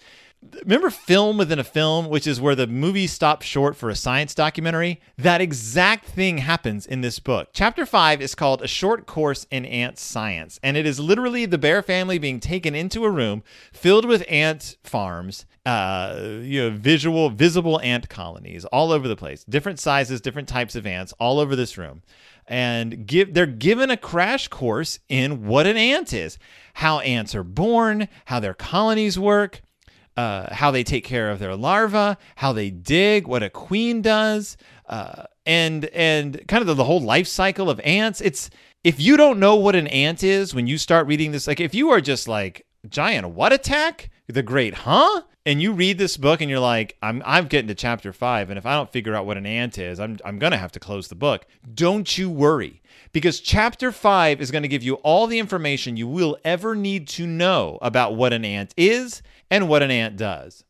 remember 0.64 0.88
film 0.88 1.37
within 1.37 1.59
a 1.59 1.64
film 1.64 2.09
which 2.09 2.27
is 2.27 2.40
where 2.40 2.55
the 2.55 2.66
movie 2.66 3.07
stops 3.07 3.44
short 3.44 3.77
for 3.77 3.90
a 3.90 3.94
science 3.94 4.35
documentary 4.35 4.99
that 5.18 5.40
exact 5.40 6.07
thing 6.07 6.38
happens 6.38 6.87
in 6.87 7.03
this 7.03 7.18
book 7.18 7.51
chapter 7.53 7.85
5 7.85 8.23
is 8.23 8.35
called 8.35 8.62
a 8.62 8.66
short 8.66 9.05
course 9.05 9.46
in 9.51 9.66
ant 9.66 9.99
science 9.99 10.59
and 10.62 10.79
it 10.79 10.87
is 10.87 10.99
literally 10.99 11.44
the 11.44 11.59
bear 11.59 11.83
family 11.83 12.18
being 12.18 12.40
taken 12.40 12.75
into 12.75 13.05
a 13.05 13.11
room 13.11 13.42
filled 13.70 14.07
with 14.07 14.25
ant 14.31 14.77
farms 14.83 15.44
uh, 15.66 16.38
you 16.42 16.62
know 16.62 16.77
visual 16.77 17.31
visible 17.31 17.81
ant 17.81 18.09
colonies 18.09 18.64
all 18.66 18.92
over 18.92 19.09
the 19.09 19.16
place. 19.16 19.44
Different 19.44 19.79
sizes 19.79 20.20
different 20.20 20.49
types 20.49 20.75
of 20.75 20.87
ants 20.87 21.12
all 21.18 21.38
over 21.38 21.57
this 21.57 21.77
room. 21.77 22.03
And 22.46 23.07
give 23.07 23.35
they're 23.35 23.46
given 23.46 23.90
a 23.90 23.96
crash 23.96 24.49
course 24.49 24.99
in 25.09 25.46
what 25.46 25.66
an 25.66 25.77
ant 25.77 26.12
is 26.12 26.38
how 26.75 27.01
ants 27.01 27.35
are 27.35 27.44
born 27.44 28.09
how 28.25 28.40
their 28.40 28.55
colonies 28.55 29.18
work 29.18 29.62
uh, 30.16 30.55
how 30.55 30.70
they 30.70 30.85
take 30.85 31.05
care 31.05 31.31
of 31.31 31.38
their 31.38 31.57
larvae, 31.57 32.18
how 32.37 32.53
they 32.53 32.70
dig, 32.70 33.27
what 33.27 33.42
a 33.42 33.49
queen 33.49 34.03
does, 34.03 34.57
uh, 34.87 35.25
and 35.46 35.87
and 35.87 36.46
kind 36.46 36.61
of 36.61 36.66
the, 36.66 36.75
the 36.75 36.85
whole 36.85 37.01
life 37.01 37.27
cycle 37.27 37.70
of 37.70 37.81
ants. 37.81 38.20
It's 38.20 38.51
if 38.85 39.01
you 39.01 39.16
don't 39.16 39.38
know 39.38 39.57
what 39.57 39.77
an 39.77 39.87
ant 39.87 40.23
is 40.23 40.55
when 40.55 40.66
you 40.66 40.79
start 40.79 41.07
reading 41.07 41.33
this, 41.33 41.46
like 41.46 41.61
if 41.61 41.75
you 41.75 41.90
are 41.90 42.01
just 42.01 42.29
like 42.29 42.66
giant 42.88 43.31
what 43.31 43.53
attack, 43.53 44.11
the 44.27 44.42
great 44.42 44.75
huh, 44.75 45.23
and 45.46 45.62
you 45.62 45.72
read 45.72 45.98
this 45.98 46.16
book 46.16 46.40
and 46.40 46.50
you're 46.50 46.61
like, 46.61 46.96
I'm 47.03 47.22
I'm 47.24 47.46
getting 47.46 47.68
to 47.68 47.74
chapter 47.74 48.12
five, 48.12 48.50
and 48.50 48.59
if 48.59 48.66
I 48.66 48.74
don't 48.74 48.92
figure 48.92 49.14
out 49.14 49.26
what 49.26 49.37
an 49.37 49.46
ant 49.46 49.79
is, 49.79 49.98
I'm 50.00 50.18
I'm 50.24 50.38
gonna 50.38 50.59
have 50.59 50.72
to 50.72 50.81
close 50.81 51.09
the 51.09 51.14
book. 51.14 51.46
Don't 51.74 52.18
you 52.18 52.31
worry 52.31 52.81
because 53.12 53.40
chapter 53.40 53.90
5 53.92 54.40
is 54.40 54.50
going 54.50 54.62
to 54.62 54.68
give 54.68 54.83
you 54.83 54.94
all 54.96 55.26
the 55.26 55.38
information 55.38 55.96
you 55.96 56.07
will 56.07 56.37
ever 56.44 56.74
need 56.74 57.09
to 57.09 57.26
know 57.26 57.79
about 57.83 58.14
what 58.14 58.33
an 58.33 58.44
ant 58.44 58.72
is 58.76 59.22
and 59.50 59.68
what 59.68 59.83
an 59.83 59.90
ant 59.90 60.16
does. 60.16 60.64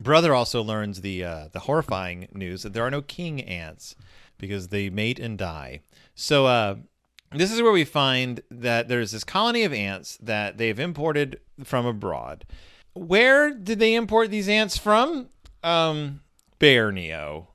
Brother 0.00 0.34
also 0.34 0.62
learns 0.62 1.00
the 1.00 1.24
uh, 1.24 1.48
the 1.52 1.60
horrifying 1.60 2.28
news 2.32 2.64
that 2.64 2.72
there 2.72 2.84
are 2.84 2.90
no 2.90 3.02
king 3.02 3.40
ants 3.42 3.94
because 4.36 4.68
they 4.68 4.90
mate 4.90 5.20
and 5.20 5.38
die. 5.38 5.80
So 6.14 6.46
uh, 6.46 6.76
this 7.30 7.52
is 7.52 7.62
where 7.62 7.72
we 7.72 7.84
find 7.84 8.40
that 8.50 8.88
there's 8.88 9.12
this 9.12 9.22
colony 9.22 9.62
of 9.62 9.72
ants 9.72 10.18
that 10.20 10.58
they've 10.58 10.78
imported 10.78 11.38
from 11.62 11.86
abroad. 11.86 12.44
Where 12.94 13.52
did 13.52 13.78
they 13.78 13.94
import 13.94 14.30
these 14.30 14.48
ants 14.48 14.76
from? 14.76 15.28
Um, 15.62 16.20
Borneo. 16.58 17.48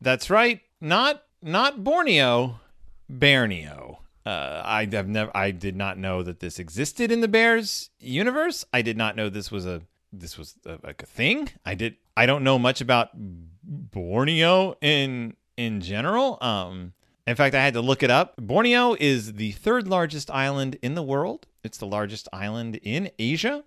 That's 0.00 0.30
right, 0.30 0.60
not 0.80 1.22
not 1.40 1.84
Borneo, 1.84 2.60
Borneo. 3.08 4.00
Uh, 4.24 4.62
I 4.64 4.88
have 4.92 5.08
never. 5.08 5.36
I 5.36 5.50
did 5.50 5.76
not 5.76 5.98
know 5.98 6.22
that 6.22 6.40
this 6.40 6.58
existed 6.58 7.10
in 7.10 7.20
the 7.20 7.28
Bears 7.28 7.90
universe. 7.98 8.64
I 8.72 8.82
did 8.82 8.96
not 8.96 9.16
know 9.16 9.28
this 9.28 9.50
was 9.50 9.66
a 9.66 9.82
this 10.12 10.38
was 10.38 10.54
a, 10.66 10.78
like 10.82 11.02
a 11.02 11.06
thing. 11.06 11.50
I 11.64 11.74
did. 11.74 11.96
I 12.16 12.26
don't 12.26 12.44
know 12.44 12.58
much 12.58 12.80
about 12.80 13.10
Borneo 13.14 14.76
in 14.80 15.34
in 15.56 15.80
general. 15.80 16.38
Um, 16.40 16.92
in 17.26 17.36
fact, 17.36 17.54
I 17.54 17.62
had 17.62 17.74
to 17.74 17.80
look 17.80 18.02
it 18.02 18.10
up. 18.10 18.34
Borneo 18.36 18.96
is 18.98 19.34
the 19.34 19.52
third 19.52 19.86
largest 19.86 20.30
island 20.30 20.76
in 20.82 20.94
the 20.94 21.02
world. 21.02 21.46
It's 21.62 21.78
the 21.78 21.86
largest 21.86 22.28
island 22.32 22.80
in 22.82 23.10
Asia. 23.18 23.64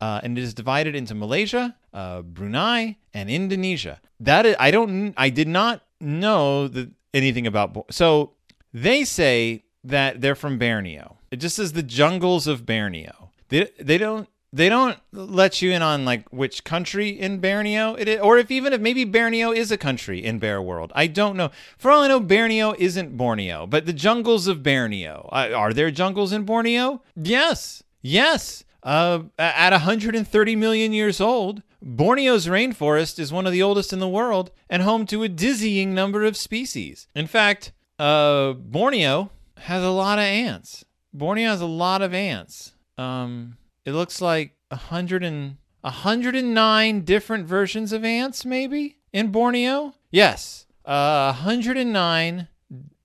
Uh, 0.00 0.20
and 0.22 0.38
it 0.38 0.42
is 0.42 0.54
divided 0.54 0.94
into 0.94 1.14
Malaysia, 1.14 1.76
uh, 1.92 2.22
Brunei, 2.22 2.96
and 3.12 3.28
Indonesia. 3.28 4.00
That 4.20 4.46
is, 4.46 4.56
I 4.58 4.70
don't, 4.70 5.12
I 5.16 5.30
did 5.30 5.48
not 5.48 5.82
know 6.00 6.70
anything 7.12 7.46
about. 7.46 7.92
So 7.92 8.34
they 8.72 9.04
say 9.04 9.64
that 9.84 10.20
they're 10.20 10.34
from 10.34 10.58
Borneo. 10.58 11.16
It 11.30 11.36
just 11.36 11.56
says 11.56 11.72
the 11.72 11.82
jungles 11.82 12.46
of 12.46 12.64
Borneo. 12.64 13.30
They 13.48 13.70
they 13.78 13.98
don't 13.98 14.28
they 14.52 14.68
don't 14.68 14.98
let 15.12 15.60
you 15.60 15.72
in 15.72 15.82
on 15.82 16.04
like 16.04 16.28
which 16.30 16.64
country 16.64 17.08
in 17.08 17.40
Borneo 17.40 17.94
it 17.94 18.08
is, 18.08 18.20
or 18.20 18.38
if 18.38 18.50
even 18.50 18.72
if 18.72 18.80
maybe 18.80 19.04
Borneo 19.04 19.52
is 19.52 19.70
a 19.70 19.76
country 19.76 20.24
in 20.24 20.38
Bear 20.38 20.60
World. 20.62 20.92
I 20.94 21.06
don't 21.06 21.36
know. 21.36 21.50
For 21.76 21.90
all 21.90 22.02
I 22.02 22.08
know, 22.08 22.20
Borneo 22.20 22.74
isn't 22.78 23.16
Borneo, 23.16 23.66
but 23.66 23.86
the 23.86 23.92
jungles 23.92 24.46
of 24.46 24.62
Borneo. 24.62 25.28
Uh, 25.32 25.50
are 25.54 25.72
there 25.72 25.90
jungles 25.90 26.32
in 26.32 26.44
Borneo? 26.44 27.02
Yes, 27.14 27.82
yes. 28.00 28.64
Uh, 28.88 29.24
at 29.38 29.72
130 29.72 30.56
million 30.56 30.94
years 30.94 31.20
old, 31.20 31.62
Borneo's 31.84 32.46
rainforest 32.46 33.18
is 33.18 33.30
one 33.30 33.46
of 33.46 33.52
the 33.52 33.62
oldest 33.62 33.92
in 33.92 33.98
the 33.98 34.08
world 34.08 34.50
and 34.70 34.82
home 34.82 35.04
to 35.04 35.22
a 35.22 35.28
dizzying 35.28 35.94
number 35.94 36.24
of 36.24 36.38
species. 36.38 37.06
In 37.14 37.26
fact, 37.26 37.72
uh, 37.98 38.54
Borneo 38.54 39.30
has 39.58 39.84
a 39.84 39.90
lot 39.90 40.18
of 40.18 40.24
ants. 40.24 40.86
Borneo 41.12 41.50
has 41.50 41.60
a 41.60 41.66
lot 41.66 42.00
of 42.00 42.14
ants. 42.14 42.72
Um, 42.96 43.58
it 43.84 43.92
looks 43.92 44.22
like 44.22 44.56
a 44.70 44.76
hundred 44.76 45.22
and 45.22 45.58
a 45.84 45.90
hundred 45.90 46.34
and 46.34 46.54
nine 46.54 47.02
different 47.02 47.46
versions 47.46 47.92
of 47.92 48.06
ants, 48.06 48.46
maybe 48.46 48.96
in 49.12 49.30
Borneo. 49.30 49.92
Yes, 50.10 50.64
uh, 50.86 51.34
hundred 51.34 51.76
and 51.76 51.92
nine 51.92 52.48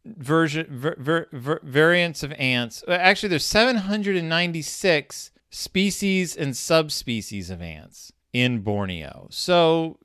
version 0.06 0.66
ver, 0.70 0.96
ver, 0.98 1.28
ver, 1.34 1.60
variants 1.62 2.24
of 2.24 2.32
ants. 2.38 2.86
Uh, 2.88 2.92
actually, 2.92 3.28
there's 3.28 3.46
796 3.46 5.32
species 5.54 6.36
and 6.36 6.58
subspecies 6.58 7.52
of 7.52 7.62
ants 7.62 8.12
in 8.34 8.60
Borneo. 8.62 9.28
So 9.30 10.00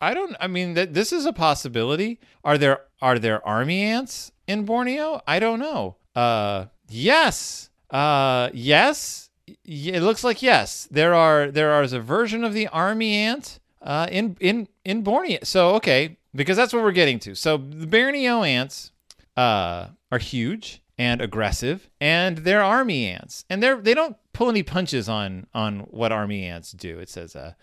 I 0.00 0.12
don't. 0.12 0.36
I 0.38 0.46
mean, 0.46 0.74
that 0.74 0.92
this 0.94 1.12
is 1.12 1.24
a 1.24 1.32
possibility. 1.32 2.20
Are 2.44 2.58
there 2.58 2.80
are 3.00 3.18
there 3.18 3.44
army 3.46 3.82
ants 3.82 4.30
in 4.46 4.64
Borneo? 4.64 5.22
I 5.26 5.38
don't 5.40 5.58
know. 5.58 5.96
Uh, 6.14 6.66
yes. 6.88 7.70
Uh, 7.90 8.50
yes. 8.52 9.30
It 9.64 10.02
looks 10.02 10.22
like 10.22 10.42
yes. 10.42 10.86
There 10.90 11.14
are 11.14 11.50
there 11.50 11.72
are 11.72 11.82
a 11.82 12.00
version 12.00 12.44
of 12.44 12.52
the 12.52 12.68
army 12.68 13.14
ant 13.14 13.60
uh, 13.80 14.06
in 14.10 14.36
in 14.40 14.68
in 14.84 15.02
Borneo. 15.02 15.38
So 15.44 15.74
okay, 15.76 16.18
because 16.34 16.58
that's 16.58 16.74
what 16.74 16.82
we're 16.82 16.92
getting 16.92 17.18
to. 17.20 17.34
So 17.34 17.56
the 17.56 17.86
Borneo 17.86 18.42
ants 18.42 18.92
uh, 19.36 19.88
are 20.12 20.18
huge 20.18 20.82
and 20.98 21.20
aggressive, 21.20 21.88
and 22.00 22.38
they're 22.38 22.62
army 22.62 23.06
ants, 23.06 23.44
and 23.50 23.62
they're 23.62 23.80
they 23.80 23.94
don't 23.94 24.16
pull 24.32 24.48
any 24.48 24.62
punches 24.62 25.08
on 25.08 25.46
on 25.54 25.80
what 25.90 26.12
army 26.12 26.44
ants 26.44 26.72
do. 26.72 26.98
It 26.98 27.08
says 27.08 27.34
uh, 27.34 27.54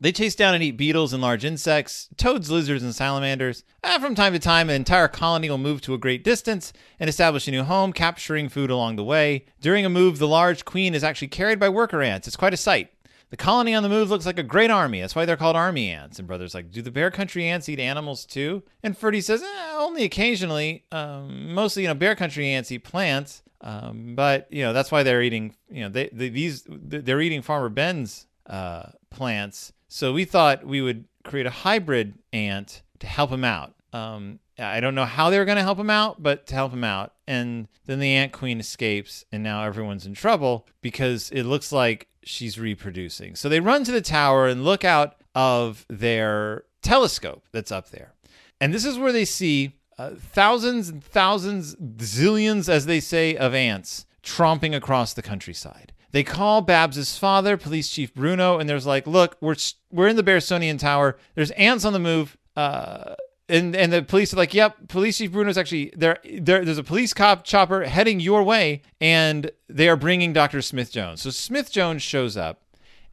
they 0.00 0.12
chase 0.12 0.34
down 0.34 0.54
and 0.54 0.62
eat 0.62 0.76
beetles 0.76 1.12
and 1.12 1.22
large 1.22 1.44
insects, 1.44 2.08
toads, 2.16 2.50
lizards, 2.50 2.82
and 2.82 2.94
salamanders. 2.94 3.64
And 3.82 4.02
from 4.02 4.14
time 4.14 4.32
to 4.32 4.38
time, 4.38 4.68
an 4.68 4.76
entire 4.76 5.08
colony 5.08 5.50
will 5.50 5.58
move 5.58 5.80
to 5.82 5.94
a 5.94 5.98
great 5.98 6.22
distance 6.22 6.72
and 7.00 7.08
establish 7.08 7.48
a 7.48 7.50
new 7.50 7.64
home, 7.64 7.92
capturing 7.92 8.48
food 8.48 8.70
along 8.70 8.96
the 8.96 9.04
way. 9.04 9.46
During 9.60 9.84
a 9.84 9.90
move, 9.90 10.18
the 10.18 10.28
large 10.28 10.64
queen 10.64 10.94
is 10.94 11.02
actually 11.02 11.28
carried 11.28 11.58
by 11.58 11.68
worker 11.68 12.02
ants. 12.02 12.26
It's 12.26 12.36
quite 12.36 12.54
a 12.54 12.58
sight. 12.58 12.92
The 13.30 13.36
colony 13.36 13.74
on 13.74 13.82
the 13.82 13.88
move 13.88 14.10
looks 14.10 14.26
like 14.26 14.38
a 14.38 14.42
great 14.42 14.70
army. 14.70 15.00
That's 15.00 15.14
why 15.14 15.24
they're 15.24 15.36
called 15.36 15.56
army 15.56 15.90
ants. 15.90 16.18
And 16.18 16.26
Brother's 16.26 16.54
like, 16.54 16.70
Do 16.70 16.82
the 16.82 16.90
bear 16.90 17.10
country 17.10 17.46
ants 17.46 17.68
eat 17.68 17.80
animals 17.80 18.24
too? 18.24 18.62
And 18.82 18.96
Ferdy 18.96 19.20
says, 19.20 19.42
eh, 19.42 19.72
Only 19.76 20.04
occasionally. 20.04 20.84
Um, 20.92 21.52
mostly, 21.52 21.82
you 21.82 21.88
know, 21.88 21.94
bear 21.94 22.14
country 22.14 22.48
ants 22.50 22.72
eat 22.72 22.84
plants. 22.84 23.42
Um, 23.60 24.14
but, 24.14 24.46
you 24.50 24.62
know, 24.62 24.72
that's 24.72 24.92
why 24.92 25.02
they're 25.02 25.22
eating, 25.22 25.56
you 25.68 25.82
know, 25.82 25.88
they, 25.88 26.08
they 26.12 26.28
these, 26.28 26.64
they're 26.68 27.20
eating 27.20 27.42
Farmer 27.42 27.68
Ben's 27.68 28.26
uh, 28.46 28.90
plants 29.10 29.72
so 29.88 30.12
we 30.12 30.24
thought 30.24 30.64
we 30.64 30.82
would 30.82 31.06
create 31.24 31.46
a 31.46 31.50
hybrid 31.50 32.18
ant 32.32 32.82
to 33.00 33.06
help 33.06 33.30
him 33.30 33.44
out. 33.44 33.74
Um, 33.92 34.38
I 34.58 34.80
don't 34.80 34.94
know 34.94 35.04
how 35.04 35.30
they 35.30 35.38
were 35.38 35.44
going 35.44 35.56
to 35.56 35.62
help 35.62 35.78
him 35.78 35.90
out, 35.90 36.22
but 36.22 36.46
to 36.48 36.54
help 36.54 36.72
him 36.72 36.84
out. 36.84 37.14
And 37.26 37.68
then 37.86 38.00
the 38.00 38.14
ant 38.14 38.32
queen 38.32 38.60
escapes, 38.60 39.24
and 39.30 39.42
now 39.42 39.64
everyone's 39.64 40.06
in 40.06 40.14
trouble 40.14 40.66
because 40.82 41.30
it 41.30 41.44
looks 41.44 41.70
like 41.72 42.08
she's 42.22 42.58
reproducing. 42.58 43.36
So 43.36 43.48
they 43.48 43.60
run 43.60 43.84
to 43.84 43.92
the 43.92 44.00
tower 44.00 44.48
and 44.48 44.64
look 44.64 44.84
out 44.84 45.16
of 45.34 45.86
their 45.88 46.64
telescope 46.82 47.44
that's 47.52 47.70
up 47.72 47.90
there. 47.90 48.14
And 48.60 48.74
this 48.74 48.84
is 48.84 48.98
where 48.98 49.12
they 49.12 49.24
see 49.24 49.78
uh, 49.98 50.10
thousands 50.16 50.88
and 50.88 51.02
thousands, 51.02 51.76
zillions, 51.76 52.68
as 52.68 52.86
they 52.86 53.00
say, 53.00 53.36
of 53.36 53.54
ants 53.54 54.06
tromping 54.22 54.74
across 54.74 55.14
the 55.14 55.22
countryside. 55.22 55.92
They 56.10 56.24
call 56.24 56.62
Babs's 56.62 57.18
father, 57.18 57.56
Police 57.56 57.88
Chief 57.90 58.14
Bruno, 58.14 58.58
and 58.58 58.68
there's 58.68 58.86
like, 58.86 59.06
look, 59.06 59.36
we're 59.40 59.56
we're 59.92 60.08
in 60.08 60.16
the 60.16 60.22
Bearsonian 60.22 60.78
Tower. 60.78 61.18
There's 61.34 61.50
ants 61.52 61.84
on 61.84 61.92
the 61.92 61.98
move. 61.98 62.36
Uh, 62.56 63.14
and 63.48 63.74
and 63.74 63.92
the 63.92 64.02
police 64.02 64.32
are 64.32 64.36
like, 64.36 64.54
yep, 64.54 64.88
Police 64.88 65.18
Chief 65.18 65.32
Bruno's 65.32 65.58
actually 65.58 65.92
there. 65.96 66.18
There, 66.24 66.64
there's 66.64 66.78
a 66.78 66.84
police 66.84 67.14
cop 67.14 67.44
chopper 67.44 67.84
heading 67.84 68.20
your 68.20 68.42
way, 68.42 68.82
and 69.00 69.50
they 69.68 69.88
are 69.88 69.96
bringing 69.96 70.32
Doctor 70.32 70.62
Smith 70.62 70.92
Jones. 70.92 71.22
So 71.22 71.30
Smith 71.30 71.70
Jones 71.70 72.02
shows 72.02 72.36
up 72.36 72.62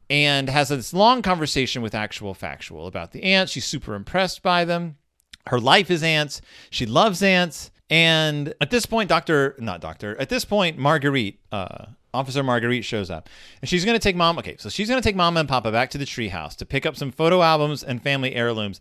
and 0.08 0.48
has 0.48 0.68
this 0.68 0.92
long 0.92 1.22
conversation 1.22 1.82
with 1.82 1.94
Actual 1.94 2.34
Factual 2.34 2.86
about 2.86 3.12
the 3.12 3.24
ants. 3.24 3.52
She's 3.52 3.64
super 3.64 3.94
impressed 3.94 4.42
by 4.42 4.64
them. 4.64 4.96
Her 5.46 5.60
life 5.60 5.90
is 5.90 6.02
ants. 6.02 6.40
She 6.70 6.86
loves 6.86 7.22
ants. 7.22 7.70
And 7.88 8.52
at 8.60 8.70
this 8.70 8.84
point, 8.84 9.08
Doctor, 9.08 9.54
not 9.58 9.80
Doctor, 9.80 10.20
at 10.20 10.28
this 10.28 10.44
point, 10.44 10.76
Marguerite, 10.76 11.38
uh, 11.52 11.86
Officer 12.12 12.42
Marguerite 12.42 12.84
shows 12.84 13.10
up, 13.10 13.28
and 13.60 13.68
she's 13.68 13.84
going 13.84 13.94
to 13.94 14.02
take 14.02 14.16
mom. 14.16 14.38
Okay, 14.38 14.56
so 14.58 14.68
she's 14.68 14.88
going 14.88 15.00
to 15.00 15.06
take 15.06 15.14
Mama 15.14 15.40
and 15.40 15.48
Papa 15.48 15.70
back 15.70 15.90
to 15.90 15.98
the 15.98 16.04
treehouse 16.04 16.56
to 16.56 16.66
pick 16.66 16.86
up 16.86 16.96
some 16.96 17.12
photo 17.12 17.42
albums 17.42 17.84
and 17.84 18.02
family 18.02 18.34
heirlooms. 18.34 18.80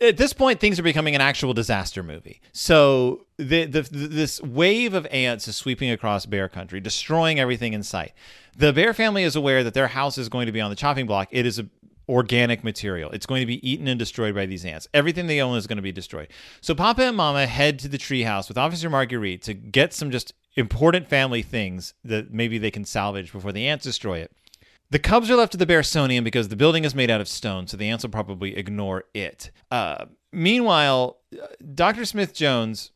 At 0.00 0.16
this 0.16 0.32
point, 0.32 0.60
things 0.60 0.78
are 0.78 0.84
becoming 0.84 1.16
an 1.16 1.20
actual 1.20 1.54
disaster 1.54 2.04
movie. 2.04 2.40
So 2.52 3.26
the, 3.36 3.64
the 3.64 3.82
this 3.82 4.40
wave 4.40 4.94
of 4.94 5.06
ants 5.10 5.48
is 5.48 5.56
sweeping 5.56 5.90
across 5.90 6.24
bear 6.24 6.48
country, 6.48 6.80
destroying 6.80 7.40
everything 7.40 7.72
in 7.72 7.82
sight. 7.82 8.12
The 8.56 8.72
bear 8.72 8.94
family 8.94 9.24
is 9.24 9.34
aware 9.34 9.64
that 9.64 9.74
their 9.74 9.88
house 9.88 10.16
is 10.16 10.28
going 10.28 10.46
to 10.46 10.52
be 10.52 10.60
on 10.60 10.70
the 10.70 10.76
chopping 10.76 11.06
block. 11.06 11.28
It 11.32 11.46
is 11.46 11.58
a 11.58 11.66
organic 12.08 12.64
material. 12.64 13.10
It's 13.10 13.26
going 13.26 13.40
to 13.40 13.46
be 13.46 13.68
eaten 13.68 13.86
and 13.86 13.98
destroyed 13.98 14.34
by 14.34 14.46
these 14.46 14.64
ants. 14.64 14.88
Everything 14.94 15.26
they 15.26 15.42
own 15.42 15.58
is 15.58 15.66
going 15.66 15.76
to 15.76 15.82
be 15.82 15.92
destroyed. 15.92 16.28
So 16.60 16.74
Papa 16.74 17.02
and 17.02 17.16
Mama 17.16 17.46
head 17.46 17.78
to 17.80 17.88
the 17.88 17.98
treehouse 17.98 18.48
with 18.48 18.56
Officer 18.56 18.88
Marguerite 18.88 19.42
to 19.42 19.54
get 19.54 19.92
some 19.92 20.10
just 20.10 20.32
important 20.56 21.06
family 21.06 21.42
things 21.42 21.94
that 22.04 22.32
maybe 22.32 22.56
they 22.56 22.70
can 22.70 22.84
salvage 22.84 23.32
before 23.32 23.52
the 23.52 23.66
ants 23.66 23.84
destroy 23.84 24.18
it. 24.18 24.32
The 24.90 24.98
cubs 24.98 25.30
are 25.30 25.36
left 25.36 25.52
to 25.52 25.58
the 25.58 25.66
Bearsonian 25.66 26.24
because 26.24 26.48
the 26.48 26.56
building 26.56 26.84
is 26.84 26.94
made 26.94 27.10
out 27.10 27.20
of 27.20 27.28
stone, 27.28 27.66
so 27.66 27.76
the 27.76 27.88
ants 27.88 28.04
will 28.04 28.10
probably 28.10 28.56
ignore 28.56 29.04
it. 29.12 29.50
Uh, 29.70 30.06
meanwhile, 30.32 31.18
uh, 31.34 31.46
Dr. 31.74 32.06
Smith 32.06 32.32
Jones 32.32 32.90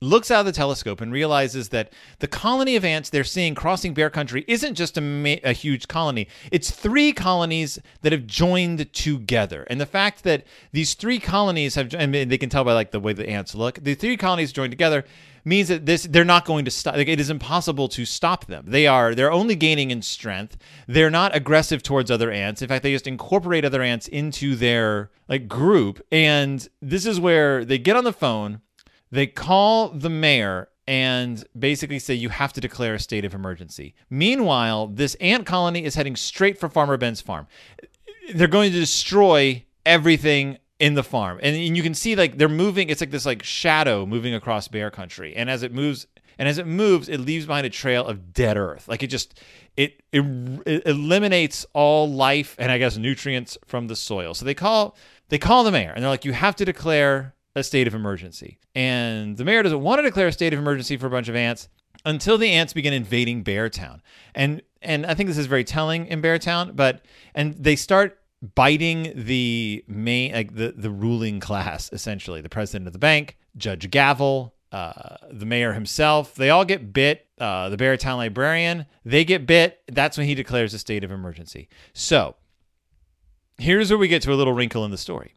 looks 0.00 0.30
out 0.30 0.40
of 0.40 0.46
the 0.46 0.52
telescope 0.52 1.00
and 1.00 1.12
realizes 1.12 1.70
that 1.70 1.92
the 2.20 2.28
colony 2.28 2.76
of 2.76 2.84
ants 2.84 3.10
they're 3.10 3.24
seeing 3.24 3.54
crossing 3.54 3.94
bear 3.94 4.08
country 4.08 4.44
isn't 4.46 4.74
just 4.74 4.96
a, 4.96 5.00
ma- 5.00 5.34
a, 5.42 5.52
huge 5.52 5.88
colony 5.88 6.28
it's 6.52 6.70
three 6.70 7.12
colonies 7.12 7.80
that 8.02 8.12
have 8.12 8.24
joined 8.24 8.92
together 8.92 9.66
and 9.68 9.80
the 9.80 9.86
fact 9.86 10.22
that 10.22 10.44
these 10.70 10.94
three 10.94 11.18
colonies 11.18 11.74
have 11.74 11.92
and 11.94 12.14
they 12.14 12.38
can 12.38 12.48
tell 12.48 12.62
by 12.62 12.72
like 12.72 12.92
the 12.92 13.00
way 13.00 13.12
the 13.12 13.28
ants 13.28 13.56
look 13.56 13.82
the 13.82 13.94
three 13.94 14.16
colonies 14.16 14.52
joined 14.52 14.70
together 14.70 15.04
means 15.48 15.68
that 15.68 15.86
this 15.86 16.04
they're 16.04 16.24
not 16.24 16.44
going 16.44 16.64
to 16.64 16.70
stop 16.70 16.96
like 16.96 17.08
it 17.08 17.20
is 17.20 17.30
impossible 17.30 17.88
to 17.88 18.04
stop 18.04 18.46
them 18.46 18.64
they 18.66 18.86
are 18.86 19.14
they're 19.14 19.32
only 19.32 19.54
gaining 19.54 19.90
in 19.90 20.02
strength 20.02 20.56
they're 20.86 21.10
not 21.10 21.34
aggressive 21.34 21.82
towards 21.82 22.10
other 22.10 22.30
ants 22.30 22.62
in 22.62 22.68
fact 22.68 22.82
they 22.82 22.92
just 22.92 23.06
incorporate 23.06 23.64
other 23.64 23.82
ants 23.82 24.08
into 24.08 24.54
their 24.54 25.10
like 25.28 25.48
group 25.48 26.04
and 26.12 26.68
this 26.82 27.06
is 27.06 27.18
where 27.18 27.64
they 27.64 27.78
get 27.78 27.96
on 27.96 28.04
the 28.04 28.12
phone 28.12 28.60
they 29.10 29.26
call 29.26 29.88
the 29.88 30.10
mayor 30.10 30.68
and 30.88 31.44
basically 31.58 31.98
say 31.98 32.14
you 32.14 32.30
have 32.30 32.52
to 32.54 32.62
declare 32.62 32.94
a 32.94 32.98
state 32.98 33.26
of 33.26 33.34
emergency. 33.34 33.94
Meanwhile, 34.08 34.86
this 34.86 35.16
ant 35.16 35.44
colony 35.44 35.84
is 35.84 35.96
heading 35.96 36.16
straight 36.16 36.58
for 36.58 36.70
Farmer 36.70 36.96
Ben's 36.96 37.20
farm. 37.20 37.46
They're 38.34 38.48
going 38.48 38.72
to 38.72 38.80
destroy 38.80 39.66
everything 39.84 40.56
in 40.78 40.94
the 40.94 41.02
farm. 41.02 41.38
And, 41.42 41.56
and 41.56 41.76
you 41.76 41.82
can 41.82 41.94
see 41.94 42.14
like 42.14 42.38
they're 42.38 42.48
moving, 42.48 42.88
it's 42.88 43.00
like 43.00 43.10
this 43.10 43.26
like 43.26 43.42
shadow 43.42 44.06
moving 44.06 44.34
across 44.34 44.68
bear 44.68 44.90
country. 44.90 45.34
And 45.34 45.50
as 45.50 45.62
it 45.62 45.72
moves 45.72 46.06
and 46.38 46.48
as 46.48 46.58
it 46.58 46.66
moves, 46.66 47.08
it 47.08 47.18
leaves 47.18 47.46
behind 47.46 47.66
a 47.66 47.70
trail 47.70 48.06
of 48.06 48.32
dead 48.32 48.56
earth. 48.56 48.86
Like 48.86 49.02
it 49.02 49.08
just 49.08 49.40
it, 49.76 50.02
it, 50.12 50.24
it 50.66 50.86
eliminates 50.86 51.66
all 51.72 52.10
life 52.10 52.54
and 52.58 52.70
I 52.70 52.78
guess 52.78 52.96
nutrients 52.96 53.58
from 53.66 53.88
the 53.88 53.96
soil. 53.96 54.34
So 54.34 54.44
they 54.44 54.54
call 54.54 54.96
they 55.28 55.38
call 55.38 55.64
the 55.64 55.72
mayor 55.72 55.92
and 55.94 56.02
they're 56.02 56.10
like 56.10 56.24
you 56.24 56.32
have 56.32 56.56
to 56.56 56.64
declare 56.64 57.34
a 57.56 57.64
state 57.64 57.88
of 57.88 57.94
emergency. 57.94 58.58
And 58.74 59.36
the 59.36 59.44
mayor 59.44 59.62
doesn't 59.62 59.80
want 59.80 59.98
to 59.98 60.02
declare 60.02 60.28
a 60.28 60.32
state 60.32 60.52
of 60.52 60.60
emergency 60.60 60.96
for 60.96 61.06
a 61.06 61.10
bunch 61.10 61.28
of 61.28 61.34
ants 61.34 61.68
until 62.04 62.38
the 62.38 62.50
ants 62.50 62.72
begin 62.72 62.92
invading 62.92 63.42
Beartown. 63.42 64.00
And 64.34 64.62
and 64.80 65.04
I 65.06 65.14
think 65.14 65.28
this 65.28 65.38
is 65.38 65.46
very 65.46 65.64
telling 65.64 66.06
in 66.06 66.22
Beartown, 66.22 66.76
but 66.76 67.04
and 67.34 67.54
they 67.54 67.74
start 67.74 68.20
biting 68.54 69.12
the 69.14 69.84
main 69.88 70.32
like 70.32 70.54
the 70.54 70.74
the 70.76 70.90
ruling 70.90 71.40
class 71.40 71.90
essentially, 71.92 72.40
the 72.40 72.48
president 72.48 72.86
of 72.86 72.92
the 72.92 72.98
bank, 72.98 73.36
Judge 73.56 73.90
Gavel, 73.90 74.54
uh, 74.72 75.16
the 75.30 75.46
mayor 75.46 75.72
himself, 75.72 76.34
they 76.34 76.50
all 76.50 76.64
get 76.64 76.92
bit. 76.92 77.26
Uh, 77.38 77.68
the 77.68 77.76
Beartown 77.76 78.16
librarian, 78.16 78.84
they 79.04 79.24
get 79.24 79.46
bit. 79.46 79.80
That's 79.86 80.18
when 80.18 80.26
he 80.26 80.34
declares 80.34 80.74
a 80.74 80.78
state 80.78 81.04
of 81.04 81.12
emergency. 81.12 81.68
So 81.92 82.34
here's 83.58 83.90
where 83.90 83.98
we 83.98 84.08
get 84.08 84.22
to 84.22 84.32
a 84.32 84.34
little 84.34 84.52
wrinkle 84.52 84.84
in 84.84 84.90
the 84.90 84.98
story. 84.98 85.34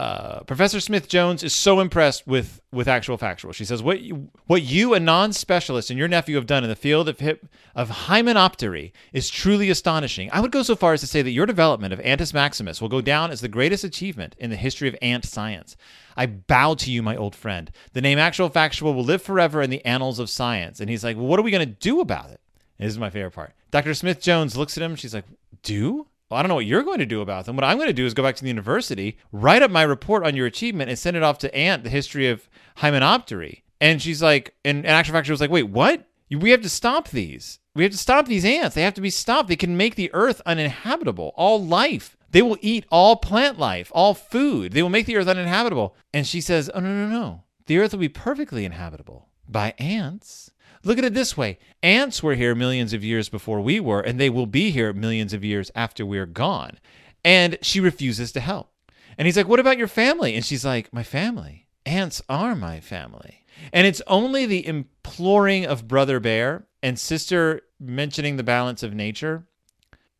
Uh, 0.00 0.42
Professor 0.44 0.80
Smith 0.80 1.08
Jones 1.08 1.42
is 1.42 1.54
so 1.54 1.78
impressed 1.78 2.26
with 2.26 2.62
with 2.72 2.88
actual 2.88 3.18
factual. 3.18 3.52
She 3.52 3.66
says, 3.66 3.82
"What 3.82 4.00
you, 4.00 4.30
what 4.46 4.62
you, 4.62 4.94
a 4.94 5.00
non-specialist, 5.00 5.90
and 5.90 5.98
your 5.98 6.08
nephew 6.08 6.36
have 6.36 6.46
done 6.46 6.64
in 6.64 6.70
the 6.70 6.74
field 6.74 7.06
of 7.06 7.20
hip, 7.20 7.46
of 7.74 7.90
hymenoptery 7.90 8.92
is 9.12 9.28
truly 9.28 9.68
astonishing. 9.68 10.30
I 10.32 10.40
would 10.40 10.52
go 10.52 10.62
so 10.62 10.74
far 10.74 10.94
as 10.94 11.02
to 11.02 11.06
say 11.06 11.20
that 11.20 11.32
your 11.32 11.44
development 11.44 11.92
of 11.92 12.00
Antis 12.00 12.32
maximus 12.32 12.80
will 12.80 12.88
go 12.88 13.02
down 13.02 13.30
as 13.30 13.42
the 13.42 13.48
greatest 13.48 13.84
achievement 13.84 14.34
in 14.38 14.48
the 14.48 14.56
history 14.56 14.88
of 14.88 14.96
ant 15.02 15.26
science. 15.26 15.76
I 16.16 16.24
bow 16.24 16.76
to 16.76 16.90
you, 16.90 17.02
my 17.02 17.14
old 17.14 17.36
friend. 17.36 17.70
The 17.92 18.00
name 18.00 18.18
actual 18.18 18.48
factual 18.48 18.94
will 18.94 19.04
live 19.04 19.20
forever 19.20 19.60
in 19.60 19.68
the 19.68 19.84
annals 19.84 20.18
of 20.18 20.30
science." 20.30 20.80
And 20.80 20.88
he's 20.88 21.04
like, 21.04 21.18
"Well, 21.18 21.26
what 21.26 21.38
are 21.38 21.42
we 21.42 21.50
going 21.50 21.68
to 21.68 21.74
do 21.74 22.00
about 22.00 22.30
it?" 22.30 22.40
And 22.78 22.86
this 22.86 22.94
is 22.94 22.98
my 22.98 23.10
favorite 23.10 23.32
part. 23.32 23.52
Dr. 23.70 23.92
Smith 23.92 24.22
Jones 24.22 24.56
looks 24.56 24.78
at 24.78 24.82
him. 24.82 24.96
She's 24.96 25.12
like, 25.12 25.26
"Do?" 25.62 26.06
Well, 26.30 26.38
I 26.38 26.42
don't 26.42 26.48
know 26.48 26.54
what 26.54 26.66
you're 26.66 26.84
going 26.84 27.00
to 27.00 27.06
do 27.06 27.22
about 27.22 27.46
them. 27.46 27.56
What 27.56 27.64
I'm 27.64 27.76
going 27.76 27.88
to 27.88 27.92
do 27.92 28.06
is 28.06 28.14
go 28.14 28.22
back 28.22 28.36
to 28.36 28.42
the 28.42 28.48
university, 28.48 29.18
write 29.32 29.62
up 29.62 29.70
my 29.70 29.82
report 29.82 30.24
on 30.24 30.36
your 30.36 30.46
achievement, 30.46 30.88
and 30.88 30.98
send 30.98 31.16
it 31.16 31.24
off 31.24 31.38
to 31.38 31.54
Ant, 31.54 31.82
the 31.82 31.90
history 31.90 32.28
of 32.28 32.48
hymenoptery. 32.78 33.62
And 33.80 34.00
she's 34.00 34.22
like, 34.22 34.54
and, 34.64 34.78
and 34.78 34.86
Actual 34.86 35.14
Factual 35.14 35.34
was 35.34 35.40
like, 35.40 35.50
wait, 35.50 35.64
what? 35.64 36.06
We 36.30 36.50
have 36.50 36.62
to 36.62 36.68
stop 36.68 37.08
these. 37.08 37.58
We 37.74 37.82
have 37.82 37.92
to 37.92 37.98
stop 37.98 38.26
these 38.26 38.44
ants. 38.44 38.76
They 38.76 38.82
have 38.82 38.94
to 38.94 39.00
be 39.00 39.10
stopped. 39.10 39.48
They 39.48 39.56
can 39.56 39.76
make 39.76 39.96
the 39.96 40.12
earth 40.12 40.40
uninhabitable. 40.46 41.32
All 41.34 41.64
life. 41.64 42.16
They 42.30 42.42
will 42.42 42.58
eat 42.60 42.84
all 42.90 43.16
plant 43.16 43.58
life, 43.58 43.90
all 43.92 44.14
food. 44.14 44.72
They 44.72 44.82
will 44.82 44.90
make 44.90 45.06
the 45.06 45.16
earth 45.16 45.26
uninhabitable. 45.26 45.96
And 46.14 46.26
she 46.26 46.40
says, 46.40 46.70
oh, 46.72 46.78
no, 46.78 46.88
no, 46.88 47.08
no. 47.08 47.42
The 47.66 47.78
earth 47.78 47.92
will 47.92 48.00
be 48.00 48.08
perfectly 48.08 48.64
inhabitable 48.64 49.28
by 49.48 49.74
ants. 49.78 50.49
Look 50.82 50.98
at 50.98 51.04
it 51.04 51.14
this 51.14 51.36
way 51.36 51.58
ants 51.82 52.22
were 52.22 52.34
here 52.34 52.54
millions 52.54 52.92
of 52.92 53.04
years 53.04 53.28
before 53.28 53.60
we 53.60 53.80
were, 53.80 54.00
and 54.00 54.18
they 54.18 54.30
will 54.30 54.46
be 54.46 54.70
here 54.70 54.92
millions 54.92 55.32
of 55.32 55.44
years 55.44 55.70
after 55.74 56.06
we're 56.06 56.26
gone. 56.26 56.78
And 57.24 57.58
she 57.60 57.80
refuses 57.80 58.32
to 58.32 58.40
help. 58.40 58.72
And 59.18 59.26
he's 59.26 59.36
like, 59.36 59.48
What 59.48 59.60
about 59.60 59.78
your 59.78 59.88
family? 59.88 60.34
And 60.34 60.44
she's 60.44 60.64
like, 60.64 60.92
My 60.92 61.02
family. 61.02 61.66
Ants 61.86 62.22
are 62.28 62.54
my 62.54 62.80
family. 62.80 63.44
And 63.72 63.86
it's 63.86 64.02
only 64.06 64.46
the 64.46 64.66
imploring 64.66 65.66
of 65.66 65.88
Brother 65.88 66.20
Bear 66.20 66.66
and 66.82 66.98
Sister 66.98 67.62
mentioning 67.78 68.36
the 68.36 68.42
balance 68.42 68.82
of 68.82 68.94
nature 68.94 69.46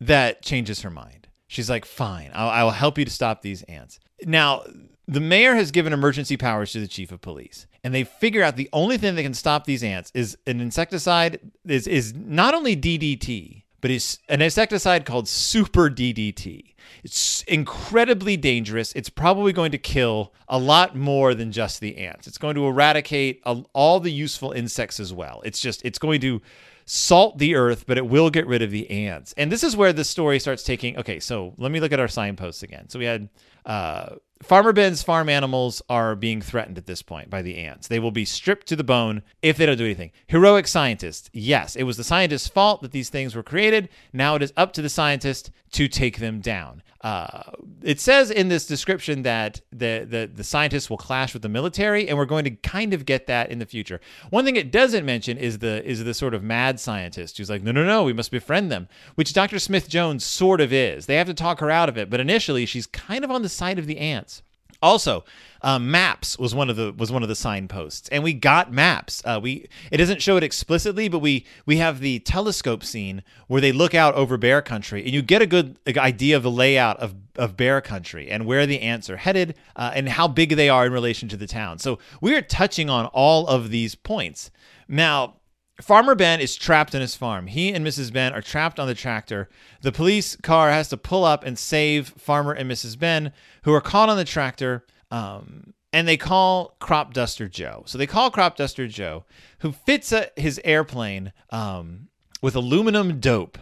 that 0.01 0.43
changes 0.43 0.83
her 0.83 0.91
mind. 0.91 1.29
She's 1.47 1.71
like, 1.71 1.85
Fine, 1.85 2.33
I'll, 2.35 2.71
help 2.71 2.99
you 2.99 3.05
to 3.05 3.11
stop 3.11 3.41
these 3.41 3.63
ants. 3.63 3.99
Now, 4.25 4.65
the 5.11 5.21
mayor 5.21 5.57
has 5.57 5.73
given 5.73 5.93
emergency 5.93 6.37
powers 6.37 6.71
to 6.73 6.81
the 6.81 6.87
chief 6.87 7.11
of 7.11 7.21
police 7.21 7.67
and 7.83 7.93
they 7.93 8.05
figure 8.05 8.45
out 8.45 8.57
the 8.57 8.69
only 8.73 8.97
thing 8.97 9.17
that 9.17 9.25
can 9.25 9.35
stop 9.35 9.65
these 9.65 9.83
ants 9.83 10.13
is 10.15 10.39
an 10.47 10.61
insecticide 10.61 11.41
is 11.67 11.87
is 11.87 12.15
not 12.15 12.55
only 12.55 12.77
DDT, 12.77 13.65
but 13.81 13.91
it's 13.91 14.19
an 14.29 14.41
insecticide 14.41 15.05
called 15.05 15.27
Super 15.27 15.91
DDT. 15.91 16.75
It's 17.03 17.43
incredibly 17.43 18.37
dangerous. 18.37 18.93
It's 18.93 19.09
probably 19.09 19.53
going 19.53 19.73
to 19.73 19.79
kill 19.79 20.33
a 20.49 20.59
lot 20.59 20.95
more 20.95 21.35
than 21.35 21.51
just 21.51 21.81
the 21.81 21.97
ants. 21.99 22.27
It's 22.27 22.39
going 22.39 22.55
to 22.55 22.67
eradicate 22.67 23.43
all 23.45 24.01
the 24.01 24.13
useful 24.13 24.53
insects 24.53 25.01
as 25.01 25.13
well. 25.13 25.43
It's 25.45 25.61
just 25.61 25.85
it's 25.85 25.99
going 25.99 26.21
to 26.21 26.41
salt 26.85 27.39
the 27.39 27.55
earth, 27.55 27.85
but 27.87 27.99
it 27.99 28.07
will 28.07 28.31
get 28.31 28.47
rid 28.47 28.63
of 28.63 28.71
the 28.71 28.89
ants. 28.91 29.35
And 29.37 29.51
this 29.51 29.65
is 29.65 29.77
where 29.77 29.93
the 29.93 30.05
story 30.05 30.39
starts 30.39 30.63
taking. 30.63 30.99
Okay, 30.99 31.19
so 31.19 31.55
let 31.57 31.73
me 31.73 31.81
look 31.81 31.93
at 31.93 32.01
our 32.01 32.09
signposts 32.09 32.63
again. 32.63 32.89
So 32.89 32.99
we 32.99 33.05
had 33.07 33.29
uh, 33.65 34.17
Farmer 34.43 34.73
Ben's 34.73 35.03
farm 35.03 35.29
animals 35.29 35.83
are 35.91 36.17
being 36.17 36.41
threatened 36.41 36.79
at 36.79 36.87
this 36.87 37.03
point 37.03 37.29
by 37.29 37.43
the 37.43 37.59
ants. 37.59 37.89
They 37.89 37.99
will 37.99 38.11
be 38.11 38.25
stripped 38.25 38.67
to 38.69 38.77
the 38.77 38.83
bone 38.83 39.23
if 39.43 39.59
they 39.59 39.67
don't 39.67 39.77
do 39.77 39.85
anything. 39.85 40.13
Heroic 40.29 40.67
scientists. 40.67 41.29
Yes, 41.35 41.77
it 41.77 41.83
was 41.83 41.99
the 41.99 42.05
scientist's 42.05 42.49
fault 42.49 42.81
that 42.81 42.93
these 42.93 43.11
things 43.11 43.35
were 43.35 43.43
created. 43.43 43.91
Now 44.15 44.37
it 44.37 44.43
is 44.43 44.55
up 44.57 44.73
to 44.73 44.83
the 44.83 44.89
scientist 44.89 45.51
to 45.73 45.89
take 45.89 46.19
them 46.19 46.41
down. 46.41 46.83
Uh, 47.03 47.43
it 47.83 47.99
says 47.99 48.31
in 48.31 48.49
this 48.49 48.67
description 48.67 49.23
that 49.23 49.63
the, 49.73 50.07
the 50.09 50.31
the 50.33 50.45
scientists 50.45 50.91
will 50.91 50.99
clash 50.99 51.33
with 51.33 51.43
the 51.43 51.49
military, 51.49 52.07
and 52.07 52.19
we're 52.19 52.27
going 52.27 52.45
to 52.45 52.51
kind 52.51 52.93
of 52.93 53.07
get 53.07 53.27
that 53.27 53.51
in 53.51 53.59
the 53.59 53.65
future. 53.65 54.01
One 54.29 54.45
thing 54.45 54.57
it 54.57 54.71
doesn't 54.71 55.07
mention 55.07 55.39
is 55.39 55.61
the 55.61 55.83
is 55.89 56.05
the 56.05 56.13
sort 56.13 56.35
of 56.35 56.43
mad 56.43 56.79
scientist 56.79 57.39
who's 57.39 57.49
like, 57.49 57.63
no, 57.63 57.73
no, 57.73 57.87
no, 57.87 58.05
we 58.05 58.13
must 58.13 58.31
befriend 58.31 58.71
them, 58.71 58.87
which 59.15 59.33
Dr. 59.33 59.59
Smith 59.59 59.89
Jones 59.89 60.25
sort 60.25 60.61
of 60.61 60.75
is. 60.75 61.07
They 61.07 61.17
have 61.17 61.27
to 61.29 61.35
talk 61.35 61.61
her 61.61 61.71
out 61.71 61.89
of 61.89 61.97
it, 61.97 62.11
but 62.11 62.21
initially 62.21 62.67
she's 62.67 62.87
kind 62.87 63.25
of 63.25 63.31
on 63.31 63.41
the 63.41 63.49
side 63.49 63.79
of 63.79 63.87
the 63.87 63.99
ants. 63.99 64.43
Also, 64.83 65.25
uh, 65.63 65.79
maps 65.79 66.39
was 66.39 66.55
one 66.55 66.71
of 66.71 66.77
the 66.77 66.93
was 66.93 67.13
one 67.13 67.23
of 67.23 67.29
the 67.29 67.35
signposts, 67.35 68.09
and 68.09 68.23
we 68.23 68.33
got 68.33 68.73
maps. 68.73 69.23
Uh, 69.25 69.39
we 69.43 69.69
it 69.91 69.99
doesn't 69.99 70.23
show 70.23 70.37
it 70.39 70.43
explicitly, 70.43 71.09
but 71.09 71.19
we 71.19 71.45
we 71.67 71.77
have 71.77 72.01
the 72.01 72.19
telescope 72.21 72.83
scene 72.83 73.23
where 73.47 73.61
they 73.61 73.73
look 73.73 73.95
out 73.95 74.15
over 74.15 74.39
Bear 74.39 74.63
Country, 74.63 75.03
and 75.05 75.11
you 75.11 75.21
get 75.21 75.43
a 75.43 75.47
good 75.47 75.77
idea 75.99 76.37
of 76.37 76.43
the 76.43 76.51
layout 76.51 76.99
of 76.99 77.15
of 77.37 77.57
Bear 77.57 77.81
Country 77.81 78.31
and 78.31 78.47
where 78.47 78.65
the 78.67 78.81
ants 78.81 79.11
are 79.11 79.19
headed, 79.19 79.55
uh, 79.77 79.93
and 79.95 80.09
how 80.09 80.27
big 80.27 80.57
they 80.57 80.71
are 80.71 80.87
in 80.87 80.93
relation 80.93 81.29
to 81.29 81.37
the 81.37 81.47
town. 81.47 81.79
So 81.79 81.99
we 82.23 82.35
are 82.35 82.43
touching 82.43 82.89
on 82.89 83.07
all 83.07 83.47
of 83.47 83.71
these 83.71 83.95
points. 83.95 84.51
Now, 84.89 85.37
Farmer 85.83 86.15
Ben 86.15 86.41
is 86.41 86.57
trapped 86.57 86.95
in 86.95 87.01
his 87.01 87.15
farm. 87.15 87.47
He 87.47 87.73
and 87.73 87.87
Mrs. 87.87 88.13
Ben 88.13 88.33
are 88.33 88.43
trapped 88.43 88.79
on 88.79 88.87
the 88.87 88.95
tractor. 88.95 89.49
The 89.83 89.93
police 89.93 90.37
car 90.37 90.71
has 90.71 90.89
to 90.89 90.97
pull 90.97 91.25
up 91.25 91.45
and 91.45 91.59
save 91.59 92.09
Farmer 92.19 92.53
and 92.53 92.71
Mrs. 92.71 92.99
Ben, 92.99 93.33
who 93.65 93.73
are 93.73 93.81
caught 93.81 94.09
on 94.09 94.17
the 94.17 94.25
tractor. 94.25 94.85
Um, 95.11 95.75
and 95.93 96.07
they 96.07 96.17
call 96.17 96.77
Crop 96.79 97.13
Duster 97.13 97.49
Joe. 97.49 97.83
So 97.87 97.99
they 97.99 98.07
call 98.07 98.31
Crop 98.31 98.57
Duster 98.57 98.87
Joe, 98.87 99.25
who 99.61 99.73
fits 99.73 100.13
a, 100.13 100.31
his 100.37 100.61
airplane 100.65 101.33
um, 101.51 102.09
with 102.43 102.55
aluminum 102.55 103.19
dope. 103.21 103.59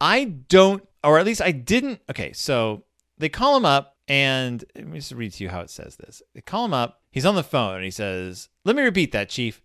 I 0.00 0.24
don't, 0.24 0.86
or 1.02 1.18
at 1.18 1.26
least 1.26 1.42
I 1.42 1.52
didn't. 1.52 2.00
Okay, 2.10 2.32
so 2.32 2.84
they 3.18 3.28
call 3.28 3.56
him 3.56 3.64
up, 3.64 3.96
and 4.08 4.64
let 4.74 4.86
me 4.86 4.98
just 4.98 5.12
read 5.12 5.32
to 5.34 5.44
you 5.44 5.50
how 5.50 5.60
it 5.60 5.70
says 5.70 5.96
this. 5.96 6.22
They 6.34 6.40
call 6.40 6.64
him 6.64 6.74
up. 6.74 7.00
He's 7.10 7.26
on 7.26 7.34
the 7.34 7.42
phone, 7.42 7.76
and 7.76 7.84
he 7.84 7.90
says, 7.90 8.48
"Let 8.64 8.76
me 8.76 8.82
repeat 8.82 9.12
that, 9.12 9.28
Chief." 9.28 9.62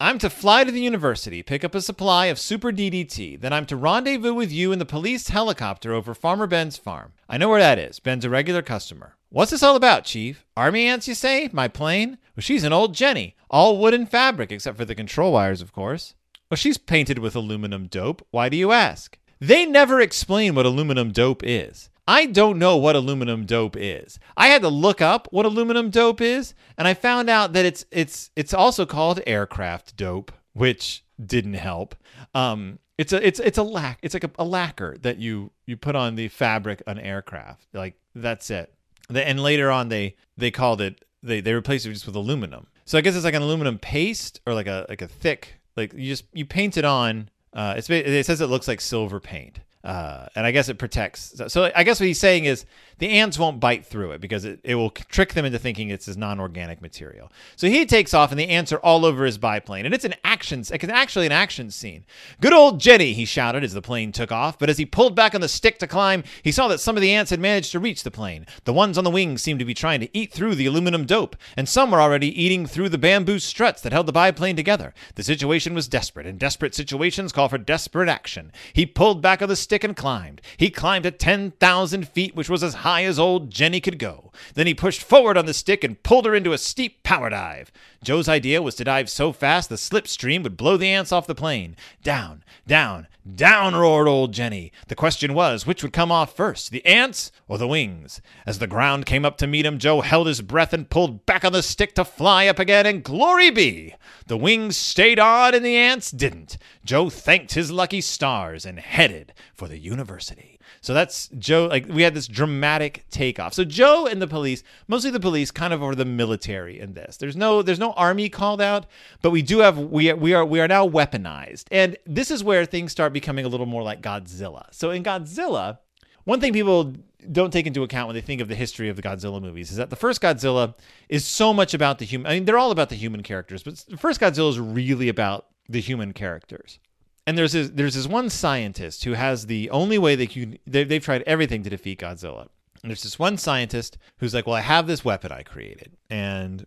I'm 0.00 0.18
to 0.18 0.30
fly 0.30 0.64
to 0.64 0.72
the 0.72 0.80
university, 0.80 1.42
pick 1.42 1.64
up 1.64 1.74
a 1.74 1.80
supply 1.80 2.26
of 2.26 2.38
Super 2.38 2.72
DDT. 2.72 3.40
Then 3.40 3.52
I'm 3.52 3.66
to 3.66 3.76
rendezvous 3.76 4.34
with 4.34 4.50
you 4.50 4.72
in 4.72 4.78
the 4.78 4.84
police 4.84 5.28
helicopter 5.28 5.92
over 5.92 6.14
Farmer 6.14 6.46
Ben's 6.46 6.76
farm. 6.76 7.12
I 7.28 7.38
know 7.38 7.48
where 7.48 7.60
that 7.60 7.78
is. 7.78 8.00
Ben's 8.00 8.24
a 8.24 8.30
regular 8.30 8.62
customer. 8.62 9.14
What's 9.28 9.52
this 9.52 9.62
all 9.62 9.76
about, 9.76 10.04
Chief? 10.04 10.44
Army 10.56 10.86
ants, 10.86 11.06
you 11.06 11.14
say? 11.14 11.48
My 11.52 11.68
plane? 11.68 12.18
Well, 12.36 12.42
she's 12.42 12.64
an 12.64 12.72
old 12.72 12.94
Jenny. 12.94 13.36
All 13.48 13.78
wood 13.78 13.94
and 13.94 14.08
fabric, 14.08 14.50
except 14.50 14.76
for 14.76 14.84
the 14.84 14.94
control 14.94 15.32
wires, 15.32 15.62
of 15.62 15.72
course. 15.72 16.14
Well, 16.50 16.56
she's 16.56 16.78
painted 16.78 17.18
with 17.18 17.36
aluminum 17.36 17.86
dope. 17.86 18.26
Why 18.30 18.48
do 18.48 18.56
you 18.56 18.72
ask? 18.72 19.18
They 19.40 19.66
never 19.66 20.00
explain 20.00 20.54
what 20.54 20.66
aluminum 20.66 21.12
dope 21.12 21.42
is. 21.44 21.90
I 22.12 22.26
don't 22.26 22.58
know 22.58 22.76
what 22.76 22.94
aluminum 22.94 23.46
dope 23.46 23.74
is. 23.74 24.18
I 24.36 24.48
had 24.48 24.60
to 24.60 24.68
look 24.68 25.00
up 25.00 25.28
what 25.30 25.46
aluminum 25.46 25.88
dope 25.88 26.20
is, 26.20 26.52
and 26.76 26.86
I 26.86 26.92
found 26.92 27.30
out 27.30 27.54
that 27.54 27.64
it's 27.64 27.86
it's 27.90 28.30
it's 28.36 28.52
also 28.52 28.84
called 28.84 29.22
aircraft 29.26 29.96
dope, 29.96 30.30
which 30.52 31.06
didn't 31.24 31.54
help. 31.54 31.94
Um, 32.34 32.80
it's 32.98 33.14
a 33.14 33.26
it's 33.26 33.40
it's 33.40 33.56
a 33.56 33.62
lac 33.62 33.98
it's 34.02 34.12
like 34.12 34.24
a, 34.24 34.30
a 34.38 34.44
lacquer 34.44 34.98
that 35.00 35.16
you 35.20 35.52
you 35.64 35.78
put 35.78 35.96
on 35.96 36.16
the 36.16 36.28
fabric 36.28 36.82
on 36.86 36.98
aircraft. 36.98 37.66
Like 37.72 37.94
that's 38.14 38.50
it. 38.50 38.74
And 39.08 39.42
later 39.42 39.70
on, 39.70 39.88
they 39.88 40.16
they 40.36 40.50
called 40.50 40.82
it 40.82 41.06
they 41.22 41.40
they 41.40 41.54
replaced 41.54 41.86
it 41.86 41.94
just 41.94 42.04
with 42.04 42.14
aluminum. 42.14 42.66
So 42.84 42.98
I 42.98 43.00
guess 43.00 43.16
it's 43.16 43.24
like 43.24 43.32
an 43.32 43.40
aluminum 43.40 43.78
paste 43.78 44.42
or 44.46 44.52
like 44.52 44.66
a 44.66 44.84
like 44.90 45.00
a 45.00 45.08
thick 45.08 45.54
like 45.78 45.94
you 45.94 46.10
just 46.10 46.24
you 46.34 46.44
paint 46.44 46.76
it 46.76 46.84
on. 46.84 47.30
Uh, 47.54 47.74
it 47.78 48.26
says 48.26 48.42
it 48.42 48.46
looks 48.48 48.68
like 48.68 48.82
silver 48.82 49.18
paint. 49.18 49.60
Uh, 49.84 50.26
and 50.36 50.46
I 50.46 50.52
guess 50.52 50.68
it 50.68 50.78
protects. 50.78 51.32
So, 51.36 51.48
so, 51.48 51.72
I 51.74 51.82
guess 51.82 51.98
what 51.98 52.06
he's 52.06 52.20
saying 52.20 52.44
is 52.44 52.64
the 52.98 53.08
ants 53.08 53.36
won't 53.36 53.58
bite 53.58 53.84
through 53.84 54.12
it 54.12 54.20
because 54.20 54.44
it, 54.44 54.60
it 54.62 54.76
will 54.76 54.90
trick 54.90 55.34
them 55.34 55.44
into 55.44 55.58
thinking 55.58 55.88
it's 55.88 56.06
his 56.06 56.16
non-organic 56.16 56.80
material. 56.80 57.32
So 57.56 57.66
he 57.66 57.84
takes 57.84 58.14
off 58.14 58.30
and 58.30 58.38
the 58.38 58.48
ants 58.48 58.72
are 58.72 58.78
all 58.78 59.04
over 59.04 59.24
his 59.24 59.38
biplane. 59.38 59.84
And 59.84 59.92
it's 59.92 60.04
an 60.04 60.14
action, 60.22 60.60
it's 60.60 60.70
actually 60.72 61.26
an 61.26 61.32
action 61.32 61.72
scene. 61.72 62.04
Good 62.40 62.52
old 62.52 62.78
Jenny, 62.78 63.12
he 63.12 63.24
shouted 63.24 63.64
as 63.64 63.72
the 63.72 63.82
plane 63.82 64.12
took 64.12 64.30
off. 64.30 64.56
But 64.56 64.70
as 64.70 64.78
he 64.78 64.86
pulled 64.86 65.16
back 65.16 65.34
on 65.34 65.40
the 65.40 65.48
stick 65.48 65.80
to 65.80 65.88
climb, 65.88 66.22
he 66.44 66.52
saw 66.52 66.68
that 66.68 66.78
some 66.78 66.96
of 66.96 67.02
the 67.02 67.12
ants 67.12 67.30
had 67.30 67.40
managed 67.40 67.72
to 67.72 67.80
reach 67.80 68.04
the 68.04 68.10
plane. 68.12 68.46
The 68.62 68.72
ones 68.72 68.96
on 68.96 69.02
the 69.02 69.10
wings 69.10 69.42
seemed 69.42 69.58
to 69.58 69.64
be 69.64 69.74
trying 69.74 69.98
to 69.98 70.16
eat 70.16 70.32
through 70.32 70.54
the 70.54 70.66
aluminum 70.66 71.06
dope, 71.06 71.34
and 71.56 71.68
some 71.68 71.90
were 71.90 72.00
already 72.00 72.40
eating 72.40 72.66
through 72.66 72.90
the 72.90 72.98
bamboo 72.98 73.40
struts 73.40 73.82
that 73.82 73.92
held 73.92 74.06
the 74.06 74.12
biplane 74.12 74.54
together. 74.54 74.94
The 75.16 75.24
situation 75.24 75.74
was 75.74 75.88
desperate, 75.88 76.26
and 76.26 76.38
desperate 76.38 76.74
situations 76.74 77.32
call 77.32 77.48
for 77.48 77.58
desperate 77.58 78.08
action. 78.08 78.52
He 78.72 78.86
pulled 78.86 79.20
back 79.20 79.42
on 79.42 79.48
the 79.48 79.56
stick 79.56 79.71
and 79.72 79.96
climbed. 79.96 80.42
He 80.56 80.68
climbed 80.68 81.04
to 81.04 81.10
10,000 81.10 82.08
feet, 82.08 82.36
which 82.36 82.50
was 82.50 82.62
as 82.62 82.74
high 82.74 83.04
as 83.04 83.18
old 83.18 83.50
Jenny 83.50 83.80
could 83.80 83.98
go. 83.98 84.30
Then 84.54 84.66
he 84.66 84.74
pushed 84.74 85.02
forward 85.02 85.38
on 85.38 85.46
the 85.46 85.54
stick 85.54 85.82
and 85.82 86.02
pulled 86.02 86.26
her 86.26 86.34
into 86.34 86.52
a 86.52 86.58
steep 86.58 87.02
power 87.02 87.30
dive. 87.30 87.72
Joe's 88.04 88.28
idea 88.28 88.60
was 88.60 88.74
to 88.76 88.84
dive 88.84 89.08
so 89.08 89.32
fast 89.32 89.68
the 89.68 89.76
slipstream 89.76 90.42
would 90.42 90.56
blow 90.56 90.76
the 90.76 90.88
ants 90.88 91.12
off 91.12 91.26
the 91.26 91.34
plane. 91.34 91.76
Down, 92.02 92.44
down, 92.66 93.06
down 93.34 93.74
roared 93.74 94.08
old 94.08 94.32
Jenny. 94.32 94.72
The 94.88 94.94
question 94.94 95.34
was, 95.34 95.66
which 95.66 95.82
would 95.82 95.92
come 95.92 96.10
off 96.10 96.36
first, 96.36 96.70
the 96.70 96.84
ants 96.84 97.30
or 97.48 97.58
the 97.58 97.68
wings? 97.68 98.20
As 98.46 98.58
the 98.58 98.66
ground 98.66 99.06
came 99.06 99.24
up 99.24 99.36
to 99.38 99.46
meet 99.46 99.66
him, 99.66 99.78
Joe 99.78 100.00
held 100.00 100.26
his 100.26 100.40
breath 100.40 100.72
and 100.72 100.90
pulled 100.90 101.24
back 101.26 101.44
on 101.44 101.52
the 101.52 101.62
stick 101.62 101.94
to 101.94 102.04
fly 102.04 102.46
up 102.46 102.58
again, 102.58 102.86
and 102.86 103.04
glory 103.04 103.50
be! 103.50 103.94
The 104.26 104.36
wings 104.36 104.76
stayed 104.76 105.18
on 105.18 105.54
and 105.54 105.64
the 105.64 105.76
ants 105.76 106.10
didn't. 106.10 106.58
Joe 106.84 107.10
thanked 107.10 107.54
his 107.54 107.70
lucky 107.70 108.00
stars 108.00 108.64
and 108.64 108.78
headed 108.78 109.32
for 109.54 109.68
the 109.68 109.78
university. 109.78 110.52
So 110.80 110.94
that's 110.94 111.28
Joe. 111.38 111.66
Like 111.66 111.86
we 111.88 112.02
had 112.02 112.14
this 112.14 112.26
dramatic 112.26 113.04
takeoff. 113.08 113.54
So 113.54 113.64
Joe 113.64 114.06
and 114.06 114.20
the 114.20 114.26
police, 114.26 114.64
mostly 114.88 115.10
the 115.10 115.20
police, 115.20 115.52
kind 115.52 115.72
of 115.72 115.82
are 115.82 115.94
the 115.94 116.04
military 116.04 116.80
in 116.80 116.94
this. 116.94 117.16
There's 117.16 117.36
no 117.36 117.62
there's 117.62 117.78
no 117.78 117.92
army 117.92 118.28
called 118.28 118.60
out, 118.60 118.86
but 119.22 119.30
we 119.30 119.42
do 119.42 119.60
have 119.60 119.78
we 119.78 120.12
we 120.12 120.34
are 120.34 120.44
we 120.44 120.60
are 120.60 120.68
now 120.68 120.88
weaponized, 120.88 121.64
and 121.70 121.96
this 122.04 122.30
is 122.32 122.42
where 122.42 122.64
things 122.64 122.90
start 122.90 123.11
becoming 123.12 123.44
a 123.44 123.48
little 123.48 123.66
more 123.66 123.82
like 123.82 124.02
Godzilla. 124.02 124.66
So 124.72 124.90
in 124.90 125.02
Godzilla, 125.02 125.78
one 126.24 126.40
thing 126.40 126.52
people 126.52 126.94
don't 127.30 127.52
take 127.52 127.66
into 127.66 127.82
account 127.82 128.08
when 128.08 128.14
they 128.14 128.20
think 128.20 128.40
of 128.40 128.48
the 128.48 128.54
history 128.54 128.88
of 128.88 128.96
the 128.96 129.02
Godzilla 129.02 129.40
movies 129.40 129.70
is 129.70 129.76
that 129.76 129.90
the 129.90 129.96
first 129.96 130.20
Godzilla 130.20 130.74
is 131.08 131.24
so 131.24 131.52
much 131.52 131.74
about 131.74 131.98
the 131.98 132.04
human. 132.04 132.26
I 132.26 132.34
mean, 132.34 132.44
they're 132.44 132.58
all 132.58 132.70
about 132.70 132.88
the 132.88 132.96
human 132.96 133.22
characters, 133.22 133.62
but 133.62 133.76
the 133.88 133.96
first 133.96 134.20
Godzilla 134.20 134.50
is 134.50 134.58
really 134.58 135.08
about 135.08 135.46
the 135.68 135.80
human 135.80 136.12
characters 136.12 136.78
and 137.26 137.38
there's 137.38 137.52
this 137.52 137.70
there's 137.70 137.94
this 137.94 138.06
one 138.06 138.30
scientist 138.30 139.04
who 139.04 139.12
has 139.12 139.46
the 139.46 139.70
only 139.70 139.98
way 139.98 140.14
they 140.16 140.26
can 140.26 140.58
they, 140.66 140.84
they've 140.84 141.04
tried 141.04 141.22
everything 141.22 141.62
to 141.62 141.70
defeat 141.70 142.00
Godzilla. 142.00 142.48
And 142.82 142.90
there's 142.90 143.04
this 143.04 143.18
one 143.18 143.36
scientist 143.38 143.96
who's 144.18 144.34
like, 144.34 144.46
well, 144.46 144.56
I 144.56 144.60
have 144.60 144.88
this 144.88 145.04
weapon 145.04 145.30
I 145.30 145.44
created, 145.44 145.96
and 146.10 146.66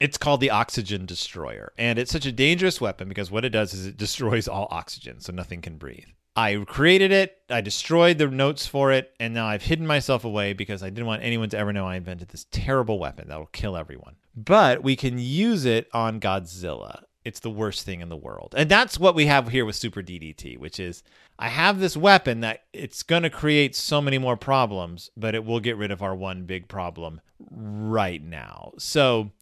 it's 0.00 0.18
called 0.18 0.40
the 0.40 0.50
oxygen 0.50 1.06
destroyer, 1.06 1.72
and 1.78 1.98
it's 1.98 2.12
such 2.12 2.26
a 2.26 2.32
dangerous 2.32 2.80
weapon 2.80 3.08
because 3.08 3.30
what 3.30 3.44
it 3.44 3.50
does 3.50 3.74
is 3.74 3.86
it 3.86 3.96
destroys 3.96 4.48
all 4.48 4.68
oxygen, 4.70 5.20
so 5.20 5.32
nothing 5.32 5.62
can 5.62 5.76
breathe. 5.76 6.06
I 6.38 6.56
created 6.66 7.12
it, 7.12 7.38
I 7.48 7.62
destroyed 7.62 8.18
the 8.18 8.28
notes 8.28 8.66
for 8.66 8.92
it, 8.92 9.14
and 9.18 9.32
now 9.32 9.46
I've 9.46 9.62
hidden 9.62 9.86
myself 9.86 10.24
away 10.24 10.52
because 10.52 10.82
I 10.82 10.90
didn't 10.90 11.06
want 11.06 11.22
anyone 11.22 11.48
to 11.50 11.58
ever 11.58 11.72
know 11.72 11.86
I 11.86 11.96
invented 11.96 12.28
this 12.28 12.46
terrible 12.50 12.98
weapon 12.98 13.28
that'll 13.28 13.46
kill 13.46 13.76
everyone. 13.76 14.16
But 14.36 14.82
we 14.82 14.96
can 14.96 15.18
use 15.18 15.64
it 15.64 15.88
on 15.94 16.20
Godzilla 16.20 17.04
it's 17.26 17.40
the 17.40 17.50
worst 17.50 17.84
thing 17.84 18.02
in 18.02 18.08
the 18.08 18.16
world. 18.16 18.54
And 18.56 18.70
that's 18.70 19.00
what 19.00 19.16
we 19.16 19.26
have 19.26 19.48
here 19.48 19.64
with 19.64 19.74
Super 19.74 20.00
DDT, 20.00 20.58
which 20.58 20.78
is 20.78 21.02
I 21.40 21.48
have 21.48 21.80
this 21.80 21.96
weapon 21.96 22.38
that 22.42 22.62
it's 22.72 23.02
going 23.02 23.24
to 23.24 23.30
create 23.30 23.74
so 23.74 24.00
many 24.00 24.16
more 24.16 24.36
problems, 24.36 25.10
but 25.16 25.34
it 25.34 25.44
will 25.44 25.58
get 25.58 25.76
rid 25.76 25.90
of 25.90 26.02
our 26.02 26.14
one 26.14 26.44
big 26.44 26.68
problem 26.68 27.20
right 27.50 28.22
now. 28.22 28.74
So 28.78 29.32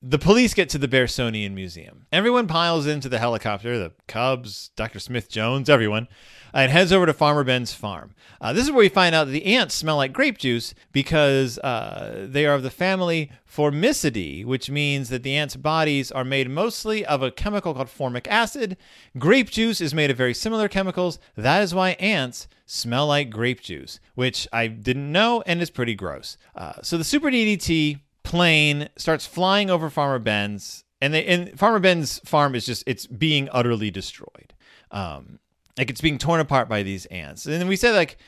the 0.00 0.18
police 0.18 0.54
get 0.54 0.68
to 0.70 0.78
the 0.78 0.88
Bearsonian 0.88 1.52
Museum. 1.52 2.06
Everyone 2.12 2.46
piles 2.46 2.86
into 2.86 3.08
the 3.08 3.18
helicopter, 3.18 3.78
the 3.78 3.92
Cubs, 4.06 4.70
Dr. 4.76 5.00
Smith 5.00 5.28
Jones, 5.28 5.68
everyone 5.68 6.08
and 6.52 6.72
heads 6.72 6.92
over 6.92 7.06
to 7.06 7.12
Farmer 7.12 7.44
Ben's 7.44 7.74
farm. 7.74 8.14
Uh, 8.40 8.52
this 8.52 8.64
is 8.64 8.70
where 8.70 8.78
we 8.78 8.88
find 8.88 9.14
out 9.14 9.24
that 9.24 9.32
the 9.32 9.46
ants 9.46 9.74
smell 9.74 9.96
like 9.96 10.12
grape 10.12 10.38
juice 10.38 10.74
because 10.92 11.58
uh, 11.58 12.26
they 12.28 12.46
are 12.46 12.54
of 12.54 12.62
the 12.62 12.70
family 12.70 13.30
Formicidae, 13.50 14.44
which 14.44 14.70
means 14.70 15.08
that 15.08 15.22
the 15.22 15.34
ants' 15.34 15.56
bodies 15.56 16.12
are 16.12 16.24
made 16.24 16.50
mostly 16.50 17.04
of 17.04 17.22
a 17.22 17.30
chemical 17.30 17.74
called 17.74 17.88
formic 17.88 18.26
acid. 18.28 18.76
Grape 19.18 19.50
juice 19.50 19.80
is 19.80 19.94
made 19.94 20.10
of 20.10 20.16
very 20.16 20.34
similar 20.34 20.68
chemicals. 20.68 21.18
That 21.36 21.62
is 21.62 21.74
why 21.74 21.90
ants 21.92 22.48
smell 22.66 23.06
like 23.06 23.30
grape 23.30 23.60
juice, 23.60 24.00
which 24.14 24.46
I 24.52 24.66
didn't 24.66 25.10
know 25.10 25.42
and 25.46 25.60
is 25.60 25.70
pretty 25.70 25.94
gross. 25.94 26.36
Uh, 26.54 26.74
so 26.82 26.98
the 26.98 27.04
Super 27.04 27.28
DDT 27.28 28.00
plane 28.28 28.90
starts 28.96 29.24
flying 29.26 29.70
over 29.70 29.88
Farmer 29.88 30.18
Ben's, 30.18 30.84
and, 31.00 31.14
they, 31.14 31.24
and 31.24 31.58
Farmer 31.58 31.78
Ben's 31.78 32.18
farm 32.20 32.54
is 32.54 32.66
just 32.66 32.84
it's 32.86 33.06
being 33.06 33.48
utterly 33.52 33.90
destroyed. 33.90 34.52
Um, 34.90 35.38
like 35.78 35.88
it's 35.88 36.02
being 36.02 36.18
torn 36.18 36.38
apart 36.38 36.68
by 36.68 36.82
these 36.82 37.06
ants. 37.06 37.46
And 37.46 37.54
then 37.54 37.68
we 37.68 37.76
said, 37.76 37.94
like, 37.94 38.18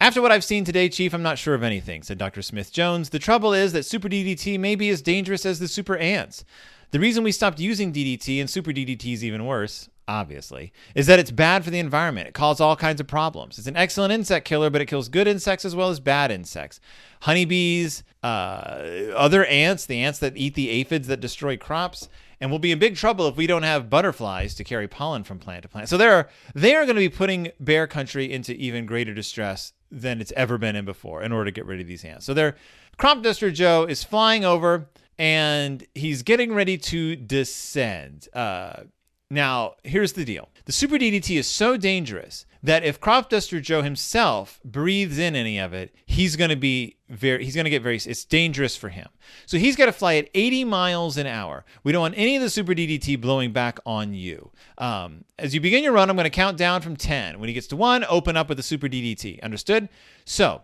after 0.00 0.22
what 0.22 0.30
I've 0.30 0.44
seen 0.44 0.64
today, 0.64 0.88
Chief, 0.88 1.12
I'm 1.12 1.24
not 1.24 1.38
sure 1.38 1.54
of 1.54 1.64
anything, 1.64 2.04
said 2.04 2.18
Dr. 2.18 2.40
Smith 2.40 2.72
Jones. 2.72 3.10
The 3.10 3.18
trouble 3.18 3.52
is 3.52 3.72
that 3.72 3.84
Super 3.84 4.08
DDT 4.08 4.60
may 4.60 4.76
be 4.76 4.90
as 4.90 5.02
dangerous 5.02 5.44
as 5.44 5.58
the 5.58 5.66
super 5.66 5.96
ants. 5.96 6.44
The 6.90 7.00
reason 7.00 7.24
we 7.24 7.32
stopped 7.32 7.60
using 7.60 7.92
DDT, 7.92 8.40
and 8.40 8.48
Super 8.48 8.70
DDT 8.70 9.12
is 9.12 9.24
even 9.24 9.44
worse, 9.44 9.88
obviously, 10.06 10.72
is 10.94 11.06
that 11.06 11.18
it's 11.18 11.30
bad 11.30 11.64
for 11.64 11.70
the 11.70 11.78
environment. 11.78 12.28
It 12.28 12.34
causes 12.34 12.60
all 12.60 12.76
kinds 12.76 13.00
of 13.00 13.06
problems. 13.06 13.58
It's 13.58 13.66
an 13.66 13.76
excellent 13.76 14.12
insect 14.12 14.46
killer, 14.46 14.70
but 14.70 14.80
it 14.80 14.86
kills 14.86 15.08
good 15.08 15.28
insects 15.28 15.64
as 15.64 15.76
well 15.76 15.90
as 15.90 16.00
bad 16.00 16.30
insects. 16.30 16.80
Honeybees, 17.20 18.02
uh, 18.22 19.12
other 19.14 19.44
ants, 19.44 19.86
the 19.86 20.00
ants 20.00 20.18
that 20.20 20.36
eat 20.36 20.54
the 20.54 20.70
aphids 20.70 21.08
that 21.08 21.20
destroy 21.20 21.56
crops 21.56 22.08
and 22.40 22.50
we'll 22.50 22.58
be 22.58 22.72
in 22.72 22.78
big 22.78 22.96
trouble 22.96 23.26
if 23.28 23.36
we 23.36 23.46
don't 23.46 23.62
have 23.62 23.90
butterflies 23.90 24.54
to 24.54 24.64
carry 24.64 24.86
pollen 24.86 25.24
from 25.24 25.38
plant 25.38 25.62
to 25.62 25.68
plant. 25.68 25.88
So 25.88 25.96
they're 25.96 26.28
they 26.54 26.74
are 26.74 26.84
going 26.84 26.96
to 26.96 27.00
be 27.00 27.08
putting 27.08 27.50
bear 27.60 27.86
country 27.86 28.32
into 28.32 28.54
even 28.54 28.86
greater 28.86 29.14
distress 29.14 29.72
than 29.90 30.20
it's 30.20 30.32
ever 30.36 30.58
been 30.58 30.76
in 30.76 30.84
before 30.84 31.22
in 31.22 31.32
order 31.32 31.46
to 31.46 31.50
get 31.50 31.66
rid 31.66 31.80
of 31.80 31.86
these 31.86 32.04
ants. 32.04 32.26
So 32.26 32.34
their 32.34 32.56
crop 32.96 33.22
duster 33.22 33.50
Joe 33.50 33.84
is 33.84 34.04
flying 34.04 34.44
over 34.44 34.88
and 35.18 35.84
he's 35.94 36.22
getting 36.22 36.54
ready 36.54 36.78
to 36.78 37.16
descend. 37.16 38.28
Uh, 38.32 38.84
now, 39.30 39.74
here's 39.84 40.14
the 40.14 40.24
deal. 40.24 40.48
The 40.64 40.72
Super 40.72 40.96
DDT 40.96 41.38
is 41.38 41.46
so 41.46 41.76
dangerous 41.76 42.46
that 42.62 42.82
if 42.82 42.98
Crop 42.98 43.28
Duster 43.28 43.60
Joe 43.60 43.82
himself 43.82 44.58
breathes 44.64 45.18
in 45.18 45.36
any 45.36 45.58
of 45.58 45.74
it, 45.74 45.94
he's 46.06 46.34
going 46.34 46.50
to 46.50 46.56
be 46.56 46.96
very 47.08 47.44
he's 47.44 47.54
going 47.54 47.64
to 47.64 47.70
get 47.70 47.82
very 47.82 47.96
it's 47.96 48.24
dangerous 48.24 48.74
for 48.74 48.88
him. 48.88 49.08
So 49.44 49.58
he's 49.58 49.76
got 49.76 49.86
to 49.86 49.92
fly 49.92 50.16
at 50.16 50.28
80 50.34 50.64
miles 50.64 51.16
an 51.18 51.26
hour. 51.26 51.64
We 51.84 51.92
don't 51.92 52.00
want 52.00 52.14
any 52.16 52.36
of 52.36 52.42
the 52.42 52.50
Super 52.50 52.72
DDT 52.72 53.20
blowing 53.20 53.52
back 53.52 53.78
on 53.84 54.14
you. 54.14 54.50
Um, 54.78 55.24
as 55.38 55.54
you 55.54 55.60
begin 55.60 55.84
your 55.84 55.92
run, 55.92 56.08
I'm 56.08 56.16
going 56.16 56.24
to 56.24 56.30
count 56.30 56.56
down 56.56 56.80
from 56.80 56.96
10. 56.96 57.38
When 57.38 57.48
he 57.48 57.54
gets 57.54 57.66
to 57.68 57.76
1, 57.76 58.06
open 58.08 58.36
up 58.36 58.48
with 58.48 58.56
the 58.56 58.62
Super 58.62 58.88
DDT. 58.88 59.42
Understood? 59.42 59.90
So, 60.24 60.62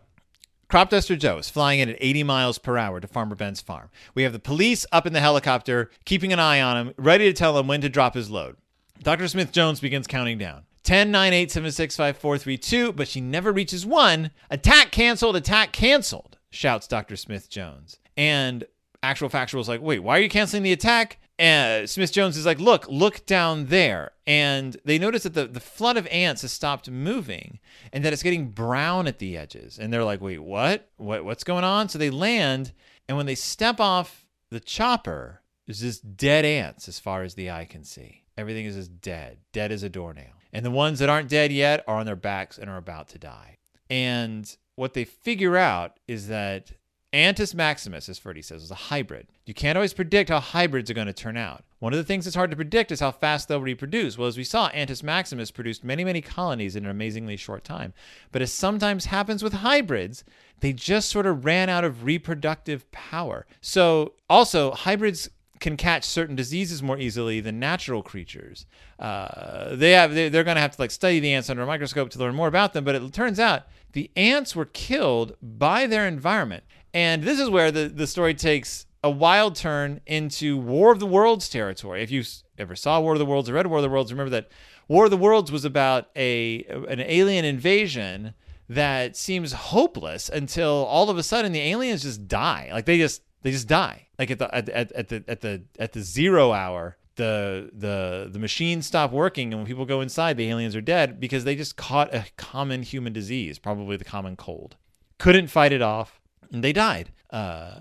Crop 0.74 0.90
Duster 0.90 1.14
Joe 1.14 1.38
is 1.38 1.48
flying 1.48 1.78
in 1.78 1.88
at 1.88 1.96
80 2.00 2.24
miles 2.24 2.58
per 2.58 2.76
hour 2.76 2.98
to 2.98 3.06
Farmer 3.06 3.36
Ben's 3.36 3.60
farm. 3.60 3.90
We 4.16 4.24
have 4.24 4.32
the 4.32 4.40
police 4.40 4.84
up 4.90 5.06
in 5.06 5.12
the 5.12 5.20
helicopter, 5.20 5.88
keeping 6.04 6.32
an 6.32 6.40
eye 6.40 6.60
on 6.60 6.76
him, 6.76 6.94
ready 6.96 7.26
to 7.26 7.32
tell 7.32 7.56
him 7.56 7.68
when 7.68 7.80
to 7.82 7.88
drop 7.88 8.14
his 8.14 8.28
load. 8.28 8.56
Dr. 9.00 9.28
Smith 9.28 9.52
Jones 9.52 9.78
begins 9.78 10.08
counting 10.08 10.36
down. 10.36 10.64
10, 10.82 11.12
9, 11.12 11.32
8, 11.32 11.50
7, 11.52 11.70
6, 11.70 11.96
5, 11.96 12.16
4, 12.16 12.38
3, 12.38 12.58
2, 12.58 12.92
but 12.92 13.06
she 13.06 13.20
never 13.20 13.52
reaches 13.52 13.86
one. 13.86 14.32
Attack 14.50 14.90
canceled, 14.90 15.36
attack 15.36 15.70
canceled, 15.70 16.38
shouts 16.50 16.88
Dr. 16.88 17.14
Smith 17.14 17.48
Jones. 17.48 18.00
And 18.16 18.64
actual 19.00 19.28
factual 19.28 19.60
is 19.60 19.68
like, 19.68 19.80
wait, 19.80 20.00
why 20.00 20.18
are 20.18 20.22
you 20.22 20.28
canceling 20.28 20.64
the 20.64 20.72
attack? 20.72 21.18
And 21.38 21.90
Smith 21.90 22.12
Jones 22.12 22.36
is 22.36 22.46
like, 22.46 22.60
look, 22.60 22.86
look 22.88 23.26
down 23.26 23.66
there. 23.66 24.12
And 24.26 24.76
they 24.84 24.98
notice 24.98 25.24
that 25.24 25.34
the, 25.34 25.46
the 25.46 25.60
flood 25.60 25.96
of 25.96 26.06
ants 26.06 26.42
has 26.42 26.52
stopped 26.52 26.88
moving 26.88 27.58
and 27.92 28.04
that 28.04 28.12
it's 28.12 28.22
getting 28.22 28.50
brown 28.50 29.06
at 29.06 29.18
the 29.18 29.36
edges. 29.36 29.78
And 29.78 29.92
they're 29.92 30.04
like, 30.04 30.20
wait, 30.20 30.38
what? 30.38 30.88
what 30.96 31.24
what's 31.24 31.44
going 31.44 31.64
on? 31.64 31.88
So 31.88 31.98
they 31.98 32.10
land, 32.10 32.72
and 33.08 33.16
when 33.16 33.26
they 33.26 33.34
step 33.34 33.80
off 33.80 34.26
the 34.50 34.60
chopper, 34.60 35.42
there's 35.66 35.80
just 35.80 36.16
dead 36.16 36.44
ants 36.44 36.88
as 36.88 37.00
far 37.00 37.22
as 37.22 37.34
the 37.34 37.50
eye 37.50 37.64
can 37.64 37.84
see. 37.84 38.22
Everything 38.36 38.66
is 38.66 38.76
just 38.76 39.00
dead, 39.00 39.38
dead 39.52 39.72
as 39.72 39.82
a 39.82 39.88
doornail. 39.88 40.32
And 40.52 40.64
the 40.64 40.70
ones 40.70 41.00
that 41.00 41.08
aren't 41.08 41.28
dead 41.28 41.50
yet 41.50 41.82
are 41.88 41.96
on 41.96 42.06
their 42.06 42.16
backs 42.16 42.58
and 42.58 42.70
are 42.70 42.76
about 42.76 43.08
to 43.08 43.18
die. 43.18 43.56
And 43.90 44.56
what 44.76 44.94
they 44.94 45.04
figure 45.04 45.56
out 45.56 45.98
is 46.06 46.28
that 46.28 46.72
Antis 47.14 47.54
maximus, 47.54 48.08
as 48.08 48.18
Ferdy 48.18 48.42
says, 48.42 48.64
is 48.64 48.72
a 48.72 48.74
hybrid. 48.74 49.28
You 49.46 49.54
can't 49.54 49.78
always 49.78 49.94
predict 49.94 50.30
how 50.30 50.40
hybrids 50.40 50.90
are 50.90 50.94
going 50.94 51.06
to 51.06 51.12
turn 51.12 51.36
out. 51.36 51.62
One 51.78 51.92
of 51.92 51.96
the 51.96 52.04
things 52.04 52.24
that's 52.24 52.34
hard 52.34 52.50
to 52.50 52.56
predict 52.56 52.90
is 52.90 52.98
how 52.98 53.12
fast 53.12 53.46
they'll 53.46 53.60
reproduce. 53.60 54.18
Well, 54.18 54.26
as 54.26 54.36
we 54.36 54.42
saw, 54.42 54.66
Antis 54.68 55.02
maximus 55.02 55.52
produced 55.52 55.84
many, 55.84 56.02
many 56.02 56.20
colonies 56.20 56.74
in 56.74 56.84
an 56.84 56.90
amazingly 56.90 57.36
short 57.36 57.62
time. 57.62 57.94
But 58.32 58.42
as 58.42 58.52
sometimes 58.52 59.04
happens 59.04 59.44
with 59.44 59.52
hybrids, 59.52 60.24
they 60.58 60.72
just 60.72 61.08
sort 61.08 61.26
of 61.26 61.44
ran 61.44 61.68
out 61.68 61.84
of 61.84 62.04
reproductive 62.04 62.90
power. 62.90 63.46
So, 63.60 64.14
also, 64.28 64.72
hybrids 64.72 65.30
can 65.60 65.76
catch 65.76 66.04
certain 66.04 66.34
diseases 66.34 66.82
more 66.82 66.98
easily 66.98 67.40
than 67.40 67.60
natural 67.60 68.02
creatures. 68.02 68.66
Uh, 68.98 69.76
they 69.76 69.92
have 69.92 70.12
they're 70.14 70.42
going 70.44 70.56
to 70.56 70.60
have 70.60 70.74
to 70.74 70.82
like 70.82 70.90
study 70.90 71.20
the 71.20 71.32
ants 71.32 71.48
under 71.48 71.62
a 71.62 71.66
microscope 71.66 72.10
to 72.10 72.18
learn 72.18 72.34
more 72.34 72.48
about 72.48 72.72
them. 72.72 72.84
But 72.84 72.96
it 72.96 73.12
turns 73.12 73.38
out 73.38 73.62
the 73.92 74.10
ants 74.16 74.56
were 74.56 74.64
killed 74.64 75.36
by 75.40 75.86
their 75.86 76.08
environment. 76.08 76.64
And 76.94 77.24
this 77.24 77.40
is 77.40 77.50
where 77.50 77.72
the, 77.72 77.88
the 77.88 78.06
story 78.06 78.34
takes 78.34 78.86
a 79.02 79.10
wild 79.10 79.56
turn 79.56 80.00
into 80.06 80.56
War 80.56 80.92
of 80.92 81.00
the 81.00 81.06
Worlds 81.06 81.48
territory. 81.48 82.02
If 82.02 82.10
you 82.10 82.22
ever 82.56 82.76
saw 82.76 83.00
War 83.00 83.12
of 83.14 83.18
the 83.18 83.26
Worlds 83.26 83.50
or 83.50 83.54
read 83.54 83.66
War 83.66 83.78
of 83.78 83.82
the 83.82 83.90
Worlds, 83.90 84.12
remember 84.12 84.30
that 84.30 84.48
War 84.88 85.04
of 85.06 85.10
the 85.10 85.16
Worlds 85.16 85.50
was 85.50 85.64
about 85.64 86.08
a 86.16 86.64
an 86.88 87.00
alien 87.00 87.44
invasion 87.44 88.34
that 88.68 89.16
seems 89.16 89.52
hopeless 89.52 90.28
until 90.28 90.86
all 90.88 91.10
of 91.10 91.18
a 91.18 91.22
sudden 91.22 91.52
the 91.52 91.60
aliens 91.60 92.02
just 92.02 92.28
die. 92.28 92.70
Like 92.72 92.86
they 92.86 92.96
just 92.96 93.22
they 93.42 93.50
just 93.50 93.68
die. 93.68 94.06
Like 94.18 94.30
at 94.30 94.38
the 94.38 94.54
at, 94.54 94.68
at, 94.68 94.92
at 94.92 95.08
the 95.08 95.24
at 95.26 95.40
the 95.40 95.64
at 95.78 95.92
the 95.92 96.00
zero 96.00 96.52
hour, 96.52 96.96
the 97.16 97.70
the 97.72 98.28
the 98.30 98.38
machines 98.38 98.86
stop 98.86 99.12
working 99.12 99.52
and 99.52 99.60
when 99.60 99.66
people 99.66 99.84
go 99.84 100.00
inside 100.00 100.36
the 100.36 100.48
aliens 100.48 100.74
are 100.74 100.80
dead 100.80 101.20
because 101.20 101.44
they 101.44 101.54
just 101.56 101.76
caught 101.76 102.14
a 102.14 102.26
common 102.36 102.82
human 102.82 103.12
disease 103.12 103.58
probably 103.58 103.96
the 103.96 104.04
common 104.04 104.36
cold 104.36 104.76
couldn't 105.18 105.46
fight 105.46 105.72
it 105.72 105.82
off 105.82 106.20
and 106.52 106.62
they 106.62 106.72
died. 106.72 107.12
Uh, 107.30 107.80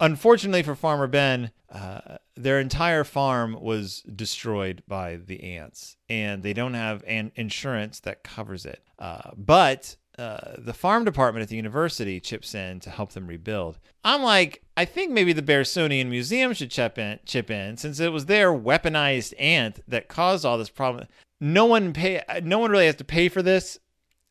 unfortunately 0.00 0.62
for 0.62 0.74
Farmer 0.74 1.06
Ben, 1.06 1.50
uh, 1.70 2.18
their 2.36 2.58
entire 2.58 3.04
farm 3.04 3.56
was 3.60 4.00
destroyed 4.02 4.82
by 4.88 5.16
the 5.16 5.42
ants, 5.42 5.96
and 6.08 6.42
they 6.42 6.52
don't 6.52 6.74
have 6.74 7.04
an 7.06 7.32
insurance 7.36 8.00
that 8.00 8.24
covers 8.24 8.66
it. 8.66 8.82
Uh, 8.98 9.30
but 9.36 9.96
uh, 10.18 10.54
the 10.58 10.74
farm 10.74 11.04
department 11.04 11.42
at 11.42 11.48
the 11.48 11.56
university 11.56 12.20
chips 12.20 12.54
in 12.54 12.80
to 12.80 12.90
help 12.90 13.12
them 13.12 13.26
rebuild. 13.26 13.78
I'm 14.04 14.22
like, 14.22 14.62
I 14.76 14.84
think 14.84 15.12
maybe 15.12 15.32
the 15.32 15.42
Bearsonian 15.42 16.08
Museum 16.08 16.52
should 16.52 16.70
chip 16.70 16.98
in, 16.98 17.20
chip 17.24 17.50
in, 17.50 17.76
since 17.76 18.00
it 18.00 18.12
was 18.12 18.26
their 18.26 18.52
weaponized 18.52 19.32
ant 19.38 19.80
that 19.88 20.08
caused 20.08 20.44
all 20.44 20.58
this 20.58 20.70
problem. 20.70 21.06
No 21.40 21.64
one 21.64 21.92
pay, 21.92 22.22
no 22.42 22.58
one 22.58 22.70
really 22.70 22.86
has 22.86 22.96
to 22.96 23.04
pay 23.04 23.28
for 23.28 23.42
this 23.42 23.78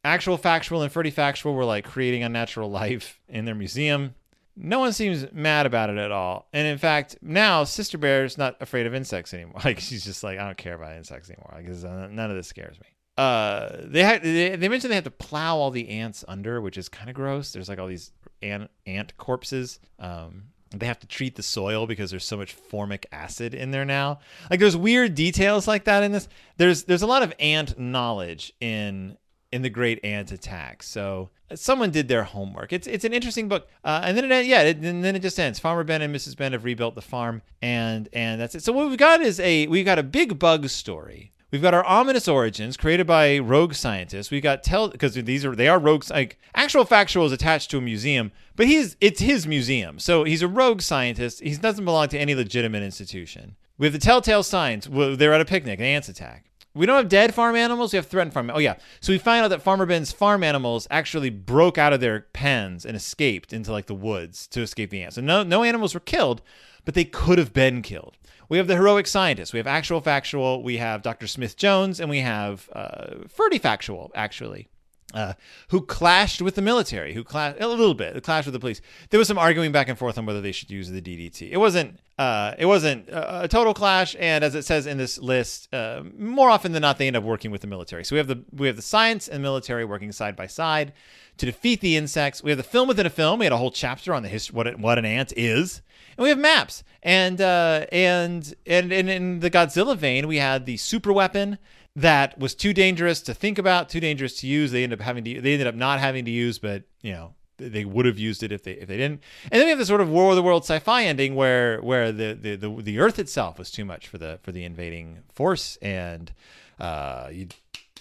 actual 0.03 0.37
factual 0.37 0.81
and 0.81 0.91
Ferdy 0.91 1.11
factual 1.11 1.53
were 1.53 1.65
like 1.65 1.85
creating 1.85 2.23
unnatural 2.23 2.69
life 2.83 3.19
in 3.27 3.45
their 3.45 3.55
museum. 3.55 4.15
No 4.55 4.79
one 4.79 4.91
seems 4.91 5.31
mad 5.31 5.65
about 5.65 5.89
it 5.89 5.97
at 5.97 6.11
all. 6.11 6.47
And 6.51 6.67
in 6.67 6.77
fact, 6.77 7.17
now 7.21 7.63
Sister 7.63 7.97
Bear 7.97 8.25
is 8.25 8.37
not 8.37 8.57
afraid 8.61 8.85
of 8.85 8.93
insects 8.93 9.33
anymore. 9.33 9.61
Like 9.63 9.79
she's 9.79 10.03
just 10.03 10.23
like, 10.23 10.37
I 10.37 10.45
don't 10.45 10.57
care 10.57 10.75
about 10.75 10.97
insects 10.97 11.29
anymore. 11.29 11.53
Like 11.53 11.69
uh, 11.69 12.07
none 12.07 12.29
of 12.29 12.35
this 12.35 12.47
scares 12.47 12.77
me. 12.79 12.87
Uh, 13.17 13.77
they 13.81 14.03
had 14.03 14.23
they, 14.23 14.55
they 14.55 14.69
mentioned 14.69 14.91
they 14.91 14.95
have 14.95 15.03
to 15.03 15.11
plow 15.11 15.57
all 15.57 15.71
the 15.71 15.89
ants 15.89 16.23
under, 16.27 16.61
which 16.61 16.77
is 16.77 16.87
kind 16.87 17.09
of 17.09 17.15
gross. 17.15 17.51
There's 17.51 17.67
like 17.67 17.77
all 17.77 17.87
these 17.87 18.13
ant 18.41 18.69
ant 18.85 19.17
corpses. 19.17 19.79
Um, 19.99 20.43
they 20.71 20.85
have 20.85 20.99
to 20.99 21.07
treat 21.07 21.35
the 21.35 21.43
soil 21.43 21.87
because 21.87 22.11
there's 22.11 22.25
so 22.25 22.37
much 22.37 22.53
formic 22.53 23.07
acid 23.11 23.53
in 23.53 23.71
there 23.71 23.85
now. 23.85 24.19
Like 24.49 24.59
there's 24.59 24.77
weird 24.77 25.15
details 25.15 25.67
like 25.67 25.85
that 25.85 26.03
in 26.03 26.11
this. 26.11 26.29
There's 26.57 26.83
there's 26.83 27.01
a 27.01 27.07
lot 27.07 27.23
of 27.23 27.33
ant 27.39 27.77
knowledge 27.77 28.53
in 28.61 29.17
in 29.51 29.61
the 29.61 29.69
Great 29.69 30.03
Ant 30.03 30.31
Attack. 30.31 30.83
So 30.83 31.29
someone 31.55 31.91
did 31.91 32.07
their 32.07 32.23
homework. 32.23 32.73
It's 32.73 32.87
it's 32.87 33.05
an 33.05 33.13
interesting 33.13 33.47
book. 33.47 33.67
Uh, 33.83 34.01
and 34.03 34.17
then 34.17 34.31
it 34.31 34.45
yeah, 34.45 34.61
it, 34.61 34.77
and 34.77 35.03
then 35.03 35.15
it 35.15 35.21
just 35.21 35.39
ends. 35.39 35.59
Farmer 35.59 35.83
Ben 35.83 36.01
and 36.01 36.15
Mrs. 36.15 36.37
Ben 36.37 36.51
have 36.51 36.65
rebuilt 36.65 36.95
the 36.95 37.01
farm, 37.01 37.41
and 37.61 38.09
and 38.13 38.39
that's 38.39 38.55
it. 38.55 38.63
So 38.63 38.73
what 38.73 38.89
we've 38.89 38.97
got 38.97 39.21
is 39.21 39.39
a 39.39 39.67
we've 39.67 39.85
got 39.85 39.99
a 39.99 40.03
big 40.03 40.39
bug 40.39 40.69
story. 40.69 41.33
We've 41.51 41.63
got 41.63 41.73
our 41.73 41.83
ominous 41.85 42.27
origins 42.27 42.77
created 42.77 43.07
by 43.07 43.39
rogue 43.39 43.73
scientists. 43.73 44.29
We 44.29 44.39
got 44.39 44.61
tell 44.61 44.89
because 44.89 45.15
these 45.15 45.43
are 45.43 45.55
they 45.55 45.67
are 45.67 45.79
rogues 45.79 46.11
like 46.11 46.37
actual 46.53 46.85
factual 46.85 47.25
is 47.25 47.31
attached 47.31 47.71
to 47.71 47.79
a 47.79 47.81
museum, 47.81 48.31
but 48.55 48.67
he's 48.67 48.95
it's 49.01 49.19
his 49.19 49.47
museum. 49.47 49.97
So 49.97 50.25
he's 50.25 50.43
a 50.43 50.47
rogue 50.47 50.81
scientist. 50.81 51.41
He 51.41 51.55
doesn't 51.55 51.85
belong 51.85 52.09
to 52.09 52.19
any 52.19 52.35
legitimate 52.35 52.83
institution. 52.83 53.55
We 53.79 53.87
have 53.87 53.93
the 53.93 53.99
telltale 53.99 54.43
signs. 54.43 54.87
Well, 54.87 55.15
They're 55.15 55.33
at 55.33 55.41
a 55.41 55.45
picnic, 55.45 55.79
an 55.79 55.85
ants 55.85 56.09
attack. 56.09 56.48
We 56.79 56.85
don't 56.85 56.95
have 56.95 57.09
dead 57.09 57.35
farm 57.35 57.57
animals. 57.57 57.91
We 57.91 57.97
have 57.97 58.07
threatened 58.07 58.33
farm. 58.33 58.49
Oh 58.53 58.57
yeah. 58.57 58.75
So 59.01 59.11
we 59.11 59.17
find 59.17 59.43
out 59.43 59.49
that 59.49 59.61
Farmer 59.61 59.85
Ben's 59.85 60.13
farm 60.13 60.45
animals 60.45 60.87
actually 60.89 61.29
broke 61.29 61.77
out 61.77 61.91
of 61.91 61.99
their 61.99 62.21
pens 62.31 62.85
and 62.85 62.95
escaped 62.95 63.51
into 63.51 63.73
like 63.73 63.87
the 63.87 63.93
woods 63.93 64.47
to 64.47 64.61
escape 64.61 64.89
the 64.89 65.03
ants. 65.03 65.15
So 65.15 65.21
no 65.21 65.43
no 65.43 65.63
animals 65.63 65.93
were 65.93 65.99
killed, 65.99 66.41
but 66.85 66.93
they 66.93 67.03
could 67.03 67.37
have 67.37 67.51
been 67.51 67.81
killed. 67.81 68.15
We 68.47 68.57
have 68.57 68.67
the 68.67 68.77
heroic 68.77 69.07
scientists. 69.07 69.51
We 69.51 69.59
have 69.59 69.67
actual 69.67 69.99
factual. 69.99 70.63
We 70.63 70.77
have 70.77 71.01
Dr. 71.01 71.27
Smith 71.27 71.57
Jones, 71.57 71.99
and 71.99 72.09
we 72.09 72.19
have 72.21 72.69
uh, 72.71 73.27
Ferdy 73.27 73.57
factual 73.57 74.09
actually. 74.15 74.69
Uh, 75.11 75.33
who 75.69 75.81
clashed 75.81 76.39
with 76.39 76.53
the 76.53 76.61
military, 76.61 77.15
who 77.15 77.23
clashed 77.23 77.59
a 77.59 77.67
little 77.67 77.95
bit, 77.95 78.21
clashed 78.23 78.45
with 78.45 78.53
the 78.53 78.59
police. 78.59 78.79
There 79.09 79.17
was 79.17 79.27
some 79.27 79.39
arguing 79.39 79.71
back 79.71 79.89
and 79.89 79.97
forth 79.97 80.19
on 80.19 80.25
whether 80.27 80.39
they 80.39 80.51
should 80.51 80.69
use 80.69 80.87
the 80.87 81.01
DDT. 81.01 81.49
It 81.51 81.57
wasn't, 81.57 81.99
uh, 82.19 82.53
it 82.59 82.67
wasn't 82.67 83.09
a, 83.09 83.45
a, 83.45 83.47
total 83.47 83.73
clash. 83.73 84.15
And 84.19 84.43
as 84.43 84.53
it 84.53 84.65
says 84.65 84.85
in 84.85 84.99
this 84.99 85.17
list, 85.17 85.73
uh, 85.73 86.03
more 86.15 86.51
often 86.51 86.73
than 86.73 86.81
not, 86.81 86.99
they 86.99 87.07
end 87.07 87.15
up 87.15 87.23
working 87.23 87.49
with 87.49 87.61
the 87.61 87.67
military. 87.67 88.03
So 88.05 88.15
we 88.15 88.17
have 88.19 88.27
the 88.27 88.43
we 88.51 88.67
have 88.67 88.75
the 88.75 88.83
science 88.83 89.27
and 89.27 89.41
military 89.41 89.83
working 89.83 90.11
side 90.11 90.35
by 90.35 90.45
side 90.45 90.93
to 91.37 91.45
defeat 91.45 91.81
the 91.81 91.97
insects. 91.97 92.43
We 92.43 92.51
have 92.51 92.57
the 92.57 92.63
film 92.63 92.87
within 92.87 93.05
a 93.05 93.09
film. 93.09 93.39
We 93.39 93.45
had 93.45 93.53
a 93.53 93.57
whole 93.57 93.71
chapter 93.71 94.13
on 94.13 94.21
the 94.21 94.29
history, 94.29 94.55
what 94.55 94.67
it, 94.67 94.77
what 94.77 94.99
an 94.99 95.05
ant 95.05 95.33
is, 95.35 95.81
and 96.17 96.23
we 96.23 96.29
have 96.29 96.37
maps. 96.37 96.83
And 97.01 97.41
uh, 97.41 97.85
and 97.91 98.53
and, 98.67 98.91
and 98.91 99.09
in 99.09 99.39
the 99.39 99.49
Godzilla 99.49 99.97
vein, 99.97 100.27
we 100.27 100.37
had 100.37 100.65
the 100.65 100.77
super 100.77 101.11
weapon 101.13 101.57
that 101.95 102.37
was 102.39 102.55
too 102.55 102.73
dangerous 102.73 103.21
to 103.21 103.33
think 103.33 103.57
about, 103.57 103.89
too 103.89 103.99
dangerous 103.99 104.39
to 104.41 104.47
use. 104.47 104.71
They 104.71 104.83
ended 104.83 104.99
up 104.99 105.05
having 105.05 105.23
to 105.23 105.41
they 105.41 105.53
ended 105.53 105.67
up 105.67 105.75
not 105.75 105.99
having 105.99 106.25
to 106.25 106.31
use, 106.31 106.59
but 106.59 106.83
you 107.01 107.11
know 107.11 107.33
they 107.57 107.85
would 107.85 108.05
have 108.05 108.17
used 108.17 108.41
it 108.43 108.51
if 108.51 108.63
they 108.63 108.73
if 108.73 108.87
they 108.87 108.97
didn't. 108.97 109.21
And 109.51 109.59
then 109.59 109.65
we 109.65 109.69
have 109.69 109.79
the 109.79 109.85
sort 109.85 110.01
of 110.01 110.09
War 110.09 110.29
of 110.29 110.35
the 110.35 110.43
World 110.43 110.63
sci-fi 110.63 111.03
ending 111.03 111.35
where 111.35 111.81
where 111.81 112.11
the 112.11 112.33
the 112.33 112.55
the, 112.55 112.81
the 112.81 112.99
Earth 112.99 113.19
itself 113.19 113.59
was 113.59 113.71
too 113.71 113.85
much 113.85 114.07
for 114.07 114.17
the 114.17 114.39
for 114.43 114.51
the 114.51 114.63
invading 114.63 115.19
force, 115.33 115.77
and 115.81 116.31
uh, 116.79 117.29
you 117.31 117.47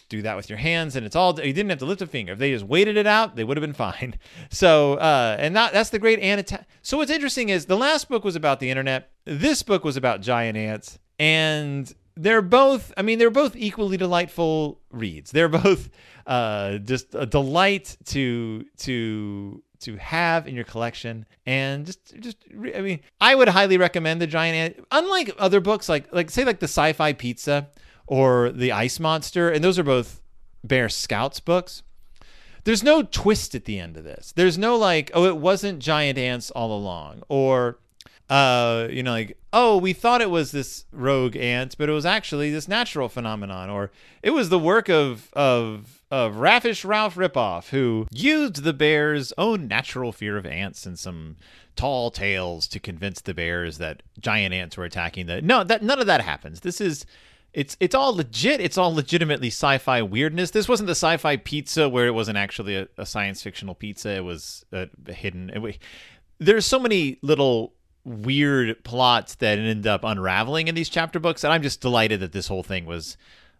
do 0.08 0.22
that 0.22 0.36
with 0.36 0.48
your 0.48 0.58
hands, 0.58 0.96
and 0.96 1.04
it's 1.04 1.16
all 1.16 1.38
you 1.38 1.52
didn't 1.52 1.70
have 1.70 1.78
to 1.80 1.84
lift 1.84 2.00
a 2.00 2.06
finger. 2.06 2.32
If 2.32 2.38
they 2.38 2.52
just 2.52 2.64
waited 2.64 2.96
it 2.96 3.06
out, 3.06 3.36
they 3.36 3.44
would 3.44 3.56
have 3.56 3.62
been 3.62 3.74
fine. 3.74 4.14
So 4.50 4.94
uh, 4.94 5.36
and 5.38 5.54
that 5.56 5.72
that's 5.72 5.90
the 5.90 5.98
great 5.98 6.20
ant. 6.20 6.52
So 6.82 6.96
what's 6.96 7.10
interesting 7.10 7.48
is 7.48 7.66
the 7.66 7.76
last 7.76 8.08
book 8.08 8.24
was 8.24 8.36
about 8.36 8.60
the 8.60 8.70
internet. 8.70 9.10
This 9.24 9.62
book 9.62 9.84
was 9.84 9.96
about 9.96 10.20
giant 10.20 10.56
ants, 10.56 10.98
and 11.18 11.92
they're 12.18 12.42
both 12.42 12.92
i 12.96 13.02
mean 13.02 13.18
they're 13.18 13.30
both 13.30 13.54
equally 13.56 13.96
delightful 13.96 14.80
reads. 14.90 15.30
They're 15.30 15.48
both 15.48 15.88
uh, 16.26 16.78
just 16.78 17.14
a 17.14 17.26
delight 17.26 17.96
to 18.06 18.64
to 18.78 19.62
to 19.80 19.96
have 19.96 20.48
in 20.48 20.54
your 20.54 20.64
collection. 20.64 21.24
And 21.46 21.86
just 21.86 22.20
just 22.20 22.36
i 22.74 22.80
mean 22.80 23.00
i 23.20 23.34
would 23.34 23.48
highly 23.48 23.78
recommend 23.78 24.20
the 24.20 24.26
giant 24.26 24.56
ant 24.56 24.86
unlike 24.90 25.34
other 25.38 25.60
books 25.60 25.88
like 25.88 26.12
like 26.12 26.30
say 26.30 26.44
like 26.44 26.60
the 26.60 26.64
sci-fi 26.64 27.12
pizza 27.12 27.68
or 28.06 28.50
the 28.50 28.72
ice 28.72 28.98
monster 28.98 29.48
and 29.50 29.62
those 29.62 29.78
are 29.78 29.84
both 29.84 30.20
bear 30.64 30.88
scouts 30.88 31.40
books. 31.40 31.82
There's 32.64 32.82
no 32.82 33.02
twist 33.02 33.54
at 33.54 33.64
the 33.64 33.78
end 33.78 33.96
of 33.96 34.04
this. 34.04 34.32
There's 34.34 34.58
no 34.58 34.76
like 34.76 35.10
oh 35.14 35.24
it 35.24 35.36
wasn't 35.36 35.78
giant 35.78 36.18
ants 36.18 36.50
all 36.50 36.76
along 36.76 37.22
or 37.28 37.78
uh, 38.28 38.88
you 38.90 39.02
know, 39.02 39.12
like, 39.12 39.38
oh, 39.52 39.78
we 39.78 39.92
thought 39.92 40.20
it 40.20 40.30
was 40.30 40.52
this 40.52 40.84
rogue 40.92 41.36
ant, 41.36 41.76
but 41.78 41.88
it 41.88 41.92
was 41.92 42.04
actually 42.04 42.50
this 42.50 42.68
natural 42.68 43.08
phenomenon, 43.08 43.70
or 43.70 43.90
it 44.22 44.30
was 44.30 44.50
the 44.50 44.58
work 44.58 44.88
of 44.88 45.32
of 45.32 46.02
of 46.10 46.36
Raffish 46.36 46.84
Ralph 46.84 47.16
Ripoff, 47.16 47.70
who 47.70 48.06
used 48.10 48.62
the 48.64 48.72
bear's 48.72 49.32
own 49.38 49.66
natural 49.68 50.12
fear 50.12 50.36
of 50.36 50.46
ants 50.46 50.84
and 50.84 50.98
some 50.98 51.36
tall 51.76 52.10
tales 52.10 52.66
to 52.68 52.80
convince 52.80 53.20
the 53.20 53.34
bears 53.34 53.78
that 53.78 54.02
giant 54.18 54.52
ants 54.52 54.76
were 54.76 54.84
attacking 54.84 55.26
the. 55.26 55.40
No, 55.40 55.64
that 55.64 55.82
none 55.82 56.00
of 56.00 56.06
that 56.06 56.20
happens. 56.20 56.60
This 56.60 56.80
is. 56.80 57.06
It's 57.54 57.78
it's 57.80 57.94
all 57.94 58.14
legit. 58.14 58.60
It's 58.60 58.76
all 58.76 58.94
legitimately 58.94 59.48
sci-fi 59.48 60.02
weirdness. 60.02 60.50
This 60.50 60.68
wasn't 60.68 60.86
the 60.86 60.94
sci-fi 60.94 61.38
pizza 61.38 61.88
where 61.88 62.06
it 62.06 62.10
wasn't 62.10 62.36
actually 62.36 62.76
a, 62.76 62.88
a 62.98 63.06
science 63.06 63.42
fictional 63.42 63.74
pizza. 63.74 64.10
It 64.10 64.24
was 64.24 64.66
a, 64.70 64.88
hidden. 65.10 65.48
It, 65.48 65.78
there's 66.38 66.66
so 66.66 66.78
many 66.78 67.18
little 67.22 67.72
weird 68.08 68.82
plots 68.84 69.34
that 69.36 69.58
end 69.58 69.86
up 69.86 70.02
unraveling 70.04 70.68
in 70.68 70.74
these 70.74 70.88
chapter 70.88 71.20
books, 71.20 71.44
and 71.44 71.52
I'm 71.52 71.62
just 71.62 71.80
delighted 71.80 72.20
that 72.20 72.32
this 72.32 72.48
whole 72.48 72.62
thing 72.62 72.86
was 72.86 73.16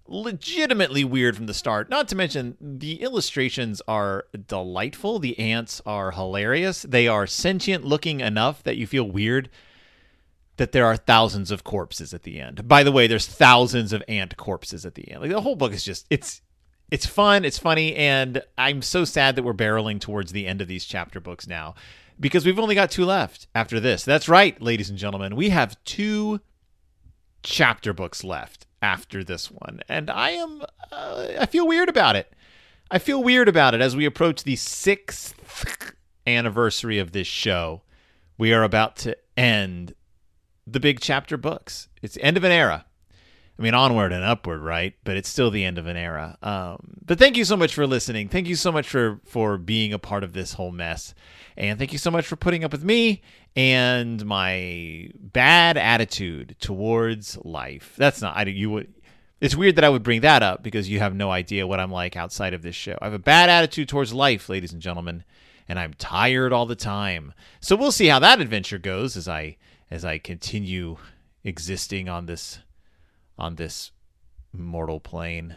legitimately 0.06 1.04
weird 1.04 1.36
from 1.36 1.46
the 1.46 1.54
start. 1.54 1.90
Not 1.90 2.08
to 2.08 2.16
mention, 2.16 2.56
the 2.60 3.02
illustrations 3.02 3.82
are 3.86 4.24
delightful. 4.46 5.18
The 5.18 5.38
ants 5.38 5.82
are 5.84 6.12
hilarious. 6.12 6.82
They 6.82 7.06
are 7.06 7.26
sentient 7.26 7.84
looking 7.84 8.20
enough 8.20 8.62
that 8.62 8.76
you 8.76 8.86
feel 8.86 9.04
weird 9.04 9.50
that 10.56 10.72
there 10.72 10.86
are 10.86 10.96
thousands 10.96 11.50
of 11.50 11.62
corpses 11.62 12.12
at 12.12 12.24
the 12.24 12.40
end. 12.40 12.66
By 12.66 12.82
the 12.82 12.90
way, 12.90 13.06
there's 13.06 13.26
thousands 13.26 13.92
of 13.92 14.02
ant 14.08 14.36
corpses 14.36 14.84
at 14.84 14.94
the 14.94 15.10
end. 15.10 15.22
Like 15.22 15.30
the 15.30 15.40
whole 15.40 15.56
book 15.56 15.72
is 15.72 15.84
just 15.84 16.06
it's 16.10 16.40
it's 16.90 17.06
fun, 17.06 17.44
it's 17.44 17.58
funny, 17.58 17.94
and 17.94 18.42
I'm 18.56 18.80
so 18.80 19.04
sad 19.04 19.36
that 19.36 19.42
we're 19.42 19.52
barreling 19.52 20.00
towards 20.00 20.32
the 20.32 20.46
end 20.46 20.62
of 20.62 20.68
these 20.68 20.86
chapter 20.86 21.20
books 21.20 21.46
now 21.46 21.74
because 22.20 22.44
we've 22.44 22.58
only 22.58 22.74
got 22.74 22.90
two 22.90 23.04
left 23.04 23.46
after 23.54 23.80
this. 23.80 24.04
That's 24.04 24.28
right, 24.28 24.60
ladies 24.60 24.90
and 24.90 24.98
gentlemen. 24.98 25.36
We 25.36 25.50
have 25.50 25.82
two 25.84 26.40
chapter 27.42 27.92
books 27.92 28.24
left 28.24 28.66
after 28.82 29.24
this 29.24 29.50
one. 29.50 29.80
And 29.88 30.10
I 30.10 30.30
am, 30.30 30.62
uh, 30.92 31.28
I 31.40 31.46
feel 31.46 31.66
weird 31.66 31.88
about 31.88 32.16
it. 32.16 32.32
I 32.90 32.98
feel 32.98 33.22
weird 33.22 33.48
about 33.48 33.74
it 33.74 33.80
as 33.80 33.94
we 33.94 34.04
approach 34.04 34.44
the 34.44 34.56
sixth 34.56 35.34
anniversary 36.26 36.98
of 36.98 37.12
this 37.12 37.26
show. 37.26 37.82
We 38.36 38.52
are 38.52 38.62
about 38.62 38.96
to 38.96 39.16
end 39.36 39.94
the 40.66 40.80
big 40.80 41.00
chapter 41.00 41.36
books. 41.36 41.88
It's 42.02 42.14
the 42.14 42.22
end 42.22 42.36
of 42.36 42.44
an 42.44 42.52
era. 42.52 42.86
I 43.58 43.62
mean, 43.62 43.74
onward 43.74 44.12
and 44.12 44.24
upward, 44.24 44.60
right? 44.60 44.94
But 45.02 45.16
it's 45.16 45.28
still 45.28 45.50
the 45.50 45.64
end 45.64 45.78
of 45.78 45.88
an 45.88 45.96
era. 45.96 46.38
Um, 46.42 46.98
but 47.04 47.18
thank 47.18 47.36
you 47.36 47.44
so 47.44 47.56
much 47.56 47.74
for 47.74 47.86
listening. 47.86 48.28
Thank 48.28 48.46
you 48.46 48.54
so 48.54 48.70
much 48.70 48.88
for 48.88 49.20
for 49.24 49.58
being 49.58 49.92
a 49.92 49.98
part 49.98 50.22
of 50.22 50.32
this 50.32 50.52
whole 50.52 50.70
mess, 50.70 51.14
and 51.56 51.78
thank 51.78 51.92
you 51.92 51.98
so 51.98 52.10
much 52.10 52.26
for 52.26 52.36
putting 52.36 52.62
up 52.62 52.70
with 52.70 52.84
me 52.84 53.22
and 53.56 54.24
my 54.24 55.10
bad 55.14 55.76
attitude 55.76 56.54
towards 56.60 57.36
life. 57.44 57.94
That's 57.96 58.22
not 58.22 58.36
I 58.36 58.44
you 58.44 58.70
would. 58.70 58.94
It's 59.40 59.56
weird 59.56 59.76
that 59.76 59.84
I 59.84 59.88
would 59.88 60.02
bring 60.02 60.20
that 60.20 60.42
up 60.42 60.62
because 60.62 60.88
you 60.88 61.00
have 61.00 61.14
no 61.14 61.30
idea 61.30 61.66
what 61.66 61.80
I'm 61.80 61.92
like 61.92 62.16
outside 62.16 62.54
of 62.54 62.62
this 62.62 62.74
show. 62.74 62.96
I 63.00 63.06
have 63.06 63.14
a 63.14 63.20
bad 63.20 63.48
attitude 63.48 63.88
towards 63.88 64.12
life, 64.12 64.48
ladies 64.48 64.72
and 64.72 64.82
gentlemen, 64.82 65.24
and 65.68 65.78
I'm 65.78 65.94
tired 65.94 66.52
all 66.52 66.66
the 66.66 66.76
time. 66.76 67.34
So 67.60 67.74
we'll 67.74 67.92
see 67.92 68.06
how 68.06 68.20
that 68.20 68.40
adventure 68.40 68.78
goes 68.78 69.16
as 69.16 69.26
I 69.26 69.56
as 69.90 70.04
I 70.04 70.18
continue 70.18 70.98
existing 71.42 72.08
on 72.08 72.26
this 72.26 72.60
on 73.38 73.56
this 73.56 73.92
mortal 74.52 75.00
plane. 75.00 75.56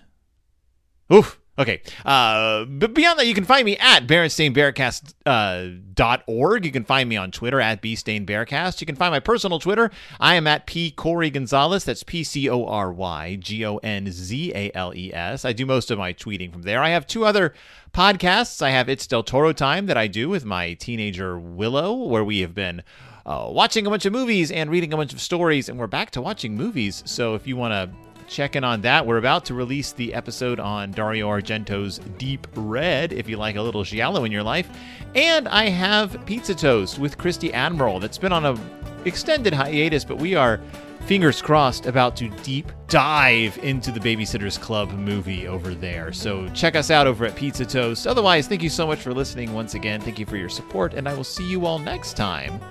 Oof. 1.13 1.39
Okay. 1.59 1.81
Uh, 2.05 2.63
but 2.65 2.93
beyond 2.93 3.19
that, 3.19 3.27
you 3.27 3.33
can 3.33 3.43
find 3.43 3.65
me 3.65 3.77
at 3.77 4.07
BerenstainBearcast.org. 4.07 6.63
Uh, 6.63 6.65
you 6.65 6.71
can 6.71 6.85
find 6.85 7.09
me 7.09 7.17
on 7.17 7.29
Twitter 7.29 7.59
at 7.59 7.81
BStainBearcast. 7.81 8.79
You 8.79 8.87
can 8.87 8.95
find 8.95 9.11
my 9.11 9.19
personal 9.19 9.59
Twitter. 9.59 9.91
I 10.19 10.35
am 10.35 10.47
at 10.47 10.65
P. 10.65 10.91
Corey 10.91 11.29
Gonzales. 11.29 11.83
That's 11.83 12.03
P 12.03 12.23
C 12.23 12.49
O 12.49 12.65
R 12.65 12.91
Y 12.91 13.35
G 13.35 13.65
O 13.65 13.77
N 13.77 14.09
Z 14.09 14.53
A 14.55 14.71
L 14.73 14.93
E 14.95 15.13
S. 15.13 15.43
I 15.43 15.53
do 15.53 15.65
most 15.65 15.91
of 15.91 15.99
my 15.99 16.13
tweeting 16.13 16.53
from 16.53 16.61
there. 16.61 16.81
I 16.81 16.89
have 16.89 17.05
two 17.05 17.25
other 17.25 17.53
podcasts. 17.93 18.61
I 18.61 18.69
have 18.69 18.87
It's 18.87 19.05
Del 19.05 19.21
Toro 19.21 19.51
Time 19.51 19.87
that 19.87 19.97
I 19.97 20.07
do 20.07 20.29
with 20.29 20.45
my 20.45 20.73
teenager 20.73 21.37
Willow, 21.37 21.93
where 21.93 22.23
we 22.23 22.39
have 22.39 22.55
been 22.55 22.81
uh, 23.25 23.47
watching 23.49 23.85
a 23.85 23.89
bunch 23.89 24.05
of 24.05 24.13
movies 24.13 24.51
and 24.51 24.69
reading 24.69 24.93
a 24.93 24.97
bunch 24.97 25.13
of 25.13 25.21
stories, 25.21 25.69
and 25.69 25.77
we're 25.77 25.87
back 25.87 26.11
to 26.11 26.21
watching 26.21 26.55
movies. 26.55 27.03
So 27.05 27.35
if 27.35 27.47
you 27.47 27.55
want 27.55 27.73
to 27.73 27.89
check 28.27 28.55
in 28.55 28.63
on 28.63 28.81
that, 28.81 29.05
we're 29.05 29.17
about 29.17 29.45
to 29.45 29.53
release 29.53 29.91
the 29.91 30.13
episode 30.13 30.59
on 30.59 30.91
Dario 30.91 31.27
Argento's 31.27 31.99
Deep 32.17 32.47
Red, 32.55 33.13
if 33.13 33.27
you 33.27 33.37
like 33.37 33.57
a 33.57 33.61
little 33.61 33.83
giallo 33.83 34.23
in 34.23 34.31
your 34.31 34.43
life. 34.43 34.69
And 35.15 35.47
I 35.49 35.69
have 35.69 36.25
Pizza 36.25 36.55
Toast 36.55 36.97
with 36.97 37.17
Christy 37.17 37.53
Admiral 37.53 37.99
that's 37.99 38.17
been 38.17 38.31
on 38.31 38.45
a 38.45 38.57
extended 39.05 39.53
hiatus, 39.53 40.05
but 40.05 40.17
we 40.17 40.35
are 40.35 40.61
fingers 41.05 41.41
crossed 41.41 41.87
about 41.87 42.15
to 42.15 42.29
deep 42.43 42.71
dive 42.87 43.57
into 43.63 43.91
the 43.91 43.99
Babysitters 43.99 44.59
Club 44.59 44.91
movie 44.91 45.47
over 45.47 45.73
there. 45.73 46.13
So 46.13 46.47
check 46.49 46.75
us 46.75 46.91
out 46.91 47.07
over 47.07 47.25
at 47.25 47.35
Pizza 47.35 47.65
Toast. 47.65 48.07
Otherwise, 48.07 48.47
thank 48.47 48.61
you 48.61 48.69
so 48.69 48.85
much 48.87 48.99
for 48.99 49.13
listening 49.13 49.53
once 49.53 49.73
again. 49.73 49.99
Thank 49.99 50.19
you 50.19 50.25
for 50.25 50.37
your 50.37 50.49
support, 50.49 50.93
and 50.93 51.07
I 51.07 51.13
will 51.13 51.23
see 51.23 51.47
you 51.49 51.65
all 51.65 51.79
next 51.79 52.15
time 52.15 52.61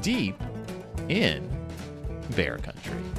deep 0.00 0.36
in 1.08 1.48
bear 2.34 2.58
country. 2.58 3.15